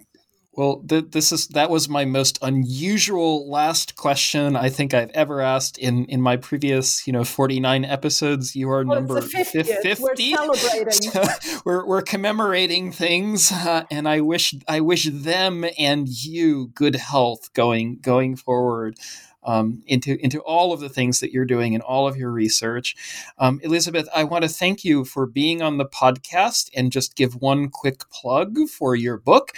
Well, 0.56 0.82
th- 0.88 1.10
this 1.10 1.32
is 1.32 1.48
that 1.48 1.68
was 1.68 1.86
my 1.86 2.06
most 2.06 2.38
unusual 2.40 3.48
last 3.50 3.94
question 3.94 4.56
I 4.56 4.70
think 4.70 4.94
I've 4.94 5.10
ever 5.10 5.42
asked 5.42 5.76
in 5.76 6.06
in 6.06 6.22
my 6.22 6.38
previous, 6.38 7.06
you 7.06 7.12
know, 7.12 7.24
49 7.24 7.84
episodes. 7.84 8.56
You 8.56 8.70
are 8.70 8.82
well, 8.82 8.96
number 9.00 9.20
50. 9.20 9.62
50. 9.62 9.94
We're 10.02 10.16
celebrating. 10.16 11.10
So 11.10 11.24
we're 11.66 11.86
we're 11.86 12.02
commemorating 12.02 12.90
things 12.90 13.52
uh, 13.52 13.84
and 13.90 14.08
I 14.08 14.20
wish 14.22 14.54
I 14.66 14.80
wish 14.80 15.04
them 15.12 15.66
and 15.78 16.08
you 16.08 16.68
good 16.68 16.96
health 16.96 17.52
going 17.52 17.98
going 18.00 18.36
forward 18.36 18.98
um, 19.46 19.82
into 19.86 20.22
into 20.22 20.40
all 20.40 20.72
of 20.72 20.80
the 20.80 20.88
things 20.88 21.20
that 21.20 21.32
you're 21.32 21.46
doing 21.46 21.74
and 21.74 21.82
all 21.82 22.06
of 22.06 22.16
your 22.16 22.30
research. 22.30 22.94
Um, 23.38 23.60
Elizabeth, 23.62 24.08
I 24.14 24.24
want 24.24 24.42
to 24.42 24.48
thank 24.48 24.84
you 24.84 25.04
for 25.04 25.26
being 25.26 25.62
on 25.62 25.78
the 25.78 25.86
podcast 25.86 26.68
and 26.76 26.92
just 26.92 27.16
give 27.16 27.36
one 27.36 27.70
quick 27.70 28.10
plug 28.10 28.58
for 28.68 28.94
your 28.94 29.16
book. 29.16 29.52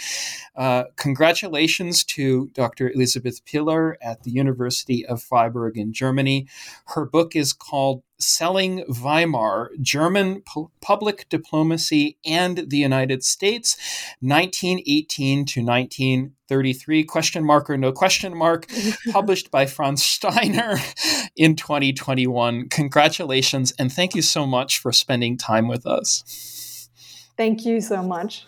Uh, 0.55 0.85
congratulations 0.95 2.03
to 2.03 2.47
Dr. 2.53 2.91
Elizabeth 2.91 3.43
Piller 3.45 3.97
at 4.01 4.23
the 4.23 4.31
University 4.31 5.05
of 5.05 5.21
Freiburg 5.21 5.77
in 5.77 5.91
Germany. 5.91 6.47
Her 6.85 7.05
book 7.05 7.35
is 7.35 7.51
called 7.51 8.03
Selling 8.19 8.83
Weimar, 8.87 9.69
German 9.81 10.41
Pu- 10.41 10.71
Public 10.81 11.27
Diplomacy 11.29 12.17
and 12.25 12.69
the 12.69 12.77
United 12.77 13.23
States, 13.23 13.77
1918 14.19 15.45
to 15.45 15.61
1933, 15.63 17.03
question 17.05 17.43
mark 17.43 17.69
or 17.69 17.77
no 17.77 17.91
question 17.91 18.35
mark, 18.35 18.67
published 19.11 19.51
by 19.51 19.65
Franz 19.65 20.03
Steiner 20.03 20.77
in 21.35 21.55
2021. 21.55 22.69
Congratulations, 22.69 23.73
and 23.79 23.91
thank 23.91 24.15
you 24.15 24.21
so 24.21 24.45
much 24.45 24.79
for 24.79 24.91
spending 24.91 25.37
time 25.37 25.67
with 25.67 25.85
us. 25.85 26.89
Thank 27.37 27.65
you 27.65 27.79
so 27.79 28.03
much. 28.03 28.45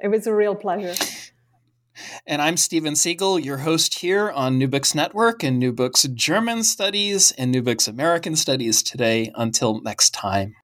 It 0.00 0.08
was 0.08 0.26
a 0.26 0.34
real 0.34 0.54
pleasure. 0.54 0.94
And 2.26 2.40
I'm 2.42 2.56
Steven 2.56 2.94
Seegel, 2.94 3.38
your 3.38 3.58
host 3.58 3.98
here 3.98 4.30
on 4.30 4.58
New 4.58 4.68
Books 4.68 4.94
Network 4.94 5.42
and 5.42 5.58
New 5.58 5.72
Books 5.72 6.02
German 6.14 6.64
Studies 6.64 7.32
and 7.32 7.50
New 7.50 7.62
Books 7.62 7.88
American 7.88 8.36
Studies 8.36 8.82
today. 8.82 9.30
Until 9.34 9.80
next 9.80 10.10
time. 10.10 10.56